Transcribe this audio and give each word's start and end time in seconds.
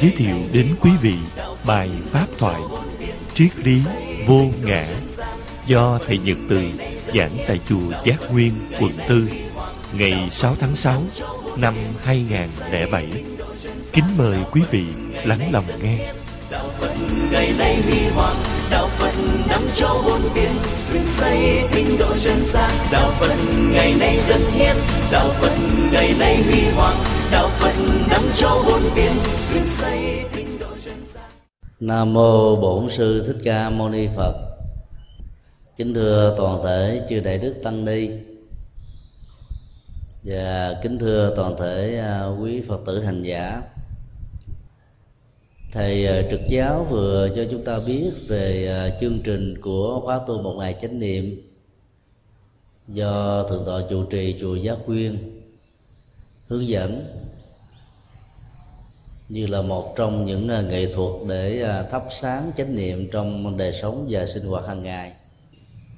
giới 0.00 0.10
thiệu 0.16 0.36
đến 0.52 0.66
quý 0.80 0.90
vị 1.02 1.14
bài 1.64 1.90
Pháp 2.10 2.26
thoại 2.38 2.60
Triết 3.34 3.58
lý 3.58 3.82
vô 4.26 4.44
ngã 4.62 4.84
do 5.66 5.98
Thầy 6.06 6.18
Nhật 6.18 6.36
Từ 6.48 6.62
giảng 7.14 7.30
tại 7.46 7.60
chùa 7.68 7.92
Giác 8.04 8.32
Nguyên, 8.32 8.52
quận 8.80 8.92
4 9.08 9.28
ngày 9.92 10.28
6 10.30 10.56
tháng 10.60 10.76
6 10.76 11.02
năm 11.56 11.74
2007. 12.04 13.08
Kính 13.92 14.04
mời 14.18 14.38
quý 14.52 14.62
vị 14.70 14.84
lắng 15.24 15.48
lòng 15.52 15.64
nghe. 15.82 15.98
đạo 16.50 16.68
phật 16.80 16.94
ngày 17.32 17.52
nay 17.58 17.76
huy 17.84 17.98
hoàng 18.14 18.36
đạo 18.70 18.88
phật 18.88 19.12
nắm 19.48 19.60
châu 19.74 20.02
bốn 20.06 20.20
biển 20.34 20.50
dựng 20.92 21.04
xây 21.18 21.62
tinh 21.74 21.96
độ 21.98 22.16
chân 22.18 22.42
gian 22.44 22.70
đạo 22.92 23.10
phật 23.10 23.36
ngày 23.72 23.94
nay 24.00 24.18
dân 24.28 24.40
hiến 24.50 24.76
đạo 25.12 25.28
phật 25.40 25.52
ngày 25.92 26.14
nay 26.18 26.42
huy 26.42 26.60
hoàng 26.74 26.96
đạo 27.32 27.48
phật 27.48 27.72
đắm 28.10 28.22
cho 28.34 28.62
bốn 28.66 28.80
biển 28.96 29.12
dựng 29.54 29.64
xây 29.64 30.24
tinh 30.36 30.58
độ 30.60 30.66
chân 30.80 30.94
gian 31.14 31.30
Nam 31.80 32.14
mô 32.14 32.56
Bổn 32.56 32.90
sư 32.90 33.24
Thích 33.26 33.36
Ca 33.44 33.70
Mâu 33.70 33.88
Ni 33.88 34.08
Phật. 34.16 34.34
Kính 35.76 35.94
thưa 35.94 36.34
toàn 36.38 36.60
thể 36.64 37.06
chư 37.08 37.20
đại 37.20 37.38
đức 37.38 37.54
tăng 37.64 37.84
ni 37.84 38.08
và 40.22 40.74
kính 40.82 40.98
thưa 40.98 41.32
toàn 41.36 41.56
thể 41.58 41.98
à, 41.98 42.26
quý 42.40 42.62
Phật 42.68 42.80
tử 42.86 43.02
hành 43.02 43.22
giả. 43.22 43.62
Thầy 45.72 46.06
à, 46.06 46.22
trực 46.30 46.40
giáo 46.48 46.86
vừa 46.90 47.28
cho 47.36 47.42
chúng 47.50 47.64
ta 47.64 47.78
biết 47.86 48.10
về 48.28 48.68
à, 48.68 48.98
chương 49.00 49.18
trình 49.24 49.60
của 49.60 50.00
khóa 50.04 50.20
tu 50.26 50.42
một 50.42 50.54
ngày 50.58 50.76
chánh 50.82 50.98
niệm 50.98 51.42
do 52.88 53.42
thượng 53.48 53.62
tọa 53.66 53.80
chủ 53.90 54.04
trì 54.04 54.36
chùa 54.40 54.54
Giác 54.54 54.78
Quyên 54.86 55.39
hướng 56.50 56.68
dẫn 56.68 57.06
như 59.28 59.46
là 59.46 59.62
một 59.62 59.96
trong 59.96 60.24
những 60.24 60.48
à, 60.48 60.62
nghệ 60.62 60.92
thuật 60.92 61.12
để 61.28 61.62
à, 61.62 61.82
thắp 61.82 62.02
sáng 62.20 62.50
chánh 62.56 62.76
niệm 62.76 63.08
trong 63.12 63.56
đời 63.56 63.72
sống 63.82 64.06
và 64.10 64.26
sinh 64.26 64.44
hoạt 64.44 64.66
hàng 64.68 64.82
ngày. 64.82 65.12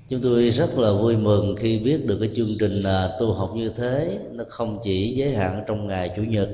Chúng 0.08 0.20
tôi 0.22 0.50
rất 0.50 0.78
là 0.78 0.92
vui 0.92 1.16
mừng 1.16 1.56
khi 1.56 1.78
biết 1.78 2.06
được 2.06 2.18
cái 2.20 2.30
chương 2.36 2.56
trình 2.60 2.82
à, 2.82 3.08
tu 3.20 3.32
học 3.32 3.50
như 3.54 3.72
thế. 3.76 4.18
Nó 4.32 4.44
không 4.48 4.78
chỉ 4.82 5.14
giới 5.16 5.34
hạn 5.34 5.64
trong 5.66 5.86
ngày 5.86 6.10
chủ 6.16 6.22
nhật, 6.22 6.48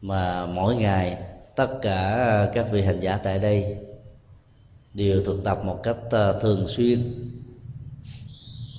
mà 0.00 0.46
mỗi 0.46 0.76
ngày 0.76 1.18
tất 1.56 1.68
cả 1.82 2.50
các 2.54 2.66
vị 2.72 2.82
hành 2.82 3.00
giả 3.00 3.20
tại 3.24 3.38
đây 3.38 3.76
đều 4.94 5.22
thực 5.24 5.44
tập 5.44 5.58
một 5.64 5.80
cách 5.82 5.96
thường 6.40 6.68
xuyên 6.68 7.29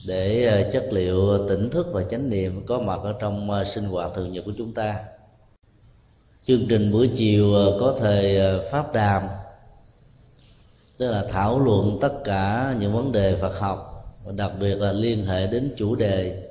để 0.06 0.46
ờ, 0.46 0.72
chất 0.72 0.88
liệu 0.92 1.30
ờ, 1.30 1.46
tỉnh 1.50 1.70
thức 1.70 1.88
và 1.92 2.04
chánh 2.04 2.30
niệm 2.30 2.66
có 2.66 2.80
mặt 2.80 3.00
ở 3.04 3.16
trong 3.20 3.52
ờ, 3.52 3.66
sinh 3.66 3.84
hoạt 3.84 4.12
thường 4.14 4.32
nhật 4.32 4.46
của 4.46 4.54
chúng 4.58 4.74
ta. 4.74 5.00
Chương 6.46 6.66
trình 6.70 6.92
buổi 6.92 7.12
chiều 7.16 7.54
có 7.80 7.98
thời 8.00 8.40
pháp 8.72 8.94
đàm, 8.94 9.24
tức 10.98 11.12
là 11.12 11.26
thảo 11.32 11.60
luận 11.60 11.98
tất 12.02 12.14
cả 12.24 12.76
những 12.80 12.94
vấn 12.94 13.12
đề 13.12 13.38
Phật 13.42 13.60
học, 13.60 13.80
và 14.26 14.32
đặc 14.32 14.52
biệt 14.60 14.76
là 14.76 14.92
liên 14.92 15.26
hệ 15.26 15.48
đến 15.48 15.74
chủ 15.78 15.96
đề 15.96 16.48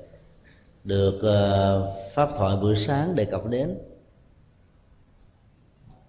được 0.85 1.21
pháp 2.15 2.29
thoại 2.39 2.57
buổi 2.57 2.77
sáng 2.77 3.15
đề 3.15 3.25
cập 3.25 3.47
đến. 3.47 3.79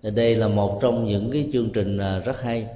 Đây 0.04 0.36
là 0.36 0.48
một 0.48 0.80
trong 0.82 1.06
những 1.06 1.32
cái 1.32 1.50
chương 1.54 1.70
trình 1.70 1.98
rất 1.98 2.42
hay 2.42 2.68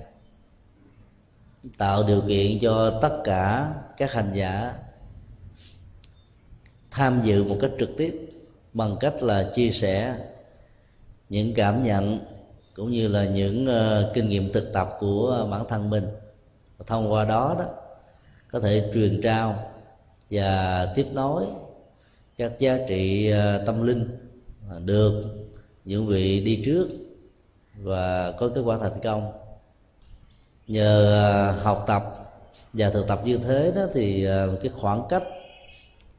tạo 1.77 2.03
điều 2.03 2.21
kiện 2.27 2.59
cho 2.59 2.99
tất 3.01 3.21
cả 3.23 3.73
các 3.97 4.11
hành 4.11 4.31
giả 4.33 4.73
tham 6.91 7.21
dự 7.23 7.43
một 7.43 7.57
cách 7.61 7.71
trực 7.79 7.89
tiếp 7.97 8.29
bằng 8.73 8.97
cách 8.99 9.23
là 9.23 9.51
chia 9.55 9.71
sẻ 9.71 10.15
những 11.29 11.53
cảm 11.53 11.83
nhận 11.83 12.19
cũng 12.73 12.91
như 12.91 13.07
là 13.07 13.25
những 13.25 13.67
uh, 13.67 14.13
kinh 14.13 14.29
nghiệm 14.29 14.53
thực 14.53 14.73
tập 14.73 14.89
của 14.99 15.47
bản 15.51 15.65
thân 15.67 15.89
mình. 15.89 16.07
Và 16.77 16.85
thông 16.87 17.11
qua 17.11 17.25
đó 17.25 17.55
đó 17.59 17.65
có 18.51 18.59
thể 18.59 18.91
truyền 18.93 19.21
trao 19.21 19.71
và 20.31 20.85
tiếp 20.95 21.05
nối 21.13 21.45
các 22.37 22.59
giá 22.59 22.77
trị 22.87 23.33
uh, 23.33 23.65
tâm 23.65 23.87
linh 23.87 24.17
được 24.85 25.23
những 25.85 26.07
vị 26.07 26.41
đi 26.45 26.61
trước 26.65 26.89
và 27.75 28.31
có 28.31 28.49
kết 28.55 28.61
quả 28.61 28.77
thành 28.77 28.99
công 29.03 29.31
nhờ 30.67 31.13
à, 31.13 31.51
học 31.63 31.83
tập 31.87 32.03
và 32.73 32.89
thực 32.89 33.07
tập 33.07 33.21
như 33.25 33.37
thế 33.37 33.71
đó 33.75 33.81
thì 33.93 34.25
à, 34.25 34.45
cái 34.61 34.71
khoảng 34.75 35.03
cách 35.09 35.23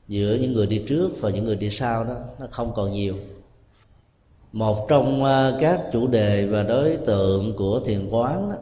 giữa 0.08 0.38
những 0.40 0.52
người 0.52 0.66
đi 0.66 0.84
trước 0.88 1.10
và 1.20 1.30
những 1.30 1.44
người 1.44 1.56
đi 1.56 1.70
sau 1.70 2.04
đó 2.04 2.14
nó 2.38 2.46
không 2.50 2.72
còn 2.74 2.92
nhiều. 2.92 3.14
Một 4.52 4.86
trong 4.88 5.24
à, 5.24 5.52
các 5.60 5.80
chủ 5.92 6.06
đề 6.06 6.46
và 6.46 6.62
đối 6.62 6.96
tượng 6.96 7.56
của 7.56 7.80
thiền 7.80 8.08
quán 8.10 8.50
đó, 8.50 8.56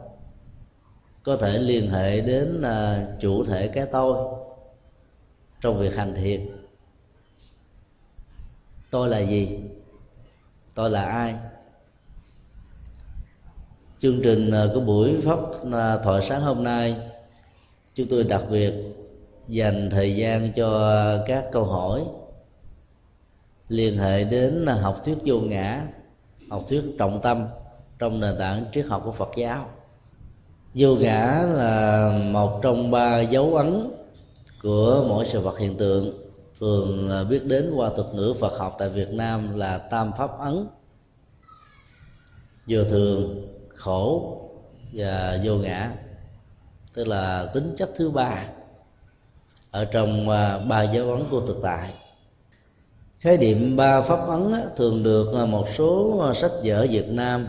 có 1.23 1.37
thể 1.37 1.57
liên 1.59 1.89
hệ 1.91 2.21
đến 2.21 2.63
chủ 3.21 3.43
thể 3.45 3.67
cái 3.67 3.85
tôi 3.91 4.17
trong 5.61 5.79
việc 5.79 5.95
hành 5.95 6.15
thiền. 6.15 6.47
Tôi 8.91 9.09
là 9.09 9.19
gì? 9.19 9.59
Tôi 10.75 10.89
là 10.89 11.05
ai? 11.05 11.35
Chương 14.05 14.21
trình 14.21 14.51
ờ, 14.51 14.71
của 14.73 14.79
buổi 14.79 15.21
pháp 15.21 15.39
ờ, 15.71 16.01
thoại 16.03 16.21
sáng 16.21 16.41
hôm 16.41 16.63
nay, 16.63 16.95
chúng 17.93 18.07
tôi 18.07 18.23
đặc 18.23 18.41
biệt 18.49 18.73
dành 19.47 19.89
thời 19.91 20.15
gian 20.15 20.53
cho 20.53 20.91
các 21.25 21.45
câu 21.51 21.63
hỏi 21.63 22.03
liên 23.67 23.97
hệ 23.97 24.23
đến 24.23 24.65
học 24.67 25.01
thuyết 25.05 25.17
vô 25.25 25.39
ngã, 25.39 25.81
học 26.49 26.63
thuyết 26.69 26.83
trọng 26.99 27.21
tâm 27.21 27.45
trong 27.99 28.19
nền 28.19 28.35
tảng 28.39 28.65
triết 28.73 28.85
học 28.85 29.01
của 29.05 29.11
phật 29.11 29.29
giáo. 29.37 29.69
Vô 30.75 30.95
ngã 30.95 31.43
là 31.53 32.11
một 32.31 32.59
trong 32.61 32.91
ba 32.91 33.21
dấu 33.21 33.55
ấn 33.55 33.91
của 34.63 35.05
mỗi 35.07 35.25
sự 35.25 35.39
vật 35.39 35.59
hiện 35.59 35.77
tượng, 35.77 36.13
thường 36.59 37.09
ờ, 37.09 37.23
biết 37.23 37.45
đến 37.45 37.71
qua 37.75 37.89
thuật 37.95 38.07
ngữ 38.13 38.33
phật 38.39 38.57
học 38.57 38.75
tại 38.79 38.89
việt 38.89 39.11
nam 39.11 39.55
là 39.55 39.77
tam 39.77 40.11
pháp 40.17 40.39
ấn. 40.39 40.65
Vô 42.67 42.83
thường 42.83 43.54
khổ 43.85 44.37
và 44.93 45.39
vô 45.43 45.55
ngã. 45.55 45.91
Tức 46.93 47.07
là 47.07 47.49
tính 47.53 47.73
chất 47.77 47.89
thứ 47.97 48.09
ba 48.09 48.47
ở 49.71 49.85
trong 49.85 50.29
à, 50.29 50.59
ba 50.59 50.83
giáo 50.83 51.11
ấn 51.11 51.23
của 51.31 51.41
thực 51.41 51.59
tại. 51.63 51.93
Khái 53.19 53.37
niệm 53.37 53.75
ba 53.75 54.01
pháp 54.01 54.27
ấn 54.27 54.53
thường 54.75 55.03
được 55.03 55.47
một 55.47 55.67
số 55.77 56.21
sách 56.35 56.51
vở 56.63 56.87
Việt 56.89 57.07
Nam 57.09 57.47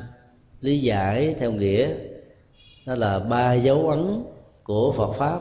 lý 0.61 0.81
giải 0.81 1.35
theo 1.39 1.53
nghĩa 1.53 1.95
đó 2.87 2.95
là 2.95 3.19
ba 3.19 3.55
dấu 3.55 3.89
ấn 3.89 4.25
của 4.65 4.93
Phật 4.93 5.13
pháp. 5.13 5.41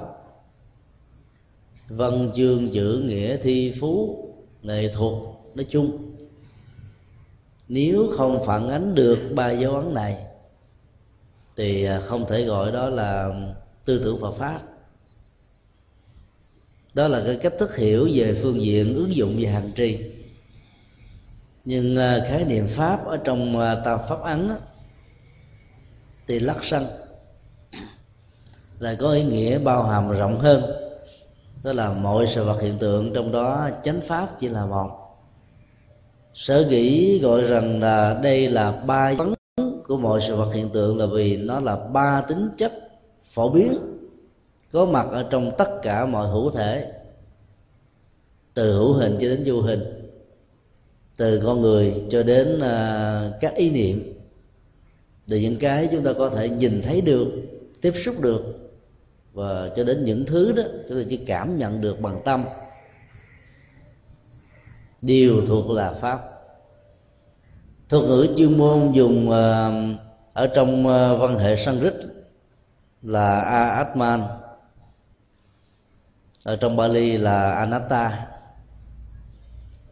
Văn 1.88 2.32
chương 2.36 2.72
chữ 2.74 3.04
nghĩa 3.06 3.38
thi 3.38 3.74
phú, 3.82 4.24
nghệ 4.62 4.92
thuật, 4.94 5.14
nói 5.56 5.66
chung. 5.70 5.98
Nếu 7.68 8.08
không 8.18 8.46
phản 8.46 8.70
ánh 8.70 8.96
được 8.96 9.20
ba 9.36 9.52
dấu 9.52 9.76
ấn 9.76 9.94
này 9.94 10.18
thì 11.58 11.84
à, 11.84 12.00
không 12.06 12.26
thể 12.28 12.46
gọi 12.46 12.72
đó 12.72 12.90
là 12.90 13.30
tư 13.86 14.02
tưởng 14.04 14.22
Phật 14.22 14.32
pháp. 14.32 14.62
Đó 16.94 17.08
là 17.08 17.24
cái 17.26 17.36
cách 17.36 17.54
thức 17.60 17.76
hiểu 17.76 18.10
về 18.14 18.40
phương 18.42 18.62
diện 18.62 18.96
ứng 18.96 19.16
dụng 19.16 19.38
về 19.40 19.48
hành 19.48 19.72
trì. 19.76 20.12
Nhưng 21.66 21.98
à, 21.98 22.20
khái 22.28 22.46
niệm 22.46 22.68
pháp 22.68 23.06
ở 23.06 23.18
trong 23.18 23.60
à, 23.60 23.76
tam 23.86 24.00
pháp 24.10 24.22
ấn 24.22 24.50
á, 24.50 24.56
thì 26.28 26.40
lắc 26.40 26.58
sân 26.64 26.88
lại 28.80 28.96
có 29.00 29.12
ý 29.12 29.24
nghĩa 29.24 29.60
bao 29.60 29.84
hàm 29.84 30.12
rộng 30.12 30.40
hơn. 30.40 30.64
Đó 31.64 31.74
là 31.74 31.94
mọi 31.94 32.28
sự 32.28 32.44
vật 32.44 32.62
hiện 32.62 32.78
tượng 32.80 33.14
trong 33.14 33.32
đó 33.32 33.70
chánh 33.84 34.02
pháp 34.08 34.40
chỉ 34.40 34.50
là 34.50 34.66
một. 34.66 34.90
Sở 36.34 36.68
dĩ 36.70 37.20
gọi 37.20 37.42
rằng 37.42 37.82
là 37.82 38.20
đây 38.24 38.50
là 38.50 38.72
ba 38.72 39.14
vấn 39.14 39.35
của 39.88 39.98
mọi 39.98 40.22
sự 40.28 40.36
vật 40.36 40.52
hiện 40.54 40.70
tượng 40.70 40.98
là 40.98 41.06
vì 41.06 41.38
nó 41.38 41.60
là 41.60 41.76
ba 41.76 42.22
tính 42.28 42.50
chất 42.58 42.74
phổ 43.34 43.50
biến 43.50 43.78
có 44.72 44.86
mặt 44.86 45.08
ở 45.12 45.28
trong 45.30 45.52
tất 45.58 45.70
cả 45.82 46.06
mọi 46.06 46.28
hữu 46.28 46.52
thể 46.52 46.92
từ 48.54 48.74
hữu 48.74 48.94
hình 48.94 49.18
cho 49.20 49.28
đến 49.28 49.44
vô 49.46 49.62
hình 49.62 50.06
từ 51.18 51.42
con 51.46 51.62
người 51.62 52.04
cho 52.10 52.24
đến 52.24 52.56
uh, 52.58 53.42
các 53.42 53.56
ý 53.56 53.70
niệm. 53.70 54.14
Từ 55.28 55.38
những 55.38 55.58
cái 55.60 55.90
chúng 55.92 56.04
ta 56.04 56.14
có 56.18 56.30
thể 56.30 56.50
nhìn 56.50 56.82
thấy 56.82 57.02
được 57.02 57.32
tiếp 57.82 57.92
xúc 58.06 58.22
được 58.22 58.42
và 59.34 59.72
cho 59.76 59.84
đến 59.84 60.06
những 60.06 60.26
thứ 60.26 60.52
đó 60.52 60.64
chúng 60.90 60.98
ta 60.98 61.04
chỉ 61.10 61.18
cảm 61.18 61.58
nhận 61.58 61.82
được 61.82 62.02
bằng 62.02 62.22
tâm. 62.26 62.44
Đều 65.02 65.46
thuộc 65.48 65.70
là 65.72 65.94
pháp 65.94 66.35
thuật 67.90 68.04
ngữ 68.04 68.28
chuyên 68.38 68.58
môn 68.58 68.92
dùng 68.92 69.30
ờ, 69.30 69.72
ở 70.34 70.48
trong 70.48 70.88
ờ, 70.88 71.18
văn 71.18 71.38
hệ 71.38 71.56
sanskrit 71.56 71.94
là 73.02 73.40
a 73.40 73.66
atman 73.70 74.24
ở 76.44 76.56
trong 76.56 76.76
bali 76.76 77.18
là 77.18 77.52
anatta. 77.52 78.28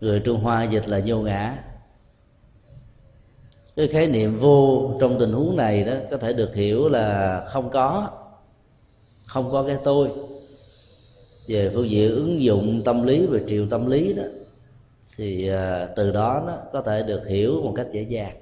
Người 0.02 0.20
trung 0.20 0.40
hoa 0.40 0.64
dịch 0.64 0.88
là 0.88 1.02
vô 1.06 1.18
ngã. 1.18 1.64
Cái 3.76 3.88
khái 3.88 4.08
niệm 4.08 4.40
vô 4.40 4.92
trong 5.02 5.20
tình 5.20 5.34
huống 5.34 5.56
này 5.56 5.84
đó, 5.84 5.94
có 6.12 6.18
thể 6.18 6.34
được 6.34 6.56
hiểu 6.56 6.90
là 6.90 7.42
không 7.54 7.70
có 7.70 8.12
không 9.26 9.52
có 9.52 9.64
cái 9.64 9.78
tôi. 9.84 10.10
Về 11.48 11.72
phương 11.74 11.90
diện 11.90 12.16
ứng 12.16 12.44
dụng 12.44 12.82
tâm 12.86 13.04
lý 13.04 13.26
và 13.26 13.40
triệu 13.48 13.68
tâm 13.70 13.90
lý 13.90 14.14
đó 14.14 14.24
thì 15.18 15.48
ờ, 15.48 15.94
từ 15.96 16.12
đó 16.12 16.44
nó 16.48 16.58
có 16.74 16.82
thể 16.82 17.04
được 17.08 17.28
hiểu 17.28 17.62
một 17.62 17.74
cách 17.76 17.88
dễ 17.92 18.02
dàng. 18.02 18.36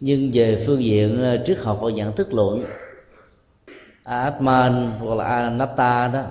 Nhưng 0.00 0.30
về 0.32 0.64
phương 0.66 0.84
diện 0.84 1.22
ờ, 1.22 1.44
triết 1.46 1.58
học 1.58 1.78
và 1.82 1.90
nhận 1.90 2.16
thức 2.16 2.34
luận 2.34 2.64
Atman 4.02 4.92
hoặc 4.98 5.14
là 5.14 5.24
Anatta 5.24 6.08
đó 6.08 6.24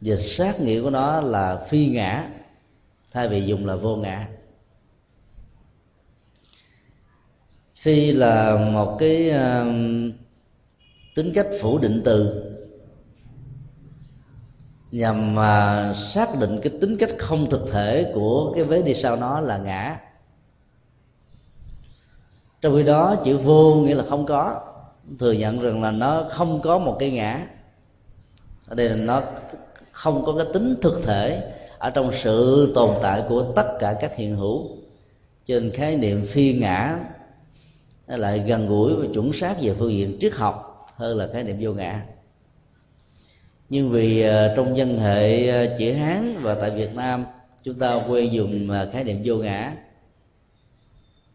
dịch 0.00 0.16
sát 0.16 0.60
nghĩa 0.60 0.82
của 0.82 0.90
nó 0.90 1.20
là 1.20 1.66
phi 1.68 1.86
ngã 1.86 2.28
thay 3.12 3.28
vì 3.28 3.42
dùng 3.42 3.66
là 3.66 3.76
vô 3.76 3.96
ngã. 3.96 4.28
Phi 7.82 8.12
là 8.12 8.56
một 8.72 8.96
cái 8.98 9.30
uh, 9.30 9.66
tính 11.14 11.32
cách 11.34 11.46
phủ 11.60 11.78
định 11.78 12.02
từ 12.04 12.41
nhằm 14.92 15.34
mà 15.34 15.92
xác 15.94 16.38
định 16.38 16.60
cái 16.62 16.72
tính 16.80 16.96
cách 16.96 17.10
không 17.18 17.50
thực 17.50 17.68
thể 17.72 18.12
của 18.14 18.52
cái 18.54 18.64
vế 18.64 18.82
đi 18.82 18.94
sau 18.94 19.16
nó 19.16 19.40
là 19.40 19.58
ngã. 19.58 20.00
Trong 22.60 22.74
khi 22.76 22.82
đó, 22.82 23.16
chữ 23.24 23.38
vô 23.38 23.74
nghĩa 23.74 23.94
là 23.94 24.04
không 24.08 24.26
có. 24.26 24.60
Thừa 25.18 25.32
nhận 25.32 25.60
rằng 25.60 25.82
là 25.82 25.90
nó 25.90 26.28
không 26.30 26.60
có 26.60 26.78
một 26.78 26.96
cái 27.00 27.10
ngã. 27.10 27.46
Ở 28.68 28.74
đây 28.74 28.88
là 28.88 28.96
nó 28.96 29.22
không 29.92 30.24
có 30.24 30.34
cái 30.36 30.46
tính 30.52 30.76
thực 30.82 31.02
thể 31.04 31.52
ở 31.78 31.90
trong 31.90 32.10
sự 32.22 32.72
tồn 32.74 32.90
tại 33.02 33.22
của 33.28 33.42
tất 33.56 33.76
cả 33.80 33.96
các 34.00 34.16
hiện 34.16 34.36
hữu. 34.36 34.68
Trên 35.46 35.70
khái 35.70 35.96
niệm 35.96 36.26
phi 36.26 36.54
ngã 36.54 36.98
lại 38.06 38.38
gần 38.38 38.66
gũi 38.66 38.94
và 38.94 39.06
chuẩn 39.14 39.32
xác 39.32 39.56
về 39.60 39.74
phương 39.78 39.92
diện 39.92 40.18
triết 40.20 40.32
học 40.32 40.86
hơn 40.96 41.18
là 41.18 41.28
khái 41.32 41.44
niệm 41.44 41.56
vô 41.60 41.72
ngã 41.72 42.02
nhưng 43.68 43.90
vì 43.90 44.22
ờ, 44.22 44.54
trong 44.56 44.76
dân 44.76 44.98
hệ 44.98 45.48
ờ, 45.48 45.76
chữ 45.78 45.92
hán 45.92 46.36
và 46.42 46.54
tại 46.54 46.70
việt 46.70 46.94
nam, 46.94 47.24
chúng 47.62 47.78
ta 47.78 47.94
quen 48.08 48.32
dùng 48.32 48.70
ờ, 48.70 48.90
khái 48.92 49.04
niệm 49.04 49.22
vô 49.24 49.36
ngã. 49.36 49.72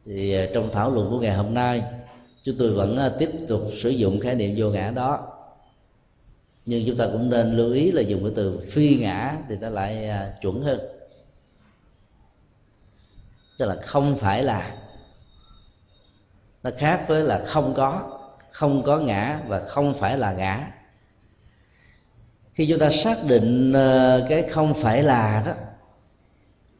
Thì 0.05 0.35
trong 0.53 0.69
thảo 0.73 0.91
luận 0.91 1.09
của 1.09 1.19
ngày 1.19 1.35
hôm 1.35 1.53
nay, 1.53 1.83
chúng 2.43 2.55
tôi 2.59 2.71
vẫn 2.71 3.11
tiếp 3.19 3.29
tục 3.47 3.61
sử 3.81 3.89
dụng 3.89 4.19
khái 4.19 4.35
niệm 4.35 4.53
vô 4.57 4.69
ngã 4.69 4.91
đó. 4.91 5.33
Nhưng 6.65 6.83
chúng 6.87 6.97
ta 6.97 7.07
cũng 7.11 7.29
nên 7.29 7.57
lưu 7.57 7.73
ý 7.73 7.91
là 7.91 8.01
dùng 8.01 8.23
cái 8.23 8.33
từ 8.35 8.59
phi 8.71 8.97
ngã 8.97 9.37
thì 9.49 9.55
ta 9.61 9.69
lại 9.69 10.09
chuẩn 10.41 10.61
hơn. 10.61 10.79
Tức 13.57 13.65
là 13.65 13.75
không 13.75 14.17
phải 14.17 14.43
là. 14.43 14.75
Nó 16.63 16.69
khác 16.77 17.05
với 17.07 17.23
là 17.23 17.43
không 17.45 17.73
có. 17.73 18.19
Không 18.51 18.83
có 18.83 18.97
ngã 18.97 19.39
và 19.47 19.65
không 19.67 19.93
phải 19.99 20.17
là 20.17 20.33
ngã 20.33 20.76
khi 22.57 22.67
chúng 22.69 22.79
ta 22.79 22.89
xác 22.89 23.17
định 23.27 23.73
ờ, 23.73 24.25
cái 24.29 24.43
không 24.43 24.73
phải 24.73 25.03
là 25.03 25.43
đó, 25.45 25.51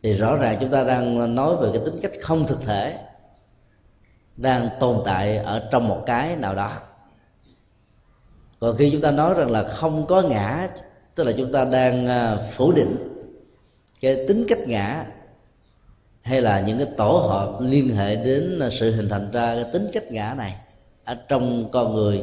thì 0.03 0.13
rõ 0.13 0.35
ràng 0.35 0.57
chúng 0.59 0.71
ta 0.71 0.83
đang 0.83 1.35
nói 1.35 1.55
về 1.55 1.69
cái 1.73 1.81
tính 1.85 1.99
cách 2.01 2.11
không 2.21 2.47
thực 2.47 2.61
thể, 2.61 2.97
đang 4.37 4.69
tồn 4.79 5.01
tại 5.05 5.37
ở 5.37 5.67
trong 5.71 5.87
một 5.87 6.03
cái 6.05 6.35
nào 6.35 6.55
đó. 6.55 6.71
Còn 8.59 8.77
khi 8.77 8.89
chúng 8.91 9.01
ta 9.01 9.11
nói 9.11 9.33
rằng 9.33 9.51
là 9.51 9.63
không 9.63 10.05
có 10.05 10.21
ngã, 10.21 10.67
tức 11.15 11.23
là 11.23 11.31
chúng 11.37 11.51
ta 11.51 11.65
đang 11.65 12.07
ờ, 12.07 12.47
phủ 12.55 12.71
định 12.71 12.97
cái 14.01 14.25
tính 14.27 14.45
cách 14.47 14.67
ngã, 14.67 15.05
hay 16.21 16.41
là 16.41 16.61
những 16.61 16.77
cái 16.77 16.87
tổ 16.97 17.11
hợp 17.11 17.57
liên 17.61 17.95
hệ 17.95 18.15
đến 18.15 18.59
sự 18.71 18.91
hình 18.91 19.09
thành 19.09 19.31
ra 19.31 19.55
cái 19.55 19.65
tính 19.73 19.89
cách 19.93 20.11
ngã 20.11 20.33
này 20.37 20.55
ở 21.03 21.17
trong 21.27 21.71
con 21.71 21.93
người 21.93 22.21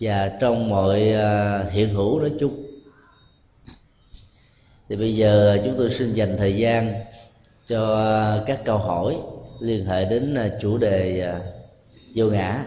và 0.00 0.30
trong 0.40 0.68
mọi 0.68 1.12
ờ, 1.12 1.64
hiện 1.70 1.94
hữu 1.94 2.20
nói 2.20 2.32
chung 2.40 2.67
thì 4.88 4.96
bây 4.96 5.16
giờ 5.16 5.58
chúng 5.64 5.74
tôi 5.78 5.90
xin 5.90 6.14
dành 6.14 6.36
thời 6.38 6.56
gian 6.56 6.94
cho 7.68 8.42
các 8.46 8.60
câu 8.64 8.78
hỏi 8.78 9.16
liên 9.60 9.86
hệ 9.86 10.04
đến 10.04 10.34
à, 10.34 10.48
chủ 10.60 10.78
đề 10.78 11.20
à, 11.20 11.40
vô 12.14 12.26
ngã. 12.26 12.64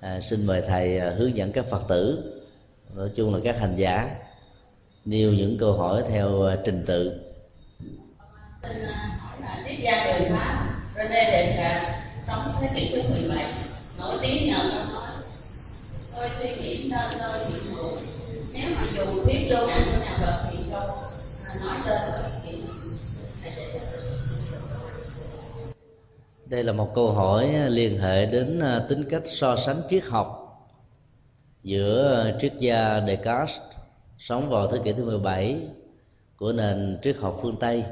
À, 0.00 0.20
xin 0.20 0.46
mời 0.46 0.62
thầy 0.68 0.98
à, 0.98 1.10
hướng 1.10 1.36
dẫn 1.36 1.52
các 1.52 1.64
phật 1.70 1.82
tử 1.88 2.32
nói 2.96 3.10
chung 3.16 3.34
là 3.34 3.40
các 3.44 3.58
hành 3.58 3.76
giả 3.76 4.10
nêu 5.04 5.32
những 5.32 5.58
câu 5.58 5.72
hỏi 5.72 6.02
theo 6.10 6.56
trình 6.64 6.84
tự. 6.86 7.20
Xin 8.62 8.82
hỏi 9.18 9.36
là 9.42 9.64
triết 9.68 9.80
gia 9.80 10.04
đời 10.04 10.30
pháp 10.30 10.72
René 10.96 11.30
Descartes 11.32 12.02
sống 12.26 12.52
thế 12.60 12.68
kỷ 12.74 12.90
thứ 12.92 13.02
17 13.10 13.52
nổi 13.98 14.14
tiếng 14.22 14.48
nhờ 14.48 14.58
câu 14.72 14.84
nói 14.84 15.10
tôi 16.16 16.28
suy 16.38 16.62
nghĩ 16.62 16.90
nên 16.90 17.18
tôi 17.18 17.38
hiện 17.38 17.74
hữu 17.74 17.90
nếu 18.52 18.70
mà 18.76 18.82
dù 18.96 19.24
thuyết 19.24 19.48
vô 19.50 19.66
ngã 19.66 19.78
của 19.84 20.04
nhà 20.04 20.18
Phật 20.20 20.48
thì 20.50 20.51
đây 26.50 26.64
là 26.64 26.72
một 26.72 26.88
câu 26.94 27.12
hỏi 27.12 27.52
liên 27.68 27.98
hệ 27.98 28.26
đến 28.26 28.58
à, 28.60 28.86
tính 28.88 29.04
cách 29.10 29.22
so 29.24 29.56
sánh 29.66 29.82
triết 29.90 30.04
học 30.04 30.38
giữa 31.62 32.22
à, 32.24 32.38
triết 32.40 32.52
gia 32.58 33.00
Descartes 33.06 33.56
sống 34.18 34.50
vào 34.50 34.66
thế 34.72 34.78
kỷ 34.84 34.92
thứ 34.92 35.04
17 35.04 35.60
của 36.36 36.52
nền 36.52 36.98
triết 37.02 37.16
học 37.16 37.38
phương 37.42 37.56
Tây 37.60 37.84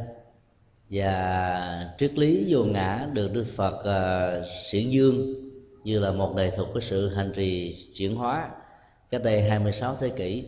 và 0.91 1.91
triết 1.99 2.19
lý 2.19 2.47
vô 2.49 2.65
ngã 2.65 3.07
được 3.13 3.33
Đức 3.33 3.47
Phật 3.57 3.85
à, 3.85 4.35
uh, 4.39 4.47
xiển 4.71 4.91
dương 4.91 5.35
như 5.85 5.99
là 5.99 6.11
một 6.11 6.35
đề 6.37 6.51
thuật 6.51 6.69
của 6.75 6.81
sự 6.81 7.09
hành 7.09 7.33
trì 7.37 7.77
chuyển 7.95 8.17
hóa 8.17 8.51
cách 9.11 9.23
đây 9.25 9.43
26 9.43 9.97
thế 10.01 10.09
kỷ 10.09 10.45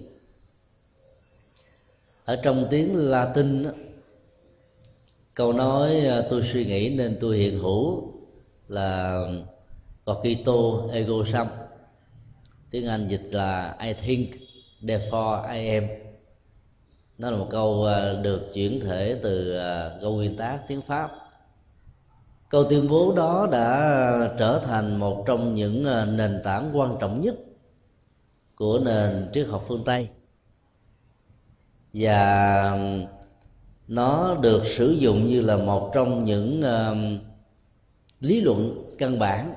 ở 2.24 2.36
trong 2.42 2.66
tiếng 2.70 2.96
Latin 2.96 3.66
câu 5.34 5.52
nói 5.52 6.06
à, 6.06 6.22
tôi 6.30 6.42
suy 6.52 6.64
nghĩ 6.64 6.94
nên 6.96 7.18
tôi 7.20 7.36
hiện 7.36 7.58
hữu 7.58 8.12
là 8.68 9.20
cogito 10.04 10.52
ego 10.92 11.14
sum. 11.32 11.46
Tiếng 12.70 12.86
Anh 12.86 13.08
dịch 13.08 13.28
là 13.30 13.76
I 13.80 13.92
think, 13.92 14.28
therefore 14.82 15.54
I 15.54 15.68
am 15.68 15.84
nó 17.18 17.30
là 17.30 17.36
một 17.36 17.46
câu 17.50 17.84
à, 17.84 18.12
được 18.22 18.50
chuyển 18.54 18.80
thể 18.80 19.20
từ 19.22 19.56
à, 19.56 19.90
câu 20.00 20.14
nguyên 20.14 20.36
tác 20.36 20.60
tiếng 20.68 20.82
Pháp. 20.82 21.10
Câu 22.48 22.64
tuyên 22.70 22.88
bố 22.88 23.12
đó 23.16 23.48
đã 23.52 24.34
trở 24.38 24.62
thành 24.64 24.96
một 24.96 25.24
trong 25.26 25.54
những 25.54 25.84
nền 26.16 26.40
tảng 26.44 26.70
quan 26.74 26.96
trọng 27.00 27.20
nhất 27.20 27.34
của 28.54 28.80
nền 28.84 29.28
triết 29.32 29.46
học 29.46 29.64
phương 29.68 29.82
Tây 29.84 30.08
và 31.92 32.70
um, 32.72 33.06
nó 33.88 34.34
được 34.34 34.62
sử 34.66 34.90
dụng 34.90 35.28
như 35.28 35.40
là 35.40 35.56
một 35.56 35.90
trong 35.94 36.24
những 36.24 36.60
uh, 36.60 37.20
lý 38.20 38.40
luận 38.40 38.84
căn 38.98 39.18
bản 39.18 39.54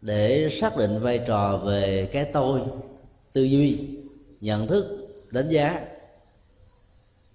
để 0.00 0.50
xác 0.60 0.76
định 0.76 0.98
vai 1.00 1.20
trò 1.26 1.56
về 1.56 2.08
cái 2.12 2.24
tôi 2.32 2.60
tư 3.34 3.42
duy 3.42 3.78
nhận 4.40 4.66
thức 4.66 5.08
đánh 5.32 5.50
giá. 5.50 5.80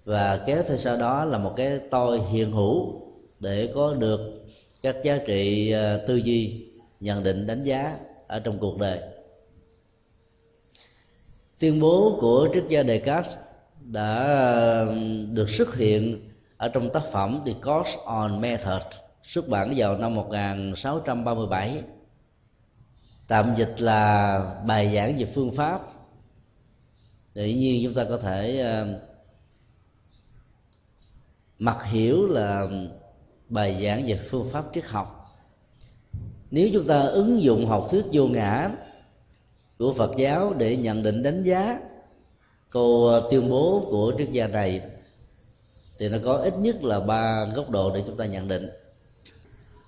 Và 0.04 0.40
kéo 0.46 0.62
theo 0.68 0.78
sau 0.78 0.96
đó 0.96 1.24
là 1.24 1.38
một 1.38 1.52
cái 1.56 1.80
tôi 1.90 2.20
hiện 2.20 2.52
hữu 2.52 3.00
để 3.40 3.72
có 3.74 3.94
được 3.94 4.20
các 4.82 4.96
giá 5.04 5.18
trị 5.26 5.74
uh, 5.74 6.08
tư 6.08 6.16
duy 6.16 6.66
nhận 7.00 7.22
định 7.22 7.46
đánh 7.46 7.64
giá 7.64 7.98
ở 8.26 8.40
trong 8.40 8.58
cuộc 8.58 8.78
đời. 8.78 8.98
Tuyên 11.58 11.80
bố 11.80 12.18
của 12.20 12.48
triết 12.54 12.64
gia 12.68 12.82
Descartes 12.82 13.38
đã 13.92 14.24
ờ, 14.24 14.94
được 15.32 15.50
xuất 15.50 15.74
hiện 15.74 16.30
ở 16.56 16.68
trong 16.68 16.90
tác 16.92 17.02
phẩm 17.12 17.40
The 17.46 17.52
Course 17.52 17.90
on 18.04 18.40
Method, 18.40 18.82
xuất 19.22 19.48
bản 19.48 19.72
vào 19.76 19.98
năm 19.98 20.14
1637 20.14 21.82
tạm 23.28 23.54
dịch 23.56 23.74
là 23.78 24.40
bài 24.66 24.92
giảng 24.94 25.18
về 25.18 25.32
phương 25.34 25.52
pháp. 25.56 25.80
Tự 27.34 27.44
nhiên 27.44 27.84
chúng 27.84 27.94
ta 27.94 28.04
có 28.08 28.16
thể 28.16 28.60
ờ, 28.60 29.00
mặc 31.58 31.84
hiểu 31.84 32.26
là 32.26 32.66
bài 33.48 33.82
giảng 33.84 34.06
về 34.06 34.18
phương 34.30 34.50
pháp 34.52 34.64
triết 34.74 34.84
học. 34.84 35.36
Nếu 36.50 36.68
chúng 36.72 36.86
ta 36.86 37.00
ứng 37.00 37.42
dụng 37.42 37.66
học 37.66 37.86
thuyết 37.90 38.04
vô 38.12 38.26
ngã 38.26 38.70
của 39.78 39.94
phật 39.94 40.10
giáo 40.16 40.54
để 40.54 40.76
nhận 40.76 41.02
định 41.02 41.22
đánh 41.22 41.42
giá 41.42 41.78
câu 42.70 43.06
ờ, 43.06 43.28
tuyên 43.30 43.50
bố 43.50 43.86
của 43.90 44.12
triết 44.18 44.30
gia 44.30 44.46
này 44.46 44.82
thì 45.98 46.08
nó 46.08 46.18
có 46.24 46.36
ít 46.36 46.54
nhất 46.58 46.84
là 46.84 47.00
ba 47.00 47.44
góc 47.54 47.70
độ 47.70 47.90
để 47.94 48.02
chúng 48.06 48.16
ta 48.16 48.26
nhận 48.26 48.48
định. 48.48 48.68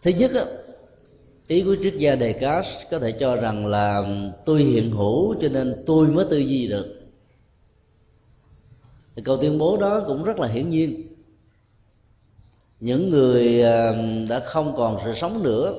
Thứ 0.03 0.11
nhất 0.11 0.31
ý 1.49 1.63
của 1.63 1.77
triết 1.83 1.95
gia 1.95 2.17
Descartes 2.17 2.73
có 2.91 2.99
thể 2.99 3.13
cho 3.13 3.37
rằng 3.37 3.67
là 3.67 4.05
tôi 4.47 4.63
hiện 4.63 4.91
hữu 4.91 5.35
cho 5.41 5.49
nên 5.49 5.83
tôi 5.87 6.07
mới 6.07 6.27
tư 6.31 6.39
duy 6.39 6.69
được. 6.69 7.01
Thì 9.17 9.23
câu 9.25 9.37
tuyên 9.37 9.59
bố 9.59 9.77
đó 9.77 10.03
cũng 10.07 10.25
rất 10.25 10.39
là 10.39 10.49
hiển 10.49 10.71
nhiên. 10.71 11.09
Những 12.81 13.11
người 13.11 13.63
đã 14.29 14.41
không 14.47 14.77
còn 14.77 15.01
sự 15.05 15.13
sống 15.17 15.43
nữa, 15.43 15.75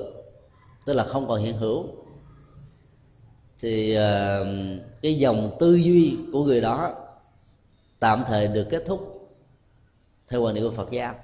tức 0.84 0.92
là 0.92 1.04
không 1.04 1.28
còn 1.28 1.42
hiện 1.42 1.56
hữu 1.56 1.86
thì 3.60 3.94
ờ, 3.94 4.46
cái 5.02 5.18
dòng 5.18 5.56
tư 5.60 5.74
duy 5.74 6.16
của 6.32 6.44
người 6.44 6.60
đó 6.60 6.92
tạm 7.98 8.24
thời 8.26 8.48
được 8.48 8.66
kết 8.70 8.82
thúc 8.86 9.28
theo 10.28 10.42
quan 10.42 10.54
điểm 10.54 10.64
của 10.64 10.76
Phật 10.76 10.90
giáo. 10.90 11.14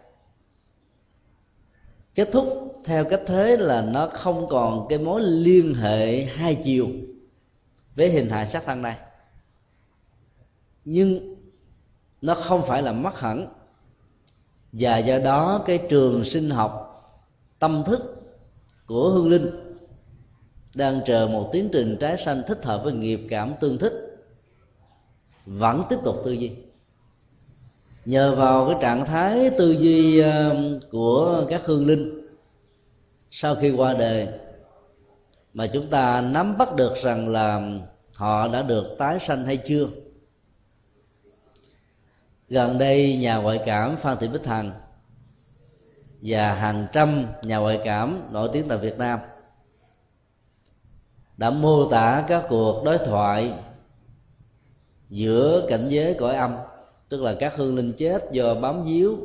Kết 2.15 2.29
thúc 2.33 2.81
theo 2.85 3.05
cách 3.05 3.21
thế 3.27 3.57
là 3.57 3.83
nó 3.83 4.07
không 4.07 4.47
còn 4.49 4.87
cái 4.89 4.99
mối 4.99 5.21
liên 5.21 5.75
hệ 5.75 6.25
hai 6.25 6.61
chiều 6.65 6.89
với 7.97 8.11
hình 8.11 8.29
hài 8.29 8.47
sắc 8.47 8.63
thân 8.67 8.83
này. 8.83 8.99
Nhưng 10.85 11.35
nó 12.23 12.35
không 12.35 12.63
phải 12.67 12.83
là 12.83 12.93
mất 12.93 13.21
hẳn 13.21 13.49
và 14.73 14.99
do 14.99 15.19
đó 15.19 15.63
cái 15.67 15.79
trường 15.89 16.25
sinh 16.25 16.51
học 16.51 16.87
tâm 17.59 17.83
thức 17.87 18.23
của 18.87 19.11
hương 19.11 19.31
linh 19.31 19.70
đang 20.75 21.01
chờ 21.07 21.29
một 21.33 21.51
tiến 21.53 21.69
trình 21.73 21.97
trái 22.01 22.17
sanh 22.17 22.43
thích 22.47 22.65
hợp 22.65 22.85
với 22.85 22.93
nghiệp 22.93 23.21
cảm 23.31 23.55
tương 23.61 23.79
thích, 23.79 23.93
vẫn 25.47 25.85
tiếp 25.89 25.97
tục 26.05 26.17
tư 26.25 26.33
duy. 26.33 26.51
Nhờ 28.05 28.35
vào 28.35 28.67
cái 28.67 28.77
trạng 28.83 29.05
thái 29.05 29.51
tư 29.59 29.71
duy 29.73 30.19
ờ, 30.19 30.57
của 30.91 31.47
các 31.49 31.63
hương 31.65 31.87
linh, 31.87 32.21
sau 33.31 33.55
khi 33.55 33.71
qua 33.71 33.95
đời 33.95 34.29
mà 35.55 35.67
chúng 35.67 35.87
ta 35.87 36.21
nắm 36.21 36.59
bắt 36.59 36.75
được 36.75 36.95
rằng 37.03 37.29
là 37.29 37.79
họ 38.15 38.49
đã 38.49 38.63
được 38.63 38.87
tái 38.99 39.19
sanh 39.27 39.45
hay 39.45 39.57
chưa. 39.57 39.89
Gần 42.49 42.79
đây 42.79 43.17
nhà 43.17 43.37
ngoại 43.37 43.61
cảm 43.67 43.97
phan 43.97 44.17
thị 44.21 44.29
bích 44.29 44.47
hằng 44.47 44.73
và 46.23 46.55
hàng 46.55 46.87
trăm 46.93 47.27
nhà 47.43 47.57
ngoại 47.57 47.81
cảm 47.85 48.23
nổi 48.33 48.51
tiếng 48.53 48.69
tại 48.69 48.79
việt 48.79 48.99
nam 48.99 49.19
đã 51.41 51.51
mô 51.51 51.91
tả 51.91 52.25
các 52.29 52.45
cuộc 52.49 52.85
đối 52.85 52.99
thoại 52.99 53.53
giữa 55.09 55.67
cảnh 55.69 55.89
giới 55.89 56.15
cõi 56.15 56.37
âm, 56.37 56.57
tức 57.09 57.23
là 57.23 57.37
các 57.41 57.57
hương 57.57 57.77
linh 57.77 57.93
chết 57.93 58.33
do 58.33 58.55
bám 58.55 58.85
víu 58.85 59.19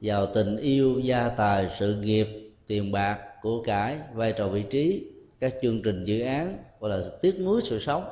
vào 0.00 0.26
tình 0.26 0.56
yêu 0.56 1.00
gia 1.00 1.28
tài 1.28 1.70
sự 1.78 1.96
nghiệp, 2.00 2.26
tiền 2.66 2.92
bạc 2.92 3.18
của 3.42 3.62
cải, 3.62 3.98
vai 4.14 4.32
trò 4.32 4.48
vị 4.48 4.64
trí, 4.70 5.06
các 5.40 5.54
chương 5.62 5.82
trình 5.82 6.04
dự 6.04 6.20
án, 6.20 6.58
gọi 6.80 6.90
là 6.90 7.06
tiếc 7.20 7.40
nuối 7.40 7.60
sự 7.64 7.78
sống. 7.78 8.04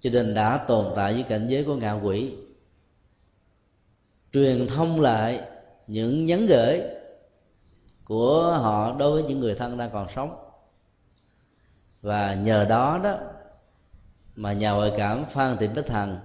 Cho 0.00 0.10
nên 0.12 0.34
đã 0.34 0.64
tồn 0.68 0.86
tại 0.96 1.12
với 1.12 1.22
cảnh 1.22 1.46
giới 1.48 1.64
của 1.64 1.76
ngạ 1.76 1.92
quỷ. 1.92 2.32
Truyền 4.32 4.66
thông 4.66 5.00
lại 5.00 5.40
những 5.86 6.26
nhắn 6.26 6.46
gửi 6.46 6.82
của 8.04 8.58
họ 8.62 8.96
đối 8.98 9.12
với 9.12 9.30
những 9.30 9.40
người 9.40 9.54
thân 9.54 9.78
đang 9.78 9.90
còn 9.92 10.06
sống 10.14 10.43
và 12.04 12.34
nhờ 12.34 12.66
đó 12.68 13.00
đó 13.04 13.18
mà 14.36 14.52
nhà 14.52 14.72
ngoại 14.72 14.92
cảm 14.96 15.24
phan 15.24 15.56
thị 15.56 15.68
bích 15.74 15.88
hằng 15.88 16.20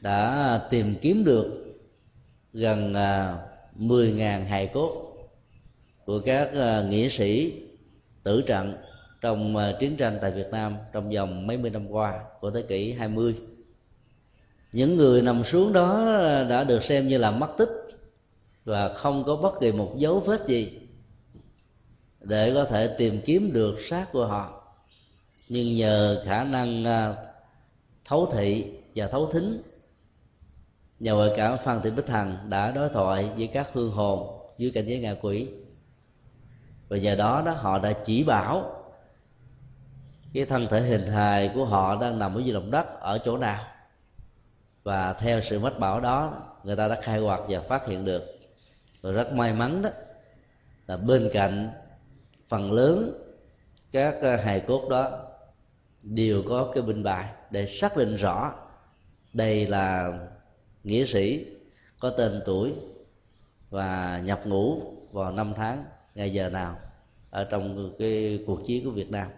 đã 0.00 0.60
tìm 0.70 0.94
kiếm 1.02 1.24
được 1.24 1.76
gần 2.52 2.94
à, 2.94 3.38
10.000 3.78 4.44
hài 4.44 4.66
cốt 4.66 4.92
của 6.04 6.20
các 6.20 6.50
à, 6.54 6.82
nghĩa 6.88 7.08
sĩ 7.08 7.62
tử 8.24 8.42
trận 8.46 8.74
trong 9.20 9.56
à, 9.56 9.72
chiến 9.80 9.96
tranh 9.96 10.18
tại 10.20 10.30
Việt 10.30 10.46
Nam 10.50 10.76
trong 10.92 11.10
vòng 11.10 11.46
mấy 11.46 11.56
mươi 11.56 11.70
năm 11.70 11.88
qua 11.90 12.24
của 12.40 12.50
thế 12.50 12.62
kỷ 12.62 12.92
20 12.92 13.36
những 14.72 14.96
người 14.96 15.22
nằm 15.22 15.44
xuống 15.44 15.72
đó 15.72 16.04
đã 16.48 16.64
được 16.64 16.84
xem 16.84 17.08
như 17.08 17.18
là 17.18 17.30
mất 17.30 17.50
tích 17.58 17.70
và 18.64 18.94
không 18.94 19.24
có 19.24 19.36
bất 19.36 19.60
kỳ 19.60 19.72
một 19.72 19.94
dấu 19.96 20.20
vết 20.20 20.46
gì 20.46 20.80
để 22.20 22.54
có 22.54 22.64
thể 22.64 22.94
tìm 22.98 23.20
kiếm 23.24 23.52
được 23.52 23.76
xác 23.90 24.06
của 24.12 24.26
họ 24.26 24.57
nhưng 25.48 25.76
nhờ 25.76 26.22
khả 26.24 26.44
năng 26.44 26.84
à, 26.84 27.16
thấu 28.04 28.30
thị 28.32 28.72
và 28.94 29.06
thấu 29.06 29.30
thính, 29.32 29.62
nhà 31.00 31.12
ngoại 31.12 31.30
cảm 31.36 31.58
phan 31.64 31.80
thị 31.82 31.90
bích 31.90 32.08
hằng 32.08 32.46
đã 32.48 32.70
đối 32.70 32.88
thoại 32.88 33.30
với 33.36 33.46
các 33.46 33.70
hương 33.72 33.90
hồn 33.90 34.40
dưới 34.58 34.70
cảnh 34.70 34.86
giới 34.86 35.00
ngạ 35.00 35.14
quỷ. 35.22 35.48
Và 36.88 36.96
nhờ 36.96 37.14
đó 37.14 37.42
đó, 37.46 37.52
họ 37.52 37.78
đã 37.78 37.92
chỉ 38.04 38.24
bảo 38.24 38.74
cái 40.34 40.44
thân 40.44 40.66
thể 40.70 40.80
hình 40.80 41.06
hài 41.06 41.50
của 41.54 41.64
họ 41.64 42.00
đang 42.00 42.18
nằm 42.18 42.34
ở 42.34 42.40
dưới 42.40 42.52
lòng 42.52 42.70
đất 42.70 43.00
ở 43.00 43.18
chỗ 43.18 43.38
nào. 43.38 43.64
Và 44.82 45.12
theo 45.12 45.40
sự 45.40 45.58
mách 45.60 45.78
bảo 45.78 46.00
đó, 46.00 46.42
người 46.64 46.76
ta 46.76 46.88
đã 46.88 47.00
khai 47.00 47.20
quật 47.20 47.40
và 47.48 47.60
phát 47.60 47.86
hiện 47.86 48.04
được. 48.04 48.38
Và 49.00 49.10
rất 49.10 49.32
may 49.32 49.52
mắn 49.52 49.82
đó, 49.82 49.90
là 50.86 50.96
bên 50.96 51.30
cạnh 51.32 51.70
phần 52.48 52.72
lớn 52.72 53.12
các 53.92 54.22
à, 54.22 54.36
hài 54.36 54.60
cốt 54.60 54.88
đó 54.90 55.27
đều 56.02 56.42
có 56.48 56.70
cái 56.74 56.82
binh 56.82 57.02
bài 57.02 57.28
để 57.50 57.66
xác 57.80 57.96
định 57.96 58.16
rõ 58.16 58.52
đây 59.32 59.66
là 59.66 60.18
nghĩa 60.84 61.06
sĩ 61.06 61.46
có 62.00 62.10
tên 62.10 62.42
tuổi 62.46 62.72
và 63.70 64.20
nhập 64.24 64.40
ngũ 64.44 64.82
vào 65.12 65.32
năm 65.32 65.52
tháng, 65.56 65.84
ngày 66.14 66.32
giờ 66.32 66.50
nào 66.50 66.76
ở 67.30 67.44
trong 67.44 67.92
cái 67.98 68.44
cuộc 68.46 68.66
chiến 68.66 68.84
của 68.84 68.90
Việt 68.90 69.10
Nam. 69.10 69.28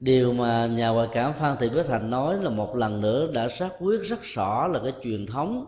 Điều 0.00 0.32
mà 0.32 0.66
nhà 0.66 0.88
ngoại 0.88 1.08
cảm 1.12 1.32
phan 1.32 1.56
thị 1.60 1.70
bích 1.74 1.86
thành 1.86 2.10
nói 2.10 2.42
là 2.42 2.50
một 2.50 2.76
lần 2.76 3.00
nữa 3.00 3.32
đã 3.32 3.48
xác 3.58 3.70
quyết 3.80 4.00
rất 4.02 4.22
rõ 4.22 4.66
là 4.66 4.80
cái 4.84 4.92
truyền 5.02 5.26
thống 5.26 5.66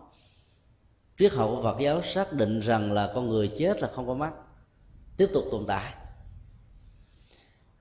triết 1.17 1.31
học 1.31 1.49
của 1.55 1.63
phật 1.63 1.79
giáo 1.79 2.01
xác 2.13 2.33
định 2.33 2.59
rằng 2.59 2.91
là 2.91 3.11
con 3.15 3.29
người 3.29 3.51
chết 3.57 3.81
là 3.81 3.89
không 3.95 4.07
có 4.07 4.13
mắt, 4.13 4.33
tiếp 5.17 5.29
tục 5.33 5.43
tồn 5.51 5.65
tại 5.67 5.93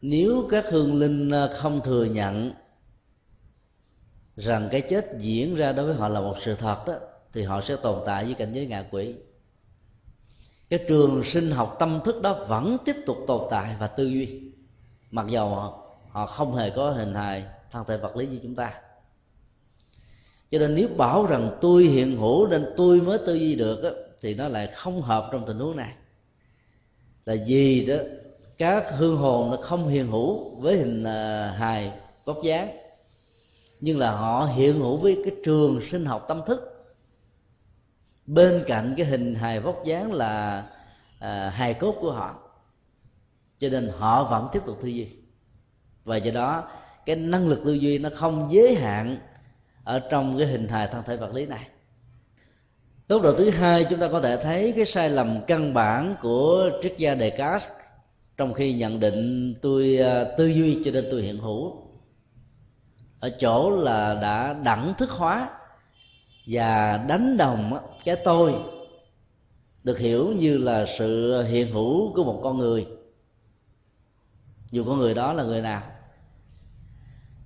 nếu 0.06 0.46
các 0.50 0.64
hương 0.68 0.98
linh 0.98 1.30
à, 1.30 1.48
không 1.56 1.80
thừa 1.84 2.04
nhận 2.04 2.52
rằng 4.36 4.68
cái 4.72 4.80
chết 4.80 5.04
diễn 5.18 5.54
ra 5.54 5.72
đối 5.72 5.86
với 5.86 5.94
họ 5.94 6.08
là 6.08 6.20
một 6.20 6.34
sự 6.44 6.54
thật 6.54 6.82
đó 6.86 6.94
thì 7.32 7.42
họ 7.42 7.60
sẽ 7.60 7.76
tồn 7.82 8.02
tại 8.06 8.24
với 8.24 8.34
cảnh 8.34 8.52
giới 8.52 8.66
ngạ 8.66 8.84
quỷ. 8.90 9.14
Cái 10.70 10.84
trường 10.88 11.24
sinh 11.24 11.50
học 11.50 11.76
tâm 11.78 12.00
thức 12.04 12.22
đó 12.22 12.44
vẫn 12.48 12.76
tiếp 12.84 12.96
tục 13.06 13.16
tồn 13.26 13.42
tại 13.50 13.76
và 13.78 13.86
tư 13.86 14.06
duy 14.06 14.52
mặc 15.10 15.26
dầu 15.28 15.48
họ 15.48 15.86
họ 16.10 16.26
không 16.26 16.54
hề 16.54 16.70
có 16.70 16.90
hình 16.90 17.14
hài 17.14 17.44
thân 17.70 17.84
thể 17.86 17.96
vật 17.96 18.16
lý 18.16 18.26
như 18.26 18.38
chúng 18.42 18.54
ta. 18.54 18.74
Cho 20.50 20.58
nên 20.58 20.74
nếu 20.74 20.88
bảo 20.96 21.26
rằng 21.26 21.58
tôi 21.60 21.84
hiện 21.84 22.16
hữu 22.16 22.46
nên 22.46 22.66
tôi 22.76 23.00
mới 23.00 23.18
tư 23.26 23.34
duy 23.34 23.54
được 23.54 23.82
đó, 23.82 23.90
thì 24.20 24.34
nó 24.34 24.48
lại 24.48 24.66
không 24.66 25.02
hợp 25.02 25.28
trong 25.32 25.46
tình 25.46 25.58
huống 25.58 25.76
này. 25.76 25.94
Là 27.24 27.34
gì 27.34 27.86
đó 27.86 27.96
các 28.58 28.84
hương 28.96 29.16
hồn 29.16 29.50
nó 29.50 29.56
không 29.56 29.88
hiện 29.88 30.06
hữu 30.06 30.60
với 30.60 30.76
hình 30.76 31.04
à, 31.04 31.50
hài 31.58 31.92
vóc 32.24 32.36
dáng 32.44 32.76
nhưng 33.80 33.98
là 33.98 34.10
họ 34.10 34.46
hiện 34.46 34.78
hữu 34.78 34.96
với 34.96 35.22
cái 35.24 35.34
trường 35.44 35.80
sinh 35.90 36.04
học 36.04 36.24
tâm 36.28 36.42
thức. 36.46 36.60
Bên 38.26 38.64
cạnh 38.66 38.94
cái 38.96 39.06
hình 39.06 39.34
hài 39.34 39.60
vóc 39.60 39.84
dáng 39.86 40.12
là 40.12 40.64
à, 41.18 41.50
hài 41.50 41.74
cốt 41.74 41.94
của 42.00 42.12
họ 42.12 42.34
cho 43.58 43.68
nên 43.68 43.90
họ 43.98 44.24
vẫn 44.30 44.48
tiếp 44.52 44.60
tục 44.66 44.78
tư 44.82 44.88
duy. 44.88 45.08
Và 46.04 46.16
do 46.16 46.32
đó 46.32 46.68
cái 47.06 47.16
năng 47.16 47.48
lực 47.48 47.60
tư 47.64 47.72
duy 47.72 47.98
nó 47.98 48.08
không 48.16 48.48
giới 48.50 48.74
hạn 48.74 49.18
ở 49.84 49.98
trong 49.98 50.38
cái 50.38 50.46
hình 50.46 50.68
hài 50.68 50.88
thân 50.88 51.02
thể 51.06 51.16
vật 51.16 51.34
lý 51.34 51.46
này. 51.46 51.68
Góc 53.08 53.22
độ 53.22 53.34
thứ 53.34 53.50
hai 53.50 53.84
chúng 53.90 54.00
ta 54.00 54.08
có 54.12 54.20
thể 54.20 54.42
thấy 54.42 54.72
cái 54.76 54.84
sai 54.84 55.10
lầm 55.10 55.40
căn 55.46 55.74
bản 55.74 56.14
của 56.22 56.70
triết 56.82 56.94
gia 56.98 57.14
Descartes 57.14 57.68
trong 58.36 58.52
khi 58.52 58.74
nhận 58.74 59.00
định 59.00 59.54
tôi 59.62 59.96
à, 59.96 60.24
tư 60.38 60.46
duy 60.46 60.82
cho 60.84 60.90
nên 60.90 61.08
tôi 61.10 61.22
hiện 61.22 61.38
hữu. 61.38 61.72
Ở 63.20 63.30
chỗ 63.38 63.70
là 63.70 64.18
đã 64.22 64.52
đẳng 64.52 64.94
thức 64.98 65.10
hóa 65.10 65.50
và 66.46 66.96
đánh 67.08 67.36
đồng 67.36 67.78
cái 68.04 68.16
tôi 68.24 68.54
được 69.84 69.98
hiểu 69.98 70.32
như 70.32 70.58
là 70.58 70.86
sự 70.98 71.42
hiện 71.42 71.72
hữu 71.72 72.12
của 72.14 72.24
một 72.24 72.40
con 72.42 72.58
người. 72.58 72.86
Dù 74.70 74.84
con 74.84 74.98
người 74.98 75.14
đó 75.14 75.32
là 75.32 75.42
người 75.42 75.60
nào. 75.60 75.82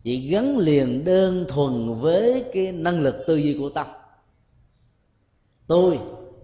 Chỉ 0.03 0.29
gắn 0.29 0.59
liền 0.59 1.05
đơn 1.05 1.45
thuần 1.49 1.95
với 2.01 2.45
cái 2.53 2.73
năng 2.73 3.01
lực 3.01 3.25
tư 3.27 3.37
duy 3.37 3.57
của 3.59 3.69
tâm. 3.69 3.87
Tôi 5.67 5.99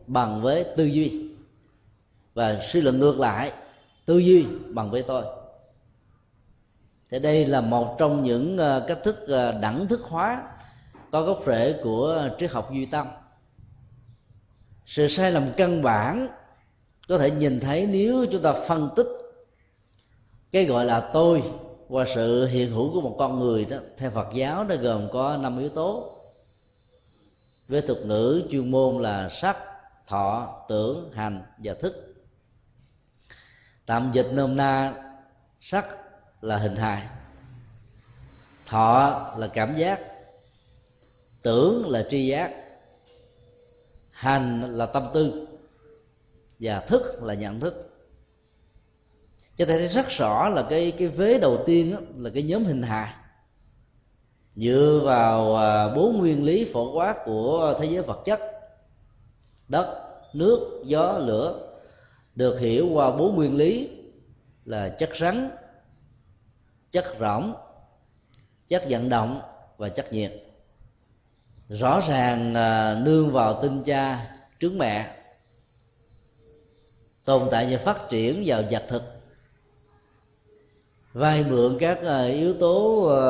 bằng 0.07 0.43
với 0.43 0.65
tư 0.77 0.85
duy 0.85 1.31
và 2.35 2.61
suy 2.73 2.81
luận 2.81 2.99
ngược 2.99 3.19
lại 3.19 3.53
tư 4.07 4.19
duy 4.19 4.47
bằng 4.71 4.91
với 4.91 5.03
tôi. 5.03 5.25
Thì 7.11 7.19
đây 7.19 7.47
là 7.47 7.61
một 7.61 7.97
trong 7.99 8.23
những 8.23 8.59
ờ, 8.59 8.85
cách 8.89 8.99
thức 9.05 9.29
ờ, 9.29 9.53
đẳng 9.53 9.89
thức 9.89 10.03
hóa 10.03 10.43
có 11.13 11.23
gốc 11.23 11.43
rễ 11.47 11.81
của 11.83 12.29
triết 12.39 12.51
học 12.51 12.71
duy 12.73 12.87
tâm. 12.87 13.07
Sự 14.87 15.09
sai 15.09 15.33
lầm 15.33 15.53
căn 15.57 15.83
bản 15.83 16.29
có 17.09 17.19
thể 17.19 17.31
nhìn 17.31 17.61
thấy 17.61 17.87
nếu 17.87 18.27
chúng 18.33 18.43
ta 18.43 18.53
phân 18.69 18.91
tích 18.97 19.07
cái 20.53 20.65
gọi 20.65 20.85
là 20.85 21.11
tôi 21.13 21.43
qua 21.89 22.05
sự 22.15 22.47
hiện 22.47 22.71
hữu 22.71 22.93
của 22.93 23.01
một 23.01 23.17
con 23.19 23.39
người 23.39 23.65
đó, 23.65 23.77
theo 23.97 24.11
Phật 24.11 24.29
giáo 24.35 24.65
nó 24.65 24.77
gồm 24.77 25.09
có 25.13 25.37
năm 25.37 25.59
yếu 25.59 25.69
tố. 25.69 26.11
Với 27.69 27.83
thuật 27.83 27.99
ngữ 28.07 28.43
chuyên 28.51 28.71
môn 28.71 29.03
là 29.03 29.29
sắc, 29.29 29.57
thọ, 30.07 30.57
tưởng, 30.69 31.11
hành 31.13 31.43
và 31.59 31.75
thức 31.75 32.13
tạm 33.87 34.11
dịch 34.12 34.26
nôm 34.33 34.57
na 34.57 34.95
sắc 35.61 35.87
là 36.41 36.57
hình 36.57 36.76
hài 36.76 37.03
thọ 38.67 39.26
là 39.38 39.49
cảm 39.49 39.76
giác 39.76 40.00
tưởng 41.43 41.88
là 41.88 42.05
tri 42.11 42.26
giác 42.26 42.50
hành 44.12 44.62
là 44.62 44.87
tâm 44.87 45.09
tư 45.14 45.47
và 46.61 46.81
thức 46.81 47.23
là 47.23 47.35
nhận 47.35 47.61
thức. 47.61 47.91
Cho 49.57 49.64
thấy 49.67 49.88
rất 49.88 50.09
rõ 50.09 50.49
là 50.49 50.67
cái 50.71 50.93
cái 50.99 51.09
vế 51.09 51.38
đầu 51.38 51.62
tiên 51.67 51.93
đó, 51.93 51.99
là 52.17 52.31
cái 52.35 52.43
nhóm 52.43 52.64
hình 52.64 52.83
hài. 52.83 53.14
Dựa 54.57 55.00
vào 55.05 55.57
à, 55.57 55.95
bốn 55.95 56.19
nguyên 56.19 56.45
lý 56.45 56.71
phổ 56.73 56.93
quát 56.93 57.17
của 57.25 57.75
thế 57.81 57.87
giới 57.87 58.03
vật 58.03 58.23
chất 58.25 58.41
đất 59.69 60.03
nước 60.33 60.83
gió 60.85 61.19
lửa 61.19 61.63
được 62.35 62.61
hiểu 62.61 62.88
qua 62.93 63.11
bốn 63.11 63.35
nguyên 63.35 63.57
lý 63.57 63.88
là 64.64 64.88
chất 64.88 65.11
rắn, 65.21 65.50
chất 66.91 67.05
rỗng, 67.21 67.55
chất 68.69 68.85
vận 68.88 69.09
động 69.09 69.41
và 69.76 69.88
chất 69.88 70.12
nhiệt. 70.12 70.33
Rõ 71.69 72.00
ràng 72.09 72.55
à, 72.55 73.00
nương 73.03 73.31
vào 73.31 73.62
tinh 73.62 73.83
cha 73.87 74.26
trứng 74.61 74.79
mẹ, 74.79 75.17
tồn 77.25 77.49
tại 77.50 77.69
và 77.71 77.79
phát 77.85 78.09
triển 78.11 78.43
vào 78.47 78.62
vật 78.71 78.85
thực. 78.88 79.03
Vay 81.12 81.45
mượn 81.45 81.76
các 81.81 81.99
à, 82.03 82.25
yếu 82.25 82.55
tố 82.55 83.05
à, 83.07 83.23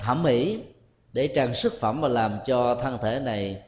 thẩm 0.00 0.22
mỹ 0.22 0.62
để 1.12 1.28
trang 1.34 1.54
sức 1.54 1.72
phẩm 1.80 2.00
và 2.00 2.08
làm 2.08 2.38
cho 2.46 2.74
thân 2.82 2.98
thể 3.02 3.20
này 3.20 3.62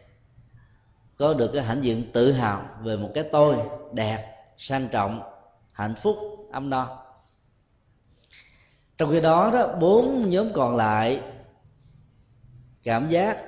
có 1.17 1.35
được 1.35 1.51
cái 1.55 1.63
hãnh 1.63 1.85
diện 1.85 2.05
tự 2.13 2.33
hào 2.33 2.69
về 2.83 2.97
một 2.97 3.11
cái 3.15 3.25
tôi 3.33 3.57
đẹp 3.93 4.34
sang 4.59 4.89
trọng, 4.89 5.23
hạnh 5.73 5.95
phúc 6.03 6.17
ấm 6.53 6.71
no. 6.71 6.99
Trong 8.99 9.11
khi 9.11 9.21
đó 9.21 9.51
đó, 9.55 9.77
bốn 9.81 10.31
nhóm 10.31 10.53
còn 10.53 10.77
lại, 10.77 11.21
cảm 12.83 13.09
giác, 13.09 13.39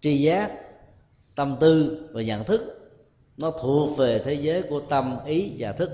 tri 0.00 0.22
giác, 0.22 0.52
tâm 1.34 1.56
tư 1.60 2.08
và 2.12 2.22
nhận 2.22 2.44
thức, 2.44 2.90
nó 3.36 3.50
thuộc 3.50 3.98
về 3.98 4.22
thế 4.24 4.34
giới 4.34 4.62
của 4.62 4.80
tâm 4.80 5.16
ý 5.24 5.54
và 5.58 5.72
thức. 5.72 5.90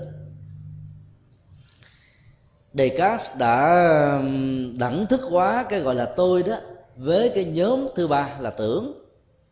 Đề 2.73 2.89
cát 2.89 3.37
đã 3.37 3.67
đẳng 4.79 5.05
thức 5.09 5.21
hóa 5.23 5.65
cái 5.69 5.79
gọi 5.79 5.95
là 5.95 6.13
tôi 6.17 6.43
đó 6.43 6.59
với 6.95 7.31
cái 7.35 7.45
nhóm 7.45 7.87
thứ 7.95 8.07
ba 8.07 8.37
là 8.39 8.49
tưởng. 8.49 8.93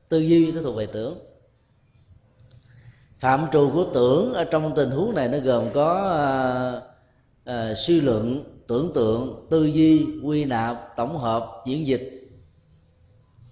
Tư 0.09 0.19
duy 0.19 0.51
nó 0.51 0.61
thuộc 0.61 0.75
về 0.75 0.85
tưởng 0.85 1.26
phạm 3.19 3.47
trù 3.53 3.71
của 3.73 3.85
tưởng 3.93 4.33
ở 4.33 4.43
trong 4.43 4.73
tình 4.75 4.89
huống 4.89 5.15
này 5.15 5.27
nó 5.27 5.37
gồm 5.37 5.69
có 5.73 6.11
à, 6.15 6.27
à, 7.53 7.73
suy 7.73 8.01
luận 8.01 8.43
tưởng 8.67 8.91
tượng 8.95 9.47
tư 9.49 9.65
duy 9.65 10.05
quy 10.23 10.45
nạp 10.45 10.95
tổng 10.95 11.17
hợp 11.17 11.47
diễn 11.65 11.87
dịch. 11.87 12.11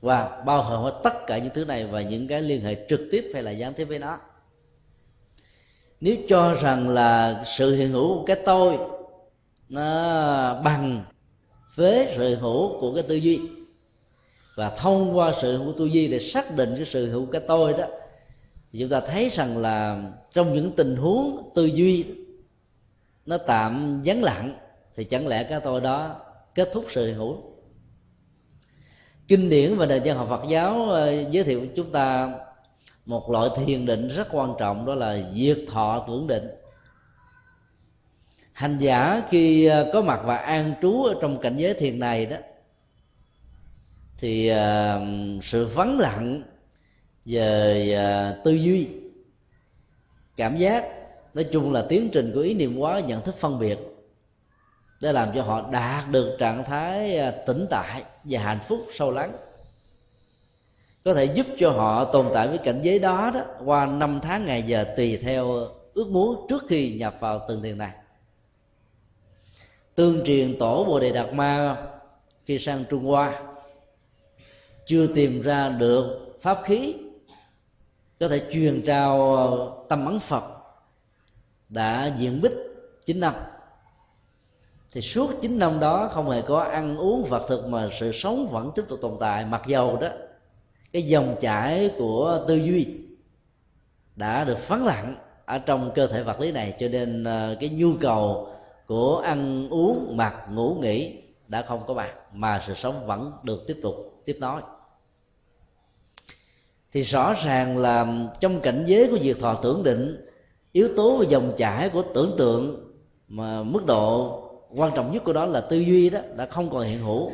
Và 0.01 0.43
bao 0.45 0.63
hàm 0.63 0.81
hết 0.81 0.99
tất 1.03 1.13
cả 1.27 1.37
những 1.37 1.53
thứ 1.53 1.65
này 1.65 1.85
và 1.85 2.01
những 2.01 2.27
cái 2.27 2.41
liên 2.41 2.61
hệ 2.61 2.85
trực 2.89 2.99
tiếp 3.11 3.31
hay 3.33 3.43
là 3.43 3.51
gián 3.51 3.73
tiếp 3.73 3.85
với 3.85 3.99
nó. 3.99 4.17
Nếu 6.01 6.15
cho 6.29 6.53
rằng 6.53 6.89
là 6.89 7.43
sự 7.57 7.75
hiện 7.75 7.91
hữu 7.91 8.17
của 8.17 8.25
cái 8.25 8.37
tôi 8.45 8.77
nó 9.69 10.61
bằng 10.63 11.03
với 11.75 12.13
sự 12.17 12.35
hữu 12.35 12.79
của 12.79 12.93
cái 12.93 13.03
tư 13.03 13.15
duy 13.15 13.39
và 14.55 14.69
thông 14.69 15.17
qua 15.17 15.33
sự 15.41 15.57
hữu 15.57 15.73
tư 15.77 15.85
duy 15.85 16.07
để 16.07 16.19
xác 16.19 16.55
định 16.55 16.73
cái 16.75 16.85
sự 16.85 17.09
hữu 17.11 17.25
cái 17.25 17.41
tôi 17.47 17.73
đó 17.73 17.85
thì 18.75 18.81
chúng 18.81 18.89
ta 18.89 19.01
thấy 19.07 19.29
rằng 19.29 19.57
là 19.57 20.01
trong 20.33 20.53
những 20.53 20.71
tình 20.71 20.95
huống 20.95 21.49
tư 21.55 21.65
duy 21.65 22.05
nó 23.25 23.37
tạm 23.37 24.01
vắng 24.05 24.23
lặng, 24.23 24.55
thì 24.95 25.03
chẳng 25.03 25.27
lẽ 25.27 25.43
cái 25.43 25.59
tôi 25.63 25.81
đó 25.81 26.15
kết 26.55 26.69
thúc 26.73 26.85
sự 26.89 27.13
hữu? 27.13 27.37
Kinh 29.27 29.49
điển 29.49 29.75
và 29.75 29.85
nền 29.85 30.01
văn 30.05 30.17
học 30.17 30.27
Phật 30.29 30.43
giáo 30.49 30.89
ờ, 30.89 31.21
giới 31.29 31.43
thiệu 31.43 31.67
chúng 31.75 31.91
ta 31.91 32.33
một 33.05 33.29
loại 33.29 33.49
thiền 33.55 33.85
định 33.85 34.07
rất 34.07 34.27
quan 34.31 34.53
trọng, 34.59 34.85
đó 34.85 34.95
là 34.95 35.17
diệt 35.33 35.59
thọ 35.67 36.05
tưởng 36.07 36.27
định. 36.27 36.47
Hành 38.53 38.77
giả 38.77 39.23
khi 39.29 39.65
ờ, 39.65 39.89
có 39.93 40.01
mặt 40.01 40.21
và 40.25 40.37
an 40.37 40.73
trú 40.81 41.03
ở 41.03 41.15
trong 41.21 41.37
cảnh 41.37 41.57
giới 41.57 41.73
thiền 41.73 41.99
này 41.99 42.25
đó, 42.25 42.37
thì 44.17 44.47
ờ, 44.47 45.01
sự 45.43 45.65
vắng 45.65 45.99
lặng 45.99 46.43
về 47.25 47.93
à, 47.93 48.35
tư 48.43 48.51
duy. 48.51 48.87
Cảm 50.35 50.57
giác, 50.57 50.85
nói 51.33 51.45
chung 51.51 51.73
là 51.73 51.85
tiến 51.89 52.09
trình 52.13 52.31
của 52.33 52.39
ý 52.39 52.53
niệm 52.53 52.77
hóa, 52.77 52.99
nhận 52.99 53.21
thức 53.21 53.35
phân 53.39 53.59
biệt, 53.59 53.79
để 55.01 55.11
làm 55.11 55.29
cho 55.35 55.43
họ 55.43 55.69
đạt 55.71 56.11
được 56.11 56.35
trạng 56.39 56.63
thái 56.63 57.17
à, 57.17 57.33
tĩnh 57.47 57.65
tại 57.69 58.03
và 58.29 58.39
hạnh 58.39 58.59
phúc 58.67 58.79
sâu 58.95 59.11
lắng. 59.11 59.31
Có 61.05 61.13
thể 61.13 61.25
giúp 61.25 61.45
cho 61.57 61.69
họ 61.69 62.05
tồn 62.05 62.25
tại 62.33 62.47
với 62.47 62.57
cảnh 62.57 62.79
giới 62.83 62.99
đó 62.99 63.31
đó, 63.33 63.41
qua 63.65 63.85
năm 63.85 64.19
tháng 64.23 64.45
ngày 64.45 64.63
giờ 64.63 64.85
tùy 64.97 65.17
theo 65.17 65.67
ước 65.93 66.07
muốn 66.07 66.45
trước 66.49 66.63
khi 66.69 66.93
nhập 66.93 67.15
vào 67.19 67.45
từng 67.47 67.61
thiền 67.63 67.77
này. 67.77 67.91
Tương 69.95 70.25
truyền 70.25 70.59
tổ 70.59 70.83
bồ 70.83 70.99
đề 70.99 71.11
đạt 71.11 71.33
ma 71.33 71.77
khi 72.45 72.59
sang 72.59 72.83
trung 72.89 73.05
hoa, 73.05 73.43
chưa 74.85 75.07
tìm 75.07 75.41
ra 75.41 75.69
được 75.69 76.35
pháp 76.41 76.57
khí 76.63 76.95
có 78.25 78.29
thể 78.29 78.41
truyền 78.51 78.81
trao 78.85 79.35
ờ, 79.35 79.71
tâm 79.89 80.05
ấn 80.05 80.19
phật 80.19 80.43
đã 81.69 82.15
diện 82.17 82.41
bích 82.41 82.51
chín 83.05 83.19
năm. 83.19 83.33
Thì 84.91 85.01
suốt 85.01 85.31
chín 85.41 85.59
năm 85.59 85.79
đó 85.79 86.09
không 86.13 86.29
hề 86.29 86.41
có 86.41 86.59
ăn 86.59 86.97
uống 86.97 87.23
vật 87.23 87.45
thực 87.47 87.67
mà 87.67 87.89
sự 87.99 88.11
sống 88.11 88.47
vẫn 88.47 88.71
tiếp 88.75 88.83
tục 88.89 88.99
tồn 89.01 89.17
tại, 89.19 89.45
mặc 89.45 89.61
dầu 89.67 89.97
đó, 89.97 90.07
cái 90.91 91.03
dòng 91.03 91.35
chảy 91.39 91.91
của 91.97 92.45
tư 92.47 92.55
duy 92.55 92.97
đã 94.15 94.43
được 94.43 94.57
phán 94.57 94.85
lặng 94.85 95.15
ở 95.45 95.57
trong 95.57 95.91
cơ 95.95 96.07
thể 96.07 96.23
vật 96.23 96.39
lý 96.39 96.51
này, 96.51 96.75
cho 96.79 96.87
nên 96.87 97.23
ờ, 97.23 97.55
cái 97.59 97.69
nhu 97.69 97.93
cầu 98.01 98.49
của 98.87 99.17
ăn 99.17 99.69
uống, 99.69 100.17
mặc, 100.17 100.33
ngủ, 100.51 100.77
nghỉ 100.81 101.23
đã 101.47 101.61
không 101.61 101.81
có 101.87 101.93
mặt 101.93 102.13
mà 102.33 102.63
sự 102.67 102.73
sống 102.73 103.07
vẫn 103.07 103.31
được 103.43 103.63
tiếp 103.67 103.77
tục 103.83 103.95
tiếp 104.25 104.37
nối 104.39 104.61
thì 106.95 107.01
rõ 107.01 107.33
ràng 107.33 107.77
là 107.77 108.27
trong 108.39 108.59
cảnh 108.61 108.83
giới 108.85 109.07
của 109.07 109.17
việc 109.21 109.39
thọ 109.39 109.55
tưởng 109.55 109.83
định 109.83 110.25
yếu 110.71 110.89
tố 110.95 111.17
và 111.17 111.25
dòng 111.29 111.51
chảy 111.57 111.89
của 111.89 112.03
tưởng 112.13 112.35
tượng 112.37 112.93
mà 113.27 113.63
mức 113.63 113.85
độ 113.85 114.41
quan 114.75 114.91
trọng 114.95 115.11
nhất 115.13 115.23
của 115.23 115.33
đó 115.33 115.45
là 115.45 115.61
tư 115.61 115.77
duy 115.77 116.09
đó 116.09 116.19
đã 116.35 116.45
không 116.45 116.69
còn 116.69 116.83
hiện 116.83 116.99
hữu 116.99 117.31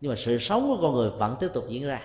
nhưng 0.00 0.08
mà 0.10 0.16
sự 0.16 0.38
sống 0.38 0.68
của 0.68 0.78
con 0.82 0.94
người 0.94 1.10
vẫn 1.10 1.36
tiếp 1.40 1.48
tục 1.54 1.64
diễn 1.68 1.86
ra. 1.86 2.02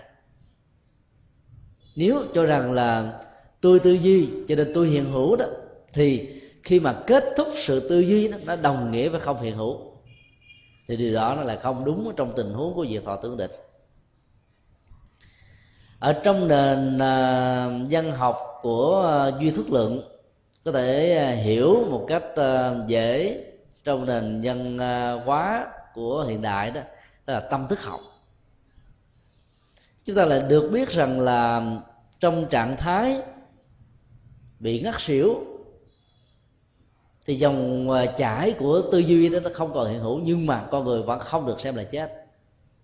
Nếu 1.96 2.24
cho 2.34 2.46
rằng 2.46 2.72
là 2.72 3.20
tôi 3.62 3.80
tư 3.80 3.91
duy 3.93 4.30
cho 4.48 4.56
nên 4.56 4.72
tôi 4.74 4.88
hiện 4.88 5.12
hữu 5.12 5.36
đó 5.36 5.46
thì 5.93 6.30
khi 6.63 6.80
mà 6.80 7.04
kết 7.08 7.24
thúc 7.38 7.48
sự 7.56 7.89
tư 7.89 8.00
duy 8.00 8.28
đó, 8.28 8.38
nó 8.46 8.56
đồng 8.56 8.91
nghĩa 8.91 9.10
với 9.10 9.20
không 9.20 9.41
hiện 9.41 9.56
hữu. 9.56 9.78
Thì 10.88 10.98
điều 10.98 11.13
đó 11.13 11.36
nó 11.36 11.43
là 11.43 11.56
không 11.56 11.86
đúng 11.86 12.13
trong 12.17 12.34
tình 12.36 12.54
huống 12.54 12.74
của 12.74 12.86
việc 12.89 13.06
thọ 13.06 13.15
tưởng 13.15 13.38
định 13.38 13.52
ở 15.99 16.13
trong 16.13 16.47
nền 16.47 16.99
à, 17.01 17.69
văn 17.89 18.12
học 18.12 18.60
của 18.62 19.05
à, 19.07 19.39
duy 19.39 19.51
thức 19.51 19.71
lượng, 19.71 20.01
có 20.65 20.71
thể 20.71 21.17
à, 21.17 21.31
hiểu 21.31 21.86
một 21.89 22.05
cách 22.07 22.23
dễ 22.88 23.43
trong 23.83 24.05
nền 24.05 24.41
văn 24.43 24.77
hóa 25.25 25.67
của 25.93 26.25
hiện 26.27 26.41
đại 26.41 26.71
đó 26.71 26.81
đó 27.25 27.33
là 27.33 27.39
tâm 27.39 27.67
thức 27.67 27.81
học. 27.81 28.01
Chúng 30.05 30.15
ta 30.15 30.25
lại 30.25 30.43
được 30.49 30.69
biết 30.73 30.89
rằng 30.89 31.19
là 31.19 31.65
trong 32.19 32.45
trạng 32.49 32.77
thái 32.77 33.21
bị 34.60 34.81
ngắt 34.81 35.01
xỉu, 35.01 35.36
thì 37.25 37.36
dòng 37.36 37.88
chảy 38.17 38.55
của 38.60 38.81
tư 38.91 38.97
duy 38.97 39.29
đó 39.29 39.39
nó 39.43 39.49
không 39.53 39.73
còn 39.73 39.89
hiện 39.89 39.99
hữu, 39.99 40.19
nhưng 40.19 40.45
mà 40.45 40.67
con 40.71 40.86
người 40.86 41.01
vẫn 41.01 41.19
không 41.19 41.45
được 41.45 41.60
xem 41.60 41.75
là 41.75 41.83
chết. 41.83 42.25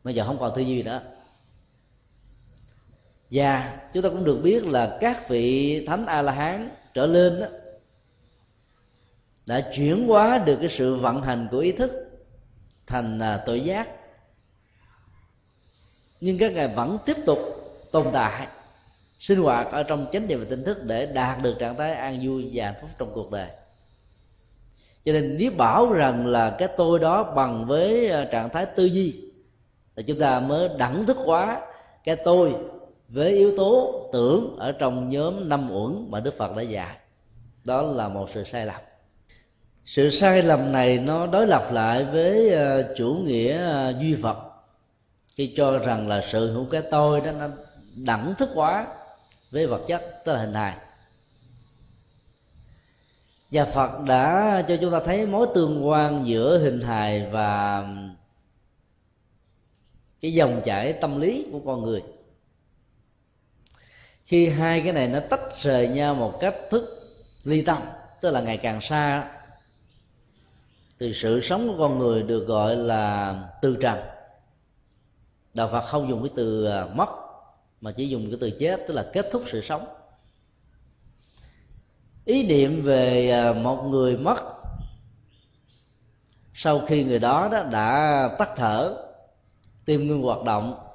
Bây 0.04 0.16
giờ 0.16 0.26
không 0.26 0.38
còn 0.40 0.52
tư 0.56 0.62
duy 0.62 0.84
nữa 0.84 1.02
và 3.34 3.80
chúng 3.94 4.04
ta 4.04 4.10
cũng 4.10 4.24
được 4.24 4.40
biết 4.44 4.64
là 4.64 4.98
các 5.02 5.30
vị 5.30 5.86
thánh 5.86 6.06
a 6.06 6.22
la 6.22 6.32
hán 6.32 6.70
trở 6.94 7.06
lên 7.06 7.40
đó, 7.40 7.48
đã 9.48 9.62
chuyển 9.76 10.08
hóa 10.08 10.38
được 10.38 10.58
cái 10.60 10.70
sự 10.70 10.96
vận 10.96 11.22
hành 11.22 11.48
của 11.52 11.58
ý 11.58 11.72
thức 11.72 11.92
thành 12.88 13.20
à, 13.20 13.44
tội 13.46 13.62
giác. 13.62 13.90
Nhưng 16.22 16.38
các 16.38 16.52
ngài 16.52 16.68
vẫn 16.68 16.98
tiếp 17.06 17.18
tục 17.26 17.40
tồn 17.92 18.06
tại 18.14 18.48
sinh 19.20 19.40
hoạt 19.40 19.68
ở 19.72 19.84
trong 19.84 20.08
chánh 20.12 20.28
niệm 20.28 20.40
và 20.40 20.46
tinh 20.50 20.64
thức 20.64 20.78
để 20.84 21.06
đạt 21.06 21.42
được 21.42 21.56
trạng 21.60 21.78
thái 21.78 21.94
an 21.94 22.20
vui 22.24 22.50
và 22.54 22.66
hạnh 22.66 22.76
phúc 22.82 22.90
trong 23.00 23.12
cuộc 23.14 23.32
đời. 23.32 23.48
Cho 25.06 25.14
nên 25.14 25.38
nếu 25.38 25.52
bảo 25.52 25.94
rằng 25.94 26.28
là 26.28 26.56
cái 26.60 26.68
tôi 26.78 27.00
đó 27.00 27.34
bằng 27.36 27.66
với 27.66 28.10
à, 28.10 28.28
trạng 28.32 28.50
thái 28.50 28.66
tư 28.66 28.86
duy 28.86 29.32
thì 29.96 30.04
chúng 30.04 30.20
ta 30.20 30.40
mới 30.40 30.70
đẳng 30.78 31.06
thức 31.06 31.18
hóa 31.18 31.62
cái 32.04 32.16
tôi 32.16 32.56
với 33.14 33.32
yếu 33.32 33.54
tố 33.58 34.02
tưởng 34.14 34.56
ở 34.60 34.72
trong 34.72 35.10
nhóm 35.10 35.50
năm 35.50 35.72
uẩn 35.72 36.12
mà 36.12 36.20
đức 36.20 36.38
phật 36.38 36.56
đã 36.56 36.62
dạy, 36.62 36.98
đó 37.64 37.82
là 37.82 38.08
một 38.08 38.30
sự 38.34 38.44
sai 38.44 38.66
lầm. 38.66 38.82
Sự 39.86 40.10
sai 40.10 40.44
lầm 40.44 40.72
này 40.72 40.98
nó 40.98 41.28
đối 41.28 41.48
lập 41.48 41.70
lại 41.72 42.06
với 42.06 42.50
ờ, 42.50 42.96
chủ 42.98 43.14
nghĩa 43.14 43.58
ờ, 43.58 43.94
duy 44.00 44.14
vật, 44.14 44.38
khi 45.36 45.54
cho 45.58 45.78
rằng 45.78 46.08
là 46.08 46.22
sự 46.32 46.54
hữu 46.54 46.66
cái 46.66 46.82
tôi 46.92 47.22
đó 47.22 47.32
nó 47.32 47.48
đẳng 48.06 48.34
thức 48.38 48.50
quá 48.56 48.88
với 49.52 49.68
vật 49.68 49.82
chất, 49.88 50.02
tức 50.26 50.34
là 50.34 50.40
hình 50.40 50.54
hài. 50.54 50.78
Và 53.52 53.66
phật 53.66 54.00
đã 54.08 54.64
cho 54.68 54.78
chúng 54.82 54.92
ta 54.92 55.00
thấy 55.06 55.26
mối 55.26 55.48
tương 55.56 55.88
quan 55.88 56.28
giữa 56.28 56.60
hình 56.60 56.82
hài 56.82 57.26
và 57.32 57.84
cái 60.22 60.34
dòng 60.34 60.62
chảy 60.66 60.94
tâm 60.94 61.22
lý 61.22 61.48
của 61.52 61.60
con 61.66 61.84
người 61.84 62.02
khi 64.24 64.50
hai 64.50 64.82
cái 64.82 64.94
này 64.94 65.08
nó 65.08 65.20
tách 65.30 65.62
rời 65.62 65.88
nhau 65.88 66.16
một 66.16 66.34
cách 66.40 66.56
thức 66.70 66.84
ly 67.44 67.62
tâm 67.62 67.78
tức 68.22 68.32
là 68.32 68.42
ngày 68.42 68.58
càng 68.58 68.82
xa 68.82 69.30
thì 71.00 71.14
sự 71.14 71.42
sống 71.42 71.68
của 71.68 71.76
con 71.80 71.98
người 71.98 72.24
được 72.24 72.48
gọi 72.48 72.76
là 72.76 73.36
từ 73.62 73.78
trần. 73.82 74.00
Đạo 75.54 75.70
phật 75.72 75.82
không 75.82 76.10
dùng 76.10 76.24
cái 76.24 76.32
từ 76.36 76.66
à, 76.66 76.86
mất 76.94 77.10
mà 77.82 77.92
chỉ 77.92 78.10
dùng 78.10 78.26
cái 78.30 78.38
từ 78.42 78.52
chết 78.60 78.86
tức 78.88 78.94
là 78.94 79.06
kết 79.14 79.26
thúc 79.32 79.44
sự 79.52 79.62
sống. 79.62 79.86
Ý 82.26 82.48
niệm 82.48 82.82
về 82.82 83.30
à, 83.30 83.54
một 83.54 83.84
người 83.84 84.18
mất 84.18 84.38
sau 86.54 86.82
khi 86.88 87.04
người 87.04 87.20
đó, 87.20 87.50
đó 87.52 87.64
đã 87.64 88.30
tắt 88.40 88.50
thở 88.56 88.98
tim 89.86 90.08
ngưng 90.08 90.22
hoạt 90.22 90.44
động 90.44 90.88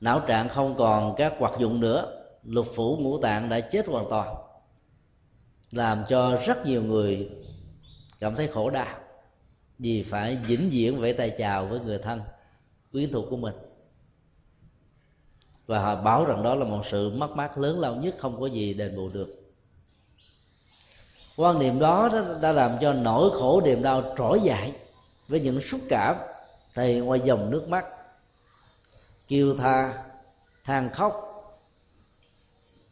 não 0.00 0.20
trạng 0.20 0.48
không 0.48 0.76
còn 0.76 1.14
các 1.16 1.32
hoạt 1.38 1.58
dụng 1.58 1.80
nữa 1.80 2.15
lục 2.48 2.66
phủ 2.74 2.96
ngũ 2.96 3.18
tạng 3.18 3.48
đã 3.48 3.60
chết 3.60 3.86
hoàn 3.86 4.06
toàn, 4.10 4.34
làm 5.70 6.04
cho 6.08 6.38
rất 6.46 6.66
nhiều 6.66 6.82
người 6.82 7.30
cảm 8.20 8.34
thấy 8.34 8.48
khổ 8.48 8.70
đau 8.70 8.98
vì 9.78 10.02
phải 10.02 10.36
vĩnh 10.46 10.68
viễn 10.70 11.00
vẫy 11.00 11.12
tay 11.12 11.34
chào 11.38 11.66
với 11.66 11.80
người 11.80 11.98
thân 11.98 12.20
quyến 12.92 13.12
thuộc 13.12 13.24
của 13.30 13.36
mình. 13.36 13.54
Và 15.66 15.78
họ 15.78 16.02
bảo 16.02 16.24
rằng 16.24 16.42
đó 16.42 16.54
là 16.54 16.64
một 16.64 16.82
sự 16.90 17.10
mất 17.10 17.30
mát 17.30 17.58
lớn 17.58 17.80
lao 17.80 17.94
nhất 17.94 18.14
không 18.18 18.40
có 18.40 18.46
gì 18.46 18.74
đền 18.74 18.96
bù 18.96 19.08
được. 19.08 19.28
Quan 21.36 21.58
niệm 21.58 21.78
đó 21.78 22.10
đã 22.42 22.52
làm 22.52 22.76
cho 22.80 22.92
nỗi 22.92 23.30
khổ 23.32 23.60
niềm 23.64 23.82
đau 23.82 24.02
trỗi 24.18 24.40
dậy 24.40 24.72
với 25.28 25.40
những 25.40 25.60
xúc 25.70 25.80
cảm 25.88 26.16
thầy 26.74 27.00
ngoài 27.00 27.20
dòng 27.24 27.50
nước 27.50 27.68
mắt, 27.68 27.84
kêu 29.28 29.56
tha, 29.56 30.04
than 30.64 30.90
khóc 30.90 31.25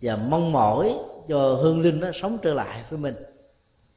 và 0.04 0.16
mong 0.16 0.52
mỏi 0.52 0.94
cho 1.28 1.54
hương 1.54 1.80
linh 1.80 2.00
nó 2.00 2.08
sống 2.14 2.38
trở 2.42 2.54
lại 2.54 2.84
với 2.90 2.98
mình. 2.98 3.14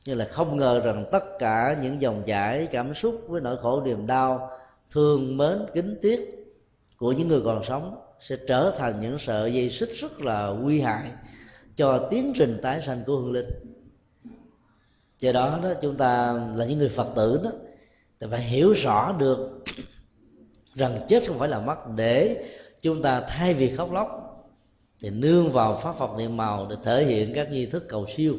Như 0.06 0.14
là 0.14 0.26
không 0.26 0.58
ngờ 0.58 0.80
rằng 0.80 1.06
tất 1.12 1.24
cả 1.40 1.78
những 1.82 2.02
dòng 2.02 2.24
chảy 2.28 2.68
cảm 2.72 2.94
xúc 2.94 3.22
với 3.28 3.42
nỗi 3.42 3.58
khổ 3.62 3.82
niềm 3.82 4.08
đau 4.08 4.50
thương, 4.92 5.38
mến, 5.38 5.66
kính 5.74 5.98
tiếc 6.02 6.48
của 6.98 7.12
những 7.12 7.28
người 7.28 7.42
còn 7.46 7.64
sống 7.64 7.96
sẽ 8.20 8.36
trở 8.48 8.74
thành 8.78 9.00
những 9.00 9.18
sợi 9.20 9.54
dây 9.54 9.70
xích 9.70 9.90
rất 9.96 10.22
là 10.22 10.48
nguy 10.48 10.82
hại 10.82 11.12
cho 11.76 12.08
tiến 12.10 12.34
trình 12.36 12.58
tái 12.62 12.82
sanh 12.82 13.04
của 13.06 13.16
hương 13.16 13.32
linh. 13.32 13.50
Do 15.20 15.32
đó 15.32 15.60
đó, 15.64 15.70
chúng 15.82 15.96
ta 15.96 16.34
là 16.56 16.66
những 16.66 16.80
người 16.80 16.90
phật 16.90 17.08
tử 17.16 17.40
đó, 17.44 17.50
thì 18.20 18.28
phải 18.32 18.42
hiểu 18.42 18.74
rõ 18.74 19.16
được 19.20 19.64
rằng 20.74 21.06
chết 21.08 21.24
không 21.28 21.40
phải 21.40 21.50
là 21.50 21.60
mất 21.60 21.78
để 21.96 22.46
chúng 22.82 23.02
ta 23.02 23.26
thay 23.30 23.54
vì 23.54 23.76
khóc 23.76 23.92
lóc 23.92 24.27
thì 25.02 25.10
nương 25.10 25.52
vào 25.52 25.80
pháp 25.84 25.96
phật 25.96 26.18
niệm 26.18 26.38
màu 26.38 26.68
để 26.70 26.76
thể 26.84 27.06
hiện 27.06 27.34
các 27.34 27.52
nghi 27.52 27.66
thức 27.66 27.86
cầu 27.90 28.06
siêu 28.18 28.36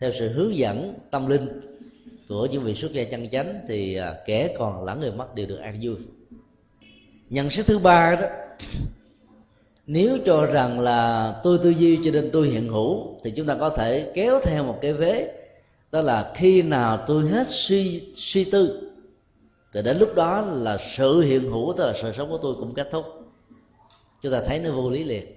theo 0.00 0.12
sự 0.18 0.28
hướng 0.28 0.56
dẫn 0.56 0.94
tâm 1.10 1.26
linh 1.26 1.60
của 2.28 2.46
những 2.46 2.62
vị 2.62 2.74
xuất 2.74 2.92
gia 2.92 3.04
chân 3.04 3.28
chánh, 3.28 3.60
thì 3.68 3.94
à, 3.94 4.14
kẻ 4.26 4.54
còn 4.58 4.84
lẫn 4.84 5.00
người 5.00 5.12
mất 5.12 5.34
đều 5.34 5.46
được 5.46 5.56
an 5.56 5.78
vui. 5.82 5.96
Nhận 7.30 7.50
xét 7.50 7.66
thứ 7.66 7.78
ba 7.78 8.16
đó, 8.20 8.26
nếu 9.86 10.18
cho 10.26 10.46
rằng 10.46 10.80
là 10.80 11.34
tôi 11.42 11.58
tư 11.62 11.70
duy 11.70 11.98
cho 12.04 12.10
nên 12.10 12.30
tôi 12.32 12.48
hiện 12.48 12.68
hữu, 12.68 13.18
thì 13.24 13.30
chúng 13.36 13.46
ta 13.46 13.56
có 13.60 13.70
thể 13.70 14.12
kéo 14.14 14.40
theo 14.42 14.64
một 14.64 14.78
cái 14.82 14.92
vế, 14.92 15.32
đó 15.92 16.00
là 16.00 16.32
khi 16.34 16.62
nào 16.62 17.04
tôi 17.06 17.28
hết 17.28 17.46
suy 17.48 18.02
suy 18.14 18.44
tư, 18.44 18.90
thì 19.72 19.82
đến 19.82 19.98
lúc 19.98 20.14
đó 20.14 20.40
là 20.40 20.78
sự 20.96 21.20
hiện 21.20 21.50
hữu, 21.50 21.74
tức 21.76 21.86
là 21.86 21.92
sự 22.02 22.12
sống 22.16 22.30
của 22.30 22.38
tôi 22.38 22.54
cũng 22.54 22.74
kết 22.74 22.88
thúc. 22.90 23.06
Chúng 24.22 24.32
ta 24.32 24.42
thấy 24.46 24.58
nó 24.58 24.70
vô 24.70 24.90
lý 24.90 25.04
liền 25.04 25.35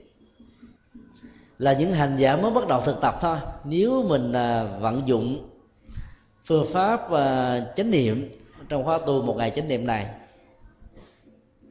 là 1.59 1.73
những 1.73 1.93
hành 1.93 2.15
giả 2.17 2.35
mới 2.35 2.51
bắt 2.51 2.67
đầu 2.67 2.81
thực 2.85 3.01
tập 3.01 3.15
thôi. 3.21 3.37
Nếu 3.63 4.03
mình 4.03 4.33
à, 4.33 4.63
vận 4.63 5.07
dụng 5.07 5.49
phương 6.45 6.65
pháp 6.73 7.09
và 7.09 7.61
chánh 7.75 7.91
niệm 7.91 8.31
trong 8.69 8.83
khóa 8.83 8.99
tu 9.05 9.21
một 9.21 9.37
ngày 9.37 9.51
chánh 9.55 9.67
niệm 9.67 9.87
này 9.87 10.05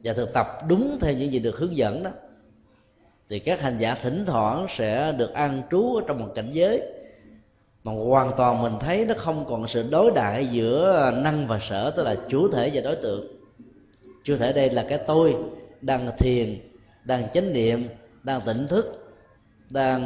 và 0.03 0.13
thực 0.13 0.33
tập 0.33 0.47
đúng 0.67 0.97
theo 1.01 1.13
những 1.13 1.31
gì 1.31 1.39
được 1.39 1.57
hướng 1.57 1.77
dẫn 1.77 2.03
đó 2.03 2.11
thì 3.29 3.39
các 3.39 3.61
hành 3.61 3.77
giả 3.77 3.95
thỉnh 4.01 4.23
thoảng 4.25 4.65
sẽ 4.69 5.11
được 5.11 5.33
ăn 5.33 5.61
trú 5.71 5.95
ở 5.95 6.03
trong 6.07 6.19
một 6.19 6.31
cảnh 6.35 6.49
giới 6.51 6.81
mà 7.83 7.91
hoàn 7.91 8.31
toàn 8.37 8.61
mình 8.61 8.73
thấy 8.79 9.05
nó 9.05 9.13
không 9.17 9.45
còn 9.49 9.67
sự 9.67 9.85
đối 9.91 10.11
đại 10.11 10.47
giữa 10.47 11.11
năng 11.23 11.47
và 11.47 11.59
sở 11.69 11.91
tức 11.91 12.03
là 12.03 12.15
chủ 12.29 12.51
thể 12.51 12.71
và 12.73 12.81
đối 12.81 12.95
tượng. 12.95 13.27
Chủ 14.23 14.37
thể 14.37 14.53
đây 14.53 14.69
là 14.69 14.85
cái 14.89 14.99
tôi 15.07 15.35
đang 15.81 16.11
thiền 16.17 16.59
đang 17.03 17.27
chánh 17.33 17.53
niệm 17.53 17.87
đang 18.23 18.41
tỉnh 18.45 18.67
thức 18.67 18.98
đang 19.69 20.01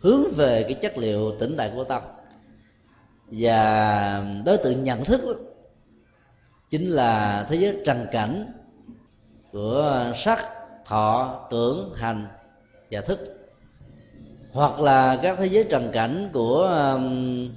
hướng 0.00 0.22
về 0.36 0.62
cái 0.62 0.74
chất 0.74 0.98
liệu 0.98 1.32
tĩnh 1.38 1.54
tại 1.58 1.72
của 1.74 1.84
tâm. 1.84 2.02
Và 3.30 4.24
đối 4.46 4.56
tượng 4.56 4.84
nhận 4.84 5.04
thức 5.04 5.20
đó, 5.24 5.32
chính 6.70 6.90
là 6.90 7.46
thế 7.48 7.56
giới 7.56 7.76
trần 7.86 8.06
cảnh 8.12 8.52
của 9.52 10.12
sắc 10.16 10.38
thọ 10.86 11.40
tưởng 11.50 11.92
hành 11.94 12.26
và 12.90 13.00
thức. 13.00 13.18
Hoặc 14.52 14.80
là 14.80 15.18
các 15.22 15.38
thế 15.38 15.46
giới 15.46 15.64
trần 15.64 15.90
cảnh 15.92 16.30
của 16.32 16.62
um, 16.94 17.48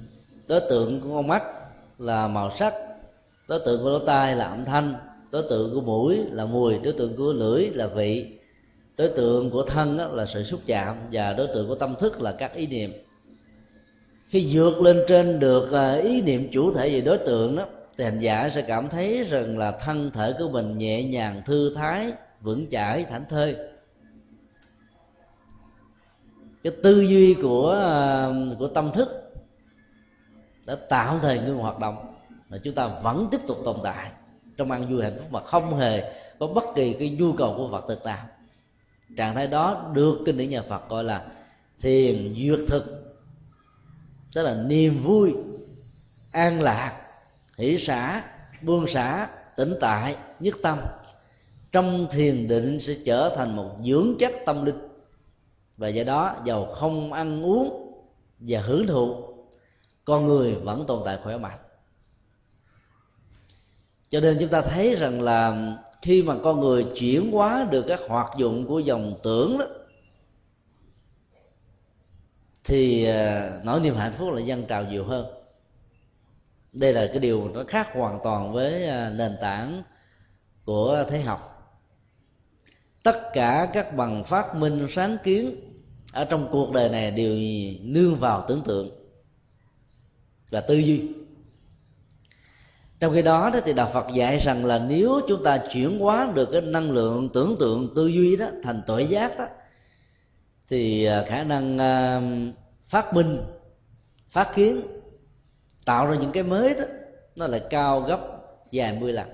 đối 0.48 0.60
tượng 0.60 1.00
của 1.00 1.08
con 1.14 1.28
mắt 1.28 1.42
là 1.98 2.28
màu 2.28 2.50
sắc 2.58 2.74
đối 3.48 3.60
tượng 3.66 3.82
của 3.82 3.90
lỗ 3.90 3.98
tai 3.98 4.36
là 4.36 4.44
âm 4.44 4.64
thanh 4.64 4.94
đối 5.32 5.42
tượng 5.50 5.74
của 5.74 5.80
mũi 5.80 6.24
là 6.30 6.44
mùi 6.44 6.78
đối 6.78 6.92
tượng 6.92 7.16
của 7.16 7.32
lưỡi 7.32 7.70
là 7.70 7.86
vị 7.86 8.35
đối 8.96 9.08
tượng 9.08 9.50
của 9.50 9.62
thân 9.62 9.96
là 10.16 10.26
sự 10.26 10.44
xúc 10.44 10.60
chạm 10.66 10.96
và 11.12 11.32
đối 11.32 11.46
tượng 11.46 11.68
của 11.68 11.74
tâm 11.74 11.94
thức 12.00 12.20
là 12.20 12.32
các 12.32 12.54
ý 12.54 12.66
niệm. 12.66 12.92
Khi 14.28 14.48
vượt 14.52 14.82
lên 14.82 15.04
trên 15.08 15.40
được 15.40 15.72
à, 15.72 15.92
ý 15.92 16.22
niệm 16.22 16.48
chủ 16.52 16.74
thể 16.74 16.90
về 16.90 17.00
đối 17.00 17.18
tượng 17.18 17.56
đó 17.56 17.66
thì 17.98 18.04
hành 18.04 18.20
giả 18.20 18.48
sẽ 18.48 18.62
cảm 18.62 18.88
thấy 18.88 19.24
rằng 19.24 19.58
là 19.58 19.70
thân 19.70 20.10
thể 20.10 20.34
của 20.38 20.48
mình 20.48 20.78
nhẹ 20.78 21.02
nhàng, 21.02 21.42
thư 21.46 21.74
thái, 21.74 22.12
vững 22.40 22.66
chãi, 22.70 23.04
thảnh 23.04 23.24
thơi. 23.28 23.56
Cái 26.62 26.72
tư 26.82 27.00
duy 27.00 27.34
của 27.34 27.70
à, 27.70 28.28
của 28.58 28.68
tâm 28.68 28.92
thức 28.92 29.08
đã 30.66 30.76
tạm 30.88 31.18
thời 31.22 31.38
ngưng 31.38 31.58
hoạt 31.58 31.78
động 31.78 32.14
mà 32.48 32.58
chúng 32.62 32.74
ta 32.74 32.86
vẫn 33.02 33.28
tiếp 33.30 33.40
tục 33.46 33.58
tồn 33.64 33.76
tại 33.82 34.10
trong 34.56 34.70
an 34.70 34.86
vui 34.90 35.02
hạnh 35.02 35.16
phúc 35.18 35.26
mà 35.30 35.40
không 35.40 35.76
hề 35.76 36.12
có 36.38 36.46
bất 36.46 36.64
kỳ 36.74 36.92
cái 36.92 37.10
nhu 37.10 37.32
cầu 37.32 37.54
của 37.56 37.66
vật 37.66 37.84
thực 37.88 38.04
nào 38.04 38.26
trạng 39.16 39.34
thái 39.34 39.46
đó 39.46 39.90
được 39.94 40.18
kinh 40.26 40.36
điển 40.36 40.50
nhà 40.50 40.62
phật 40.62 40.88
gọi 40.88 41.04
là 41.04 41.26
thiền 41.80 42.34
duyệt 42.34 42.58
thực. 42.68 42.84
Tức 44.34 44.42
là 44.42 44.54
niềm 44.66 45.02
vui, 45.04 45.34
an 46.32 46.62
lạc, 46.62 47.00
hỷ 47.58 47.78
xả, 47.78 48.24
buông 48.62 48.86
xả 48.86 49.28
tĩnh 49.56 49.74
tại, 49.80 50.16
nhất 50.40 50.54
tâm. 50.62 50.78
Trong 51.72 52.06
thiền 52.10 52.48
định 52.48 52.80
sẽ 52.80 52.96
trở 53.06 53.34
thành 53.36 53.56
một 53.56 53.70
dưỡng 53.86 54.16
chất 54.18 54.32
tâm 54.46 54.64
linh. 54.64 54.78
Và 55.76 55.88
do 55.88 56.04
đó, 56.04 56.36
giàu 56.44 56.66
không 56.74 57.12
ăn 57.12 57.42
uống 57.42 57.92
và 58.40 58.60
hưởng 58.60 58.86
thụ, 58.86 59.24
con 60.04 60.26
người 60.26 60.54
vẫn 60.54 60.86
tồn 60.86 61.02
tại 61.04 61.18
khỏe 61.22 61.38
mạnh 61.38 61.58
cho 64.08 64.20
nên 64.20 64.36
chúng 64.40 64.48
ta 64.48 64.62
thấy 64.62 64.94
rằng 64.94 65.20
là 65.20 65.72
khi 66.02 66.22
mà 66.22 66.36
con 66.42 66.60
người 66.60 66.86
chuyển 66.94 67.32
hóa 67.32 67.68
được 67.70 67.84
các 67.88 68.00
hoạt 68.08 68.30
dụng 68.36 68.66
của 68.66 68.78
dòng 68.78 69.18
tưởng 69.22 69.58
đó, 69.58 69.66
thì 72.64 73.04
à, 73.04 73.50
nỗi 73.64 73.80
niềm 73.80 73.94
hạnh 73.94 74.14
phúc 74.18 74.32
là 74.32 74.40
dân 74.40 74.64
trào 74.66 74.84
nhiều 74.84 75.04
hơn. 75.04 75.26
Đây 76.72 76.92
là 76.92 77.06
cái 77.06 77.18
điều 77.18 77.50
nó 77.54 77.64
khác 77.68 77.88
hoàn 77.92 78.18
toàn 78.24 78.52
với 78.52 78.88
à, 78.88 79.10
nền 79.10 79.36
tảng 79.40 79.82
của 80.64 81.04
thế 81.08 81.20
học. 81.20 81.40
Tất 83.02 83.30
cả 83.32 83.70
các 83.72 83.96
bằng 83.96 84.24
phát 84.24 84.54
minh 84.54 84.86
sáng 84.90 85.16
kiến 85.24 85.56
ở 86.12 86.24
trong 86.24 86.48
cuộc 86.50 86.72
đời 86.72 86.88
này 86.88 87.10
đều 87.10 87.34
nương 87.82 88.14
vào 88.14 88.44
tưởng 88.48 88.62
tượng 88.62 88.88
và 90.50 90.60
tư 90.60 90.74
duy 90.74 91.08
trong 93.00 93.12
khi 93.14 93.22
đó 93.22 93.50
thì 93.64 93.72
đạo 93.72 93.90
Phật 93.92 94.06
dạy 94.14 94.38
rằng 94.38 94.64
là 94.64 94.78
nếu 94.78 95.20
chúng 95.28 95.44
ta 95.44 95.58
chuyển 95.72 95.98
hóa 95.98 96.32
được 96.34 96.48
cái 96.52 96.60
năng 96.60 96.90
lượng 96.90 97.28
tưởng 97.28 97.56
tượng 97.60 97.94
tư 97.94 98.06
duy 98.06 98.36
đó 98.36 98.46
thành 98.62 98.82
tội 98.86 99.06
giác 99.06 99.38
đó, 99.38 99.46
thì 100.68 101.04
à, 101.04 101.24
khả 101.26 101.44
năng 101.44 101.78
à, 101.78 102.20
phát 102.86 103.14
minh, 103.14 103.42
phát 104.30 104.52
kiến, 104.54 104.80
tạo 105.84 106.06
ra 106.06 106.16
những 106.16 106.32
cái 106.32 106.42
mới 106.42 106.74
đó, 106.74 106.84
nó 107.36 107.46
lại 107.46 107.62
cao 107.70 108.00
gấp 108.00 108.20
vài 108.72 108.98
mươi 109.00 109.12
lần. 109.12 109.28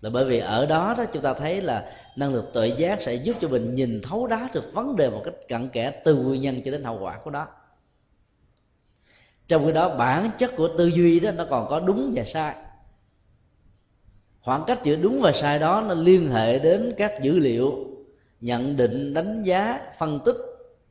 Là 0.00 0.10
bởi 0.10 0.24
vì 0.24 0.38
ở 0.38 0.66
đó 0.66 0.94
đó 0.98 1.04
chúng 1.12 1.22
ta 1.22 1.34
thấy 1.34 1.62
là 1.62 1.92
năng 2.16 2.34
lực 2.34 2.52
tuệ 2.52 2.68
giác 2.68 3.02
sẽ 3.02 3.14
giúp 3.14 3.36
cho 3.40 3.48
mình 3.48 3.74
nhìn 3.74 4.00
thấu 4.02 4.26
đá 4.26 4.48
được 4.54 4.74
vấn 4.74 4.96
đề 4.96 5.10
một 5.10 5.22
cách 5.24 5.34
cặn 5.48 5.68
kẽ 5.68 5.90
từ 6.04 6.14
nguyên 6.14 6.42
nhân 6.42 6.60
cho 6.64 6.70
đến 6.70 6.84
hậu 6.84 6.98
quả 7.00 7.18
của 7.18 7.30
nó 7.30 7.46
trong 9.48 9.66
khi 9.66 9.72
đó 9.72 9.96
bản 9.96 10.30
chất 10.38 10.50
của 10.56 10.68
tư 10.78 10.86
duy 10.86 11.20
đó 11.20 11.30
nó 11.30 11.46
còn 11.50 11.68
có 11.68 11.80
đúng 11.80 12.12
và 12.14 12.24
sai. 12.24 12.56
Khoảng 14.40 14.64
cách 14.66 14.80
giữa 14.84 14.96
đúng 14.96 15.20
và 15.20 15.32
sai 15.32 15.58
đó 15.58 15.84
nó 15.88 15.94
liên 15.94 16.30
hệ 16.30 16.58
đến 16.58 16.94
các 16.96 17.22
dữ 17.22 17.38
liệu 17.38 17.86
nhận 18.40 18.76
định, 18.76 19.14
đánh 19.14 19.42
giá, 19.42 19.80
phân 19.98 20.20
tích 20.24 20.36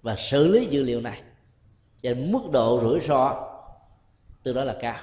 và 0.01 0.15
xử 0.15 0.47
lý 0.47 0.65
dữ 0.65 0.83
liệu 0.83 1.01
này 1.01 1.21
và 2.03 2.11
mức 2.17 2.51
độ 2.51 2.79
rủi 2.81 2.99
ro 2.99 3.47
từ 4.43 4.53
đó 4.53 4.63
là 4.63 4.75
cao. 4.79 4.97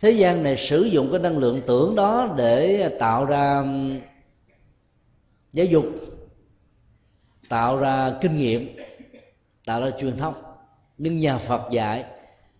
Thế 0.00 0.10
gian 0.10 0.42
này 0.42 0.56
sử 0.56 0.82
dụng 0.82 1.08
cái 1.10 1.20
năng 1.20 1.38
lượng 1.38 1.60
tưởng 1.66 1.94
đó 1.94 2.34
để 2.36 2.88
tạo 2.98 3.24
ra 3.24 3.58
um, 3.58 4.00
giáo 5.52 5.66
dục, 5.66 5.84
tạo 7.48 7.76
ra 7.76 8.14
kinh 8.20 8.38
nghiệm, 8.38 8.76
tạo 9.64 9.80
ra 9.80 9.90
truyền 10.00 10.16
thông 10.16 10.34
nhưng 10.98 11.20
nhà 11.20 11.38
phật 11.38 11.70
dạy 11.70 12.04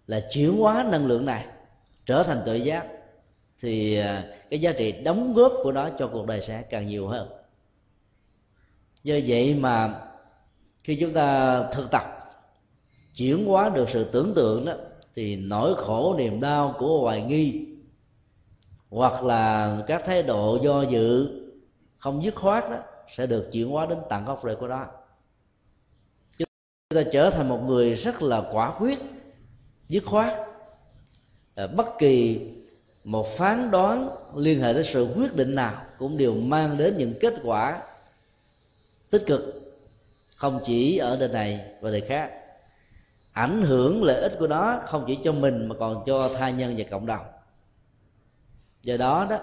là 0.07 0.21
chuyển 0.31 0.59
hóa 0.59 0.87
năng 0.91 1.07
lượng 1.07 1.27
này, 1.27 1.45
trở 2.07 2.23
thành 2.23 2.43
tự 2.47 2.55
giác, 2.55 2.87
thì 3.61 3.99
à, 3.99 4.25
cái 4.51 4.61
giá 4.61 4.73
trị 4.73 4.93
đóng 4.93 5.33
góp 5.33 5.53
của 5.63 5.73
nó 5.73 5.89
cho 5.99 6.11
cuộc 6.13 6.27
đời 6.27 6.41
sẽ 6.41 6.63
càng 6.63 6.87
nhiều 6.87 7.09
hơn. 7.09 7.29
Do 9.03 9.15
vậy 9.27 9.55
mà 9.55 10.01
khi 10.85 10.97
chúng 11.01 11.13
ta 11.13 11.63
thực 11.73 11.91
tập, 11.91 12.03
chuyển 13.15 13.47
hóa 13.47 13.69
được 13.69 13.89
sự 13.89 14.05
tưởng 14.05 14.33
tượng 14.35 14.65
đó, 14.65 14.73
thì 15.15 15.37
nỗi 15.37 15.75
khổ, 15.75 16.15
niềm 16.19 16.41
đau 16.41 16.75
của 16.79 17.01
hoài 17.01 17.23
nghi, 17.23 17.67
hoặc 18.91 19.25
là 19.25 19.77
các 19.87 20.03
thái 20.07 20.23
độ 20.23 20.59
do 20.63 20.83
dự, 20.83 21.29
không 21.99 22.25
dứt 22.25 22.35
khoát 22.35 22.71
đó, 22.71 22.77
sẽ 23.17 23.27
được 23.27 23.49
chuyển 23.53 23.69
hóa 23.71 23.87
đến 23.87 23.99
tận 24.09 24.25
gốc 24.25 24.41
rễ 24.45 24.55
của 24.55 24.69
đó 24.69 24.87
chúng 26.91 27.05
ta 27.05 27.11
trở 27.13 27.31
thành 27.31 27.49
một 27.49 27.61
người 27.67 27.95
rất 27.95 28.23
là 28.23 28.43
quả 28.53 28.75
quyết, 28.79 28.99
dứt 29.89 30.05
khoát. 30.07 30.35
Ờ, 31.55 31.67
bất 31.67 31.87
kỳ 31.99 32.41
một 33.05 33.27
phán 33.37 33.71
đoán 33.71 34.09
liên 34.37 34.61
hệ 34.61 34.75
đến 34.75 34.85
sự 34.85 35.09
quyết 35.17 35.37
định 35.37 35.55
nào 35.55 35.75
cũng 35.99 36.19
đều 36.19 36.35
mang 36.35 36.77
đến 36.77 36.97
những 36.97 37.15
kết 37.21 37.35
quả 37.45 37.83
tích 39.11 39.23
cực, 39.27 39.63
không 40.37 40.61
chỉ 40.67 40.99
ở 40.99 41.17
đời 41.17 41.29
này 41.29 41.61
và 41.81 41.91
đời 41.91 42.01
khác. 42.01 42.31
Ảnh 43.33 43.63
hưởng 43.63 44.05
lợi 44.05 44.21
ích 44.21 44.33
của 44.39 44.47
nó 44.47 44.81
không 44.87 45.05
chỉ 45.07 45.19
cho 45.25 45.33
mình 45.33 45.69
mà 45.69 45.75
còn 45.79 46.03
cho 46.07 46.31
tha 46.39 46.51
nhân 46.51 46.75
và 46.79 46.85
cộng 46.91 47.07
đồng. 47.07 47.27
Do 48.83 48.97
đó 48.97 49.27
đó 49.31 49.39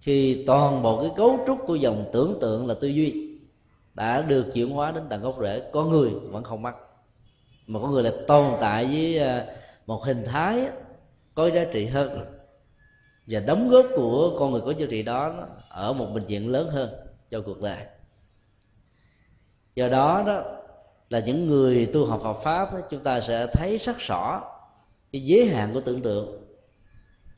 khi 0.00 0.44
toàn 0.46 0.82
bộ 0.82 1.00
cái 1.00 1.10
cấu 1.16 1.40
trúc 1.46 1.58
của 1.66 1.74
dòng 1.74 2.10
tưởng 2.12 2.38
tượng 2.40 2.66
là 2.66 2.74
tư 2.80 2.88
duy 2.88 3.29
đã 4.00 4.22
được 4.22 4.46
chuyển 4.52 4.70
hóa 4.70 4.90
đến 4.90 5.02
tận 5.10 5.22
gốc 5.22 5.34
rễ 5.40 5.62
Có 5.72 5.84
người 5.84 6.10
vẫn 6.30 6.44
không 6.44 6.62
mắc, 6.62 6.74
mà 7.66 7.80
có 7.80 7.88
người 7.88 8.02
là 8.02 8.12
tồn 8.26 8.52
tại 8.60 8.86
với 8.86 9.18
à, 9.18 9.46
một 9.86 10.04
hình 10.04 10.24
thái 10.24 10.68
có 11.34 11.50
giá 11.50 11.64
trị 11.72 11.86
hơn. 11.86 12.24
Và 13.28 13.40
đóng 13.40 13.70
góp 13.70 13.86
của 13.96 14.36
con 14.38 14.52
người 14.52 14.60
có 14.60 14.70
giá 14.70 14.86
trị 14.90 15.02
đó 15.02 15.48
ở 15.68 15.92
một 15.92 16.06
bình 16.14 16.24
diện 16.26 16.48
lớn 16.48 16.68
hơn 16.70 16.90
cho 17.30 17.40
cuộc 17.40 17.62
đời. 17.62 17.78
Do 19.74 19.88
đó 19.88 20.24
đó 20.26 20.42
là 21.10 21.20
những 21.20 21.48
người 21.48 21.86
tu 21.86 22.04
học 22.04 22.20
Phật 22.22 22.42
pháp 22.44 22.72
đó, 22.74 22.80
chúng 22.90 23.00
ta 23.00 23.20
sẽ 23.20 23.46
thấy 23.52 23.78
rất 23.78 23.98
rõ 23.98 24.42
cái 25.12 25.22
giới 25.24 25.46
hạn 25.46 25.70
của 25.74 25.80
tưởng 25.80 26.02
tượng. 26.02 26.44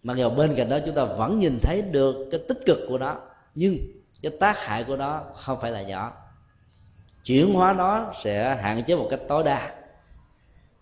Mặc 0.02 0.16
dù 0.16 0.30
bên 0.30 0.54
cạnh 0.56 0.68
đó 0.68 0.78
chúng 0.86 0.94
ta 0.94 1.04
vẫn 1.04 1.38
nhìn 1.38 1.58
thấy 1.62 1.82
được 1.82 2.28
cái 2.30 2.40
tích 2.48 2.58
cực 2.66 2.78
của 2.88 2.98
nó 2.98 3.16
nhưng 3.54 3.76
cái 4.22 4.32
tác 4.40 4.56
hại 4.58 4.84
của 4.84 4.96
nó 4.96 5.24
không 5.36 5.60
phải 5.60 5.70
là 5.70 5.82
nhỏ 5.82 6.21
chuyển 7.24 7.54
hóa 7.54 7.72
nó 7.72 8.12
sẽ 8.24 8.56
hạn 8.62 8.82
chế 8.86 8.96
một 8.96 9.06
cách 9.10 9.20
tối 9.28 9.44
đa 9.44 9.70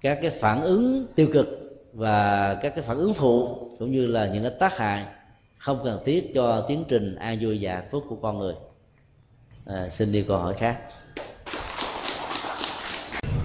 các 0.00 0.18
cái 0.22 0.30
phản 0.40 0.62
ứng 0.62 1.06
tiêu 1.14 1.28
cực 1.32 1.46
và 1.92 2.54
các 2.62 2.72
cái 2.76 2.84
phản 2.84 2.96
ứng 2.96 3.14
phụ 3.14 3.58
cũng 3.78 3.92
như 3.92 4.06
là 4.06 4.26
những 4.26 4.42
cái 4.42 4.52
tác 4.60 4.76
hại 4.76 5.04
không 5.58 5.80
cần 5.84 6.02
thiết 6.04 6.32
cho 6.34 6.64
tiến 6.68 6.84
trình 6.88 7.16
an 7.16 7.38
vui 7.40 7.58
và 7.60 7.72
hạnh 7.72 7.88
phúc 7.90 8.04
của 8.08 8.16
con 8.22 8.38
người. 8.38 8.54
À, 9.66 9.88
xin 9.88 10.12
đi 10.12 10.24
câu 10.28 10.38
hỏi 10.38 10.54
khác. 10.54 10.76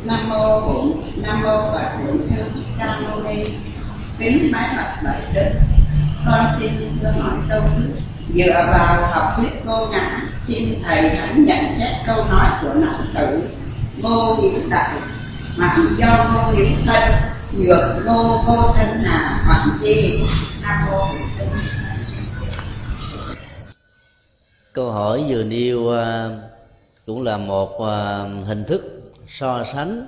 Nam 0.05 0.29
mô 0.29 0.61
bổn 0.61 0.91
nam 1.15 1.43
mô 1.43 1.57
và 1.57 1.99
bổn 2.07 2.17
sư 2.17 2.43
thích 2.53 2.65
ca 2.79 2.99
mâu 2.99 3.23
ni. 3.23 3.43
Kính 4.19 4.49
bái 4.53 4.77
bạch 4.77 5.01
đại 5.03 5.21
đức 5.33 5.59
con 6.25 6.45
xin 6.59 6.71
thưa 7.01 7.09
hỏi 7.09 7.37
câu 7.49 7.61
dựa 8.35 8.67
vào 8.71 9.07
học 9.07 9.33
thuyết 9.37 9.51
cô 9.65 9.87
ngã 9.91 10.21
xin 10.47 10.83
thầy 10.83 11.09
hãy 11.09 11.35
nhận 11.35 11.65
xét 11.79 11.91
câu 12.07 12.25
nói 12.25 12.49
của 12.61 12.73
lão 12.73 12.99
tử 13.15 13.41
ngô 13.97 14.35
hiểu 14.41 14.61
đại 14.69 14.99
mặc 15.57 15.77
do 15.97 16.31
ngô 16.33 16.51
hiểu 16.51 16.67
thân, 16.85 17.13
nhược 17.57 18.05
ngô 18.05 18.43
vô 18.47 18.73
thân 18.77 19.03
là 19.03 19.37
hoặc 19.45 19.77
chi? 19.81 20.23
Nam 20.61 20.77
mô 20.91 21.07
câu 24.73 24.91
hỏi 24.91 25.25
vừa 25.27 25.43
nêu 25.43 25.89
à, 25.89 26.29
cũng 27.05 27.23
là 27.23 27.37
một 27.37 27.81
à, 27.81 28.23
hình 28.45 28.63
thức 28.67 29.11
so 29.27 29.63
sánh 29.73 30.07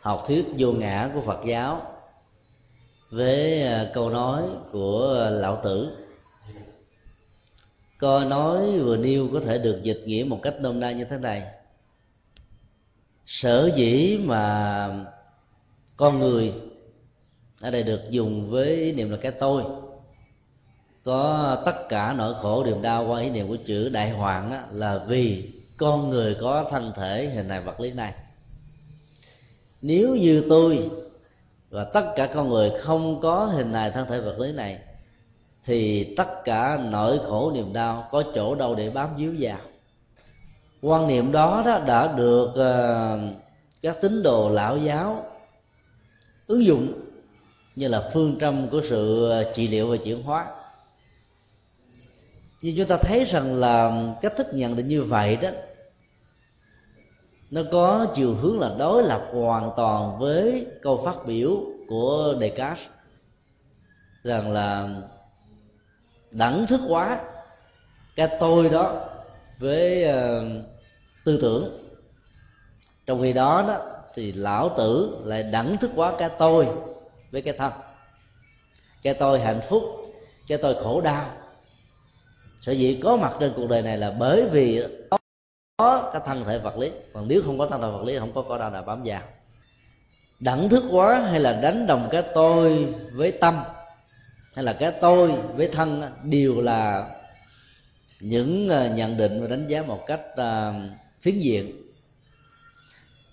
học 0.00 0.24
thuyết 0.28 0.44
vô 0.58 0.72
ngã 0.72 1.10
của 1.14 1.20
phật 1.26 1.40
giáo 1.46 1.82
với 3.10 3.62
à, 3.62 3.86
câu 3.94 4.10
nói 4.10 4.42
của 4.72 5.28
lão 5.30 5.60
tử 5.64 6.05
câu 7.98 8.20
nói 8.20 8.78
vừa 8.78 8.96
nêu 8.96 9.28
có 9.32 9.40
thể 9.40 9.58
được 9.58 9.82
dịch 9.82 10.02
nghĩa 10.06 10.24
một 10.24 10.40
cách 10.42 10.54
nôm 10.60 10.80
na 10.80 10.92
như 10.92 11.04
thế 11.04 11.18
này. 11.18 11.42
Sở 13.26 13.70
dĩ 13.76 14.18
mà 14.24 14.88
con 15.96 16.18
người 16.18 16.52
ở 17.60 17.70
đây 17.70 17.82
được 17.82 18.00
dùng 18.10 18.50
với 18.50 18.76
ý 18.76 18.92
niệm 18.92 19.10
là 19.10 19.16
cái 19.16 19.32
tôi 19.32 19.62
có 21.04 21.62
tất 21.64 21.88
cả 21.88 22.14
nỗi 22.18 22.34
khổ 22.34 22.64
niềm 22.64 22.82
đau 22.82 23.06
qua 23.06 23.20
ý 23.20 23.30
niệm 23.30 23.48
của 23.48 23.56
chữ 23.66 23.88
đại 23.88 24.10
hoàng 24.10 24.50
đó, 24.50 24.60
là 24.70 25.04
vì 25.08 25.52
con 25.78 26.10
người 26.10 26.36
có 26.40 26.68
thân 26.70 26.92
thể 26.96 27.26
hình 27.26 27.48
hài 27.48 27.60
vật 27.60 27.80
lý 27.80 27.92
này. 27.92 28.14
Nếu 29.82 30.16
như 30.16 30.44
tôi 30.48 30.90
và 31.70 31.84
tất 31.84 32.12
cả 32.16 32.26
con 32.26 32.48
người 32.48 32.72
không 32.80 33.20
có 33.20 33.44
hình 33.44 33.72
hài 33.72 33.90
thân 33.90 34.06
thể 34.08 34.20
vật 34.20 34.38
lý 34.38 34.52
này 34.52 34.78
thì 35.66 36.14
tất 36.16 36.44
cả 36.44 36.78
nỗi 36.90 37.20
khổ 37.26 37.52
niềm 37.54 37.72
đau 37.72 38.08
có 38.10 38.22
chỗ 38.34 38.54
đâu 38.54 38.74
để 38.74 38.90
bám 38.90 39.16
víu 39.16 39.34
vào. 39.38 39.58
Quan 40.82 41.06
niệm 41.06 41.32
đó, 41.32 41.62
đó 41.66 41.78
đã 41.78 42.12
được 42.12 42.48
uh, 42.48 43.36
các 43.82 43.96
tín 44.00 44.22
đồ 44.22 44.50
lão 44.50 44.78
giáo 44.78 45.24
ứng 46.46 46.64
dụng 46.64 46.92
như 47.76 47.88
là 47.88 48.10
phương 48.14 48.38
châm 48.40 48.68
của 48.68 48.80
sự 48.88 49.32
trị 49.54 49.68
liệu 49.68 49.90
và 49.90 49.96
chuyển 49.96 50.22
hóa. 50.22 50.46
Nhưng 52.62 52.76
chúng 52.76 52.86
ta 52.86 52.96
thấy 52.96 53.24
rằng 53.24 53.54
là 53.54 54.04
cách 54.22 54.32
thức 54.36 54.46
nhận 54.52 54.76
định 54.76 54.88
như 54.88 55.02
vậy 55.02 55.36
đó 55.36 55.50
nó 57.50 57.62
có 57.72 58.06
chiều 58.14 58.34
hướng 58.34 58.60
là 58.60 58.74
đối 58.78 59.02
lập 59.02 59.28
hoàn 59.32 59.70
toàn 59.76 60.18
với 60.18 60.66
câu 60.82 61.02
phát 61.04 61.26
biểu 61.26 61.60
của 61.88 62.34
Descartes 62.40 62.86
rằng 64.24 64.52
là 64.52 64.88
đẳng 66.36 66.66
thức 66.66 66.80
hóa 66.88 67.20
cái 68.16 68.28
tôi 68.40 68.68
đó 68.68 69.00
với 69.58 70.04
uh, 70.08 70.64
tư 71.24 71.38
tưởng. 71.42 71.88
Trong 73.06 73.22
khi 73.22 73.32
đó 73.32 73.64
đó 73.68 73.78
thì 74.14 74.32
lão 74.32 74.68
tử 74.76 75.16
lại 75.24 75.42
đẳng 75.42 75.76
thức 75.76 75.90
hóa 75.94 76.12
cái 76.18 76.30
tôi 76.38 76.68
với 77.32 77.42
cái 77.42 77.54
thân. 77.58 77.72
Cái 79.02 79.14
tôi 79.14 79.40
hạnh 79.40 79.60
phúc 79.68 79.82
cái 80.48 80.58
tôi 80.58 80.74
khổ 80.82 81.00
đau. 81.00 81.26
Sở 82.60 82.72
dĩ 82.72 83.00
có 83.04 83.16
mặt 83.16 83.32
trên 83.40 83.52
cuộc 83.56 83.68
đời 83.68 83.82
này 83.82 83.98
là 83.98 84.10
bởi 84.18 84.48
vì 84.52 84.84
có 85.76 86.10
cái 86.12 86.22
thân 86.26 86.44
thể 86.44 86.58
vật 86.58 86.78
lý. 86.78 86.92
Còn 87.14 87.28
nếu 87.28 87.42
không 87.44 87.58
có 87.58 87.66
thân 87.66 87.80
thể 87.80 87.88
vật 87.88 88.02
lý 88.02 88.18
không 88.18 88.32
có 88.32 88.42
khổ 88.42 88.58
đau 88.58 88.70
nào 88.70 88.82
bám 88.82 89.02
vào. 89.04 89.20
Đẳng 90.40 90.68
thức 90.68 90.84
quá 90.90 91.20
hay 91.30 91.40
là 91.40 91.52
đánh 91.52 91.86
đồng 91.86 92.08
cái 92.10 92.22
tôi 92.34 92.94
với 93.12 93.32
tâm 93.32 93.62
hay 94.56 94.64
là 94.64 94.72
cái 94.72 94.92
tôi 95.00 95.32
với 95.54 95.68
thân 95.68 96.02
đều 96.22 96.60
là 96.60 97.10
những 98.20 98.68
ờ, 98.68 98.88
nhận 98.94 99.16
định 99.16 99.40
và 99.40 99.46
đánh 99.46 99.66
giá 99.68 99.82
một 99.82 100.04
cách 100.06 100.20
ờ, 100.36 100.74
phiến 101.20 101.38
diện. 101.38 101.82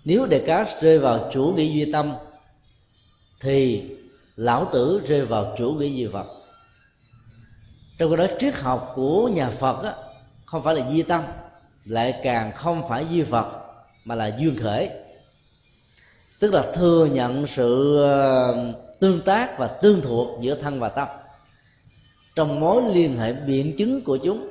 Nếu 0.06 0.28
Descartes 0.32 0.84
rơi 0.84 1.00
vào 1.00 1.30
chủ 1.34 1.54
nghĩa 1.56 1.64
duy 1.64 1.92
tâm 1.92 2.16
thì 3.40 3.84
lão 4.36 4.70
tử 4.74 5.02
rơi 5.08 5.26
vào 5.26 5.56
chủ 5.58 5.72
nghĩa 5.72 5.88
duy 5.88 6.06
vật. 6.06 6.28
Trong 7.98 8.16
cái 8.16 8.28
đó 8.28 8.34
triết 8.40 8.54
học 8.56 8.92
của 8.96 9.28
nhà 9.28 9.50
phật 9.50 9.84
á, 9.84 9.94
không 10.46 10.64
phải 10.64 10.76
là 10.76 10.90
duy 10.90 11.04
tâm 11.04 11.24
lại 11.86 12.20
càng 12.24 12.52
không 12.52 12.90
phải 12.90 13.06
duy 13.12 13.22
vật 13.22 13.62
mà 14.06 14.16
là 14.16 14.36
duyên 14.40 14.56
khởi. 14.62 14.90
Tức 16.40 16.54
là 16.54 16.72
thừa 16.76 17.06
nhận 17.06 17.48
sự 17.48 17.98
ờ, 18.04 18.56
tương 19.04 19.22
tác 19.22 19.58
và 19.58 19.68
tương 19.68 20.02
thuộc 20.02 20.42
giữa 20.42 20.56
thân 20.56 20.80
và 20.80 20.90
tâm. 20.90 21.08
Trong 22.36 22.60
mối 22.60 22.84
liên 22.94 23.18
hệ 23.18 23.34
biện 23.34 23.76
chứng 23.78 24.02
của 24.02 24.18
chúng 24.18 24.50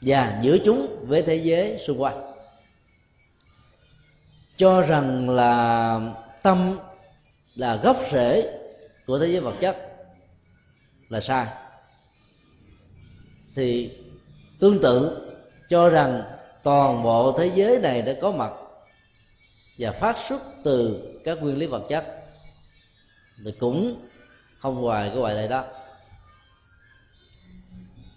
và 0.00 0.40
giữa 0.42 0.58
chúng 0.64 1.06
với 1.06 1.22
thế 1.22 1.36
giới 1.36 1.84
xung 1.86 2.02
quanh, 2.02 2.32
cho 4.56 4.82
rằng 4.82 5.30
là 5.30 6.00
tâm 6.42 6.78
là 7.54 7.76
gốc 7.76 7.96
rễ 8.12 8.58
của 9.06 9.18
thế 9.18 9.26
giới 9.26 9.40
vật 9.40 9.54
chất 9.60 9.76
là 11.08 11.20
sai, 11.20 11.46
thì 13.54 13.90
tương 14.58 14.82
tự 14.82 15.26
cho 15.70 15.88
rằng 15.88 16.22
toàn 16.62 17.02
bộ 17.02 17.38
thế 17.38 17.50
giới 17.54 17.78
này 17.78 18.02
đã 18.02 18.12
có 18.22 18.32
mặt 18.32 18.52
và 19.78 19.92
phát 19.92 20.16
xuất 20.28 20.42
từ 20.64 21.02
các 21.24 21.42
nguyên 21.42 21.58
lý 21.58 21.66
vật 21.66 21.82
chất 21.88 22.21
thì 23.44 23.52
cũng 23.52 23.96
không 24.58 24.76
hoài 24.76 25.08
cái 25.08 25.18
ngoại 25.18 25.34
lệ 25.34 25.48
đó. 25.48 25.64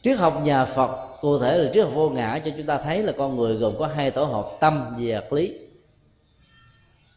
Triết 0.03 0.17
học 0.17 0.41
nhà 0.43 0.65
phật, 0.65 1.07
cụ 1.21 1.39
thể 1.39 1.57
là 1.57 1.71
triết 1.73 1.83
học 1.83 1.93
vô 1.95 2.09
ngã 2.09 2.41
cho 2.45 2.51
chúng 2.57 2.65
ta 2.65 2.77
thấy 2.77 3.03
là 3.03 3.13
con 3.17 3.35
người 3.35 3.55
gồm 3.55 3.75
có 3.79 3.87
hai 3.87 4.11
tổ 4.11 4.23
hợp, 4.23 4.45
tâm 4.59 4.95
và 4.99 5.19
vật 5.19 5.33
lý. 5.33 5.59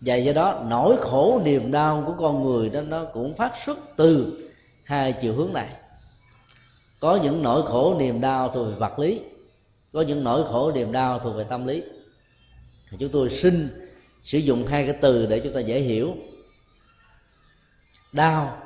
Và 0.00 0.14
do 0.14 0.32
đó, 0.32 0.64
nỗi 0.68 0.96
khổ 1.00 1.40
niềm 1.44 1.72
đau 1.72 2.04
của 2.06 2.14
con 2.18 2.44
người 2.44 2.70
đó, 2.70 2.80
nó 2.80 3.04
cũng 3.04 3.34
phát 3.34 3.52
xuất 3.66 3.78
từ 3.96 4.38
hai 4.84 5.12
chiều 5.12 5.34
hướng 5.34 5.52
này. 5.52 5.68
Có 7.00 7.18
những 7.22 7.42
nỗi 7.42 7.62
khổ 7.66 7.96
niềm 7.98 8.20
đau 8.20 8.48
thuộc 8.48 8.66
về 8.66 8.74
vật 8.74 8.98
lý, 8.98 9.20
có 9.92 10.00
những 10.00 10.24
nỗi 10.24 10.44
khổ 10.44 10.72
niềm 10.72 10.92
đau 10.92 11.18
thuộc 11.18 11.36
về 11.36 11.44
tâm 11.44 11.66
lý. 11.66 11.82
Thì 12.90 12.96
chúng 13.00 13.08
tôi 13.08 13.30
xin 13.30 13.68
sử 14.22 14.38
dụng 14.38 14.66
hai 14.66 14.86
cái 14.86 14.96
từ 15.00 15.26
để 15.26 15.40
chúng 15.40 15.54
ta 15.54 15.60
dễ 15.60 15.80
hiểu 15.80 16.14
đau 18.12 18.56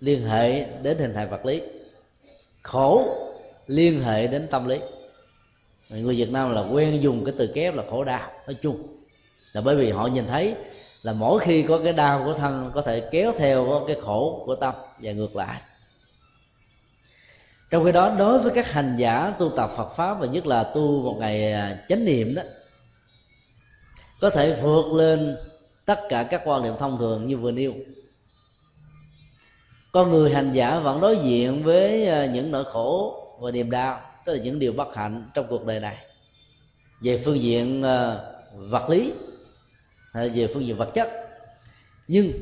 liên 0.00 0.28
hệ 0.28 0.64
đến 0.82 0.98
hình 0.98 1.14
hài 1.14 1.26
vật 1.26 1.44
lý. 1.44 1.62
Khổ 2.62 3.16
liên 3.66 4.00
hệ 4.00 4.26
đến 4.26 4.48
tâm 4.50 4.68
lý. 4.68 4.80
Người 5.90 6.16
việt 6.16 6.30
nam 6.30 6.54
là 6.54 6.60
quen 6.60 7.02
dùng 7.02 7.24
cái 7.24 7.34
từ 7.38 7.46
kép 7.54 7.74
là 7.74 7.82
khổ 7.90 8.04
đau, 8.04 8.30
nói 8.46 8.56
chung. 8.62 8.86
Là 9.52 9.60
bởi 9.60 9.76
vì 9.76 9.90
họ 9.90 10.06
nhìn 10.06 10.26
thấy 10.26 10.54
là 11.02 11.12
mỗi 11.12 11.40
khi 11.40 11.62
có 11.62 11.80
cái 11.84 11.92
đau 11.92 12.22
của 12.24 12.34
thân 12.34 12.70
có 12.74 12.82
thể 12.82 13.08
kéo 13.10 13.32
theo 13.38 13.84
cái 13.86 13.96
khổ 14.02 14.42
của 14.46 14.54
tâm 14.54 14.74
và 14.98 15.12
ngược 15.12 15.36
lại. 15.36 15.60
Trong 17.70 17.84
khi 17.84 17.92
đó, 17.92 18.14
đối 18.18 18.38
với 18.38 18.52
các 18.54 18.72
hành 18.72 18.96
giả 18.96 19.34
tu 19.38 19.48
tập 19.56 19.72
Phật 19.76 19.88
pháp 19.96 20.14
và 20.14 20.26
nhất 20.26 20.46
là 20.46 20.64
tu 20.64 21.02
một 21.02 21.16
ngày 21.18 21.52
à, 21.52 21.84
chánh 21.88 22.04
niệm 22.04 22.34
đó, 22.34 22.42
có 24.20 24.30
thể 24.30 24.60
vượt 24.62 24.86
lên 24.92 25.36
tất 25.84 26.00
cả 26.08 26.22
các 26.22 26.42
quan 26.44 26.62
niệm 26.62 26.74
thông 26.78 26.98
thường 26.98 27.26
như 27.26 27.36
vừa 27.36 27.50
nêu 27.50 27.72
con 29.92 30.10
người 30.10 30.30
hành 30.30 30.52
giả 30.52 30.78
vẫn 30.78 31.00
đối 31.00 31.18
diện 31.18 31.62
với 31.62 32.06
ờ, 32.06 32.26
những 32.26 32.50
nỗi 32.50 32.64
khổ 32.64 33.22
và 33.40 33.50
niềm 33.50 33.70
đau, 33.70 34.00
tức 34.24 34.32
là 34.32 34.42
những 34.42 34.58
điều 34.58 34.72
bất 34.72 34.96
hạnh 34.96 35.24
trong 35.34 35.46
cuộc 35.48 35.66
đời 35.66 35.80
này. 35.80 35.96
Về 37.00 37.22
phương 37.24 37.40
diện 37.40 37.82
ờ, 37.82 38.32
vật 38.56 38.90
lý, 38.90 39.12
hay 40.12 40.28
về 40.28 40.48
phương 40.54 40.66
diện 40.66 40.76
vật 40.76 40.90
chất. 40.94 41.08
Nhưng 42.08 42.32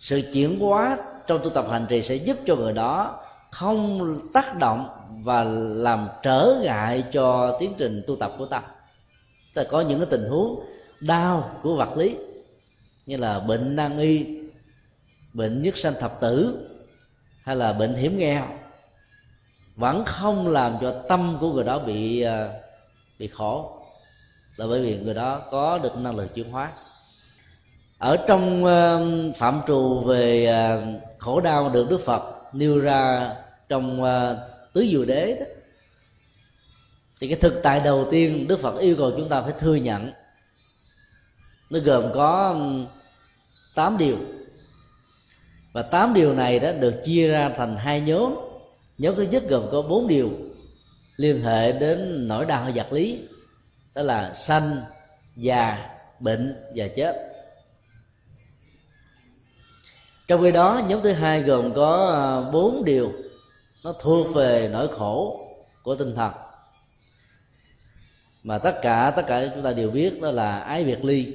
sự 0.00 0.22
chuyển 0.32 0.60
hóa 0.60 0.98
trong 1.26 1.40
tu 1.44 1.50
tập 1.50 1.66
hành 1.70 1.86
trì 1.88 2.02
sẽ 2.02 2.14
giúp 2.14 2.36
cho 2.46 2.56
người 2.56 2.72
đó 2.72 3.18
không 3.50 4.20
tác 4.32 4.58
động 4.58 4.88
và 5.24 5.44
làm 5.44 6.08
trở 6.22 6.60
ngại 6.62 7.04
cho 7.12 7.56
tiến 7.60 7.74
trình 7.78 8.02
tu 8.06 8.16
tập 8.16 8.32
của 8.38 8.46
ta. 8.46 8.62
Ta 9.54 9.64
có 9.70 9.80
những 9.80 9.98
cái 9.98 10.06
tình 10.10 10.28
huống 10.30 10.64
đau 11.00 11.60
của 11.62 11.76
vật 11.76 11.96
lý, 11.96 12.16
như 13.06 13.16
là 13.16 13.40
bệnh 13.40 13.76
nan 13.76 13.98
y, 13.98 14.26
bệnh 15.32 15.62
nhất 15.62 15.76
sanh 15.76 15.94
thập 16.00 16.20
tử 16.20 16.68
hay 17.44 17.56
là 17.56 17.72
bệnh 17.72 17.94
hiểm 17.94 18.18
nghèo, 18.18 18.46
vẫn 19.76 20.04
không 20.06 20.48
làm 20.48 20.78
cho 20.80 20.94
tâm 21.08 21.36
của 21.40 21.52
người 21.52 21.64
đó 21.64 21.78
bị 21.78 22.20
à, 22.20 22.48
bị 23.18 23.26
khổ, 23.26 23.82
là 24.56 24.66
bởi 24.66 24.82
vì 24.82 24.98
người 24.98 25.14
đó 25.14 25.42
có 25.50 25.78
được 25.78 25.96
năng 25.96 26.16
lực 26.16 26.34
chuyển 26.34 26.50
hóa. 26.50 26.72
Ở 27.98 28.16
trong 28.28 28.64
à, 28.64 28.98
phạm 29.36 29.60
trù 29.66 30.00
về 30.00 30.46
à, 30.46 30.80
khổ 31.18 31.40
đau 31.40 31.70
được 31.70 31.86
đức 31.90 32.00
phật 32.04 32.22
nêu 32.52 32.78
ra 32.78 33.34
trong 33.68 34.04
tứ 34.72 34.86
diệu 34.90 35.04
đế 35.04 35.36
đó, 35.40 35.46
thì 37.20 37.28
cái 37.28 37.36
thực 37.36 37.62
tại 37.62 37.80
đầu 37.80 38.08
tiên 38.10 38.48
đức 38.48 38.60
phật 38.60 38.78
yêu 38.78 38.96
cầu 38.98 39.10
chúng 39.16 39.28
ta 39.28 39.42
phải 39.42 39.52
thừa 39.58 39.74
nhận. 39.74 40.12
Nó 41.70 41.78
gồm 41.84 42.04
có 42.14 42.56
tám 43.74 43.98
điều 43.98 44.16
và 45.72 45.82
tám 45.82 46.14
điều 46.14 46.34
này 46.34 46.58
đã 46.58 46.72
được 46.72 46.94
chia 47.04 47.28
ra 47.28 47.50
thành 47.56 47.76
hai 47.76 48.00
nhóm. 48.00 48.34
Nhóm 48.98 49.14
thứ 49.16 49.22
nhất 49.22 49.42
gồm 49.48 49.68
có 49.72 49.82
bốn 49.82 50.08
điều 50.08 50.30
liên 51.16 51.42
hệ 51.42 51.72
đến 51.72 52.28
nỗi 52.28 52.46
đau 52.46 52.70
vật 52.74 52.92
lý, 52.92 53.18
đó 53.94 54.02
là 54.02 54.34
sanh, 54.34 54.82
già, 55.36 55.90
bệnh 56.20 56.56
và 56.74 56.88
chết. 56.96 57.28
Trong 60.28 60.42
khi 60.42 60.52
đó, 60.52 60.82
nhóm 60.88 61.02
thứ 61.02 61.12
hai 61.12 61.42
gồm 61.42 61.74
có 61.74 62.06
ờ, 62.06 62.50
bốn 62.50 62.84
điều 62.84 63.12
nó 63.84 63.92
thuộc 64.00 64.34
về 64.34 64.68
nỗi 64.72 64.88
khổ 64.88 65.40
của 65.82 65.94
tinh 65.94 66.14
thần. 66.14 66.32
Mà 68.42 68.58
tất 68.58 68.78
cả 68.82 69.12
tất 69.16 69.22
cả 69.26 69.50
chúng 69.54 69.62
ta 69.64 69.72
đều 69.72 69.90
biết 69.90 70.20
đó 70.22 70.30
là 70.30 70.58
ái 70.58 70.84
biệt 70.84 71.04
ly, 71.04 71.34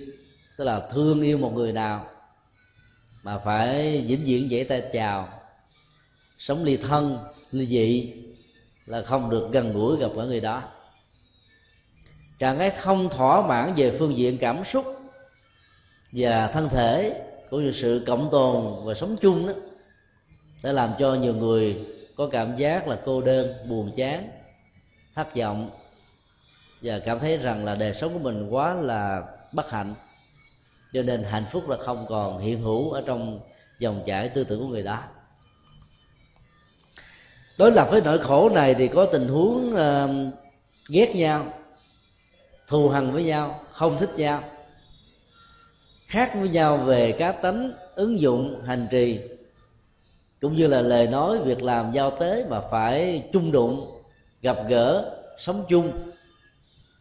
tức 0.57 0.63
là 0.63 0.79
thương 0.91 1.21
yêu 1.21 1.37
một 1.37 1.53
người 1.53 1.71
nào 1.71 2.05
mà 3.27 3.37
phải 3.37 4.01
vĩnh 4.07 4.23
viễn 4.25 4.51
dễ 4.51 4.63
tay 4.63 4.83
chào. 4.93 5.29
Sống 6.37 6.63
ly 6.63 6.77
thân, 6.77 7.19
ly 7.51 7.65
dị 7.65 8.13
là 8.85 9.01
không 9.01 9.29
được 9.29 9.49
gần 9.51 9.73
gũi 9.73 9.97
gặp 9.97 10.11
ở 10.15 10.25
người 10.25 10.39
đó. 10.39 10.63
Trạng 12.39 12.57
thái 12.57 12.69
không 12.69 13.09
thỏa 13.09 13.47
mãn 13.47 13.73
về 13.75 13.95
phương 13.99 14.17
diện 14.17 14.37
cảm 14.37 14.63
xúc 14.65 14.85
và 16.11 16.47
thân 16.47 16.69
thể 16.69 17.21
cũng 17.49 17.63
như 17.63 17.71
sự 17.71 18.03
cộng 18.07 18.29
tồn 18.31 18.85
và 18.85 18.93
sống 18.93 19.17
chung 19.21 19.47
đó, 19.47 19.53
đã 20.63 20.71
làm 20.71 20.93
cho 20.99 21.13
nhiều 21.15 21.33
người 21.33 21.85
có 22.15 22.27
cảm 22.27 22.57
giác 22.57 22.87
là 22.87 22.99
cô 23.05 23.21
đơn, 23.21 23.53
buồn 23.69 23.91
chán, 23.95 24.29
thất 25.15 25.35
vọng 25.35 25.69
và 26.81 26.99
cảm 26.99 27.19
thấy 27.19 27.37
rằng 27.37 27.65
là 27.65 27.75
đời 27.75 27.93
sống 27.93 28.13
của 28.13 28.19
mình 28.19 28.49
quá 28.49 28.73
là 28.73 29.23
bất 29.51 29.71
hạnh 29.71 29.95
cho 30.93 31.01
nên 31.01 31.23
hạnh 31.23 31.45
phúc 31.51 31.69
là 31.69 31.77
không 31.77 32.05
còn 32.09 32.39
hiện 32.39 32.61
hữu 32.61 32.91
ở 32.91 33.03
trong 33.05 33.39
dòng 33.79 34.03
chảy 34.05 34.29
tư 34.29 34.43
tưởng 34.43 34.59
của 34.59 34.67
người 34.67 34.83
đó. 34.83 35.03
Đối 37.57 37.71
lập 37.71 37.87
với 37.91 38.01
nỗi 38.01 38.19
khổ 38.19 38.49
này 38.49 38.75
thì 38.75 38.87
có 38.87 39.05
tình 39.05 39.27
huống 39.27 39.73
uh, 39.73 40.33
ghét 40.89 41.15
nhau 41.15 41.53
thù 42.67 42.89
hằn 42.89 43.11
với 43.11 43.23
nhau 43.23 43.59
không 43.71 43.97
thích 43.99 44.09
nhau 44.17 44.43
khác 46.07 46.31
với 46.35 46.49
nhau 46.49 46.77
về 46.77 47.11
cá 47.11 47.31
tánh 47.31 47.73
ứng 47.95 48.19
dụng 48.19 48.61
hành 48.65 48.87
trì 48.91 49.19
cũng 50.41 50.57
như 50.57 50.67
là 50.67 50.81
lời 50.81 51.07
nói 51.07 51.39
việc 51.39 51.63
làm 51.63 51.91
giao 51.91 52.11
tế 52.11 52.45
mà 52.49 52.61
phải 52.61 53.23
chung 53.33 53.51
đụng 53.51 54.01
gặp 54.41 54.57
gỡ 54.67 55.15
sống 55.37 55.65
chung 55.69 56.11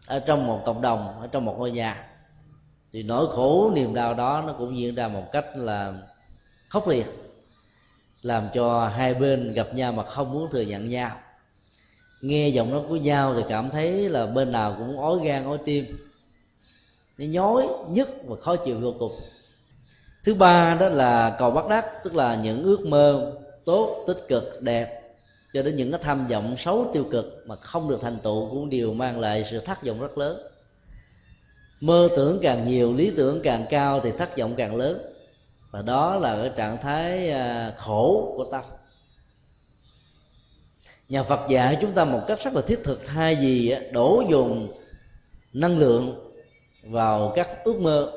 ở 0.06 0.18
trong 0.18 0.46
một 0.46 0.62
cộng 0.66 0.82
đồng 0.82 1.20
ở 1.20 1.28
trong 1.32 1.44
một 1.44 1.54
ngôi 1.58 1.70
nhà 1.70 2.06
thì 2.96 3.02
nỗi 3.02 3.26
khổ 3.30 3.70
niềm 3.74 3.94
đau 3.94 4.14
đó 4.14 4.44
nó 4.46 4.52
cũng 4.52 4.78
diễn 4.78 4.94
ra 4.94 5.08
một 5.08 5.32
cách 5.32 5.46
là 5.56 5.94
khốc 6.68 6.88
liệt, 6.88 7.06
làm 8.22 8.48
cho 8.54 8.88
hai 8.88 9.14
bên 9.14 9.54
gặp 9.54 9.74
nhau 9.74 9.92
mà 9.92 10.04
không 10.04 10.32
muốn 10.32 10.50
thừa 10.50 10.60
nhận 10.60 10.90
nhau. 10.90 11.10
Nghe 12.20 12.48
giọng 12.48 12.70
nói 12.70 12.82
của 12.88 12.96
nhau 12.96 13.34
thì 13.36 13.42
cảm 13.48 13.70
thấy 13.70 14.08
là 14.08 14.26
bên 14.26 14.52
nào 14.52 14.74
cũng 14.78 15.00
ói 15.00 15.18
gan, 15.24 15.44
ói 15.44 15.58
tim. 15.64 15.98
Nó 17.18 17.24
nhói 17.26 17.68
nhức 17.88 18.08
và 18.26 18.36
khó 18.42 18.56
chịu 18.56 18.80
vô 18.80 18.94
cùng. 18.98 19.12
Thứ 20.24 20.34
ba 20.34 20.74
đó 20.80 20.88
là 20.88 21.36
cầu 21.38 21.50
bắt 21.50 21.68
đắc, 21.68 21.86
tức 22.04 22.14
là 22.14 22.34
những 22.34 22.64
ước 22.64 22.86
mơ 22.86 23.32
tốt, 23.64 24.04
tích 24.06 24.24
cực, 24.28 24.62
đẹp, 24.62 25.02
cho 25.52 25.62
đến 25.62 25.76
những 25.76 25.90
cái 25.90 26.00
tham 26.02 26.26
vọng 26.26 26.56
xấu, 26.58 26.90
tiêu 26.92 27.04
cực 27.10 27.44
mà 27.46 27.56
không 27.56 27.88
được 27.88 27.98
thành 28.02 28.18
tựu 28.22 28.50
cũng 28.50 28.70
đều 28.70 28.94
mang 28.94 29.20
lại 29.20 29.44
sự 29.50 29.60
thất 29.60 29.82
vọng 29.84 30.00
rất 30.00 30.18
lớn 30.18 30.55
mơ 31.80 32.08
tưởng 32.16 32.38
càng 32.42 32.68
nhiều 32.68 32.92
lý 32.92 33.12
tưởng 33.16 33.40
càng 33.42 33.66
cao 33.70 34.00
thì 34.00 34.10
thất 34.18 34.38
vọng 34.38 34.54
càng 34.56 34.76
lớn. 34.76 35.12
Và 35.70 35.82
đó 35.82 36.16
là 36.16 36.36
cái 36.36 36.50
trạng 36.56 36.78
thái 36.82 37.30
à, 37.30 37.72
khổ 37.76 38.34
của 38.36 38.44
tâm. 38.44 38.64
Nhà 41.08 41.22
phật 41.22 41.48
dạy 41.48 41.78
chúng 41.80 41.92
ta 41.92 42.04
một 42.04 42.22
cách 42.26 42.38
rất 42.44 42.54
là 42.54 42.60
thiết 42.60 42.80
thực 42.84 43.06
thay 43.06 43.34
vì 43.34 43.70
à, 43.70 43.80
đổ 43.92 44.22
dồn 44.30 44.68
năng 45.52 45.78
lượng 45.78 46.32
vào 46.82 47.32
các 47.34 47.48
ước 47.64 47.80
mơ 47.80 48.12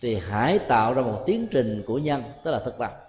thì 0.00 0.14
hãy 0.14 0.58
tạo 0.58 0.94
ra 0.94 1.02
một 1.02 1.22
tiến 1.26 1.46
trình 1.50 1.82
của 1.86 1.98
nhân 1.98 2.22
tức 2.44 2.50
là 2.50 2.60
thực 2.64 2.78
tập 2.78 3.02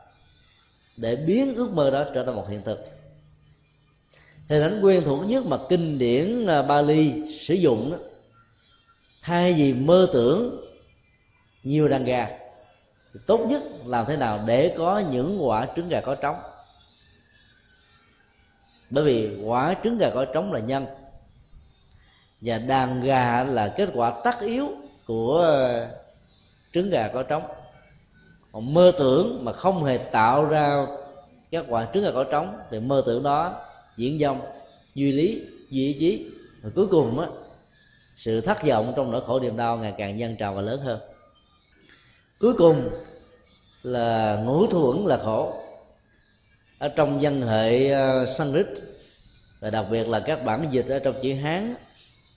để 0.97 1.15
biến 1.15 1.55
ước 1.55 1.71
mơ 1.71 1.89
đó 1.89 2.05
trở 2.13 2.23
thành 2.23 2.35
một 2.35 2.45
hiện 2.49 2.61
thực. 2.63 2.79
Thì 4.49 4.59
thánh 4.59 4.81
quen 4.83 5.03
thuộc 5.05 5.25
nhất 5.27 5.45
mà 5.45 5.57
kinh 5.69 5.97
điển 5.97 6.47
à, 6.47 6.61
Bali 6.61 7.37
sử 7.39 7.53
dụng 7.53 7.91
đó, 7.91 7.97
thay 9.23 9.53
vì 9.53 9.73
mơ 9.73 10.09
tưởng 10.13 10.57
nhiều 11.63 11.87
đàn 11.87 12.05
gà, 12.05 12.27
thì 13.13 13.19
tốt 13.27 13.45
nhất 13.49 13.61
làm 13.85 14.05
thế 14.05 14.17
nào 14.17 14.39
để 14.45 14.75
có 14.77 14.99
những 15.11 15.47
quả 15.47 15.67
trứng 15.75 15.89
gà 15.89 16.01
có 16.01 16.15
trống? 16.15 16.35
Bởi 18.89 19.03
vì 19.03 19.37
quả 19.43 19.75
trứng 19.83 19.97
gà 19.97 20.09
có 20.13 20.25
trống 20.25 20.53
là 20.53 20.59
nhân, 20.59 20.85
và 22.41 22.57
đàn 22.57 23.03
gà 23.03 23.43
là 23.43 23.73
kết 23.77 23.89
quả 23.93 24.21
tất 24.23 24.41
yếu 24.41 24.69
của 25.05 25.59
trứng 26.73 26.89
gà 26.89 27.07
có 27.13 27.23
trống. 27.23 27.43
Còn 28.51 28.73
mơ 28.73 28.91
tưởng 28.97 29.45
mà 29.45 29.53
không 29.53 29.83
hề 29.83 29.97
tạo 29.97 30.45
ra 30.45 30.85
các 31.51 31.65
quả 31.69 31.87
trứng 31.93 32.03
gà 32.03 32.11
có 32.11 32.23
trống, 32.23 32.59
thì 32.71 32.79
mơ 32.79 33.03
tưởng 33.05 33.23
đó 33.23 33.61
diễn 33.97 34.19
dông, 34.19 34.41
duy 34.95 35.11
lý, 35.11 35.41
duy 35.69 35.87
ý 35.87 35.99
chí. 35.99 36.31
Và 36.61 36.69
cuối 36.75 36.87
cùng 36.87 37.19
á 37.19 37.27
sự 38.15 38.41
thất 38.41 38.63
vọng 38.63 38.93
trong 38.95 39.11
nỗi 39.11 39.21
khổ 39.27 39.39
niềm 39.39 39.57
đau 39.57 39.77
ngày 39.77 39.93
càng 39.97 40.17
nhân 40.17 40.35
trào 40.35 40.53
và 40.53 40.61
lớn 40.61 40.79
hơn. 40.79 40.99
Cuối 42.39 42.53
cùng 42.57 42.89
là 43.83 44.35
ngũ 44.45 44.67
thuẫn 44.67 45.05
là 45.05 45.17
khổ. 45.17 45.53
Ở 46.79 46.89
trong 46.89 47.19
văn 47.21 47.41
hệ 47.41 47.89
ờ, 47.89 48.25
Sanskrit 48.25 48.67
và 49.59 49.69
đặc 49.69 49.85
biệt 49.91 50.07
là 50.07 50.19
các 50.19 50.45
bản 50.45 50.67
dịch 50.71 50.85
ở 50.89 50.99
trong 50.99 51.15
chữ 51.21 51.33
Hán, 51.33 51.75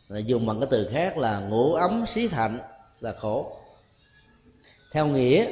là 0.08 0.18
dùng 0.18 0.46
bằng 0.46 0.60
cái 0.60 0.68
từ 0.70 0.88
khác 0.92 1.18
là 1.18 1.40
ngũ 1.40 1.74
ấm 1.74 2.04
xí 2.06 2.28
thạnh 2.28 2.58
là 3.00 3.12
khổ. 3.12 3.56
Theo 4.92 5.06
nghĩa 5.06 5.46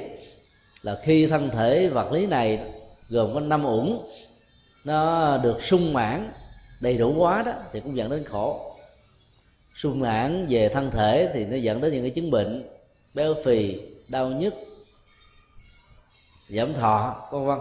là 0.82 0.98
khi 1.02 1.26
thân 1.26 1.50
thể 1.50 1.88
vật 1.88 2.12
lý 2.12 2.26
này 2.26 2.60
gồm 3.08 3.34
có 3.34 3.40
năm 3.40 3.64
uẩn, 3.64 3.98
nó 4.84 5.36
được 5.36 5.64
sung 5.64 5.92
mãn, 5.92 6.32
đầy 6.80 6.96
đủ 6.96 7.14
quá 7.18 7.42
đó, 7.42 7.52
thì 7.72 7.80
cũng 7.80 7.96
dẫn 7.96 8.10
đến 8.10 8.24
khổ 8.24 8.73
sung 9.74 10.00
mãn 10.00 10.46
về 10.48 10.68
thân 10.68 10.90
thể 10.90 11.30
thì 11.34 11.44
nó 11.44 11.56
dẫn 11.56 11.80
đến 11.80 11.92
những 11.92 12.02
cái 12.02 12.10
chứng 12.10 12.30
bệnh 12.30 12.68
béo 13.14 13.34
phì 13.44 13.80
đau 14.08 14.28
nhức 14.28 14.54
giảm 16.48 16.74
thọ 16.74 17.16
vân 17.30 17.44
vân. 17.44 17.58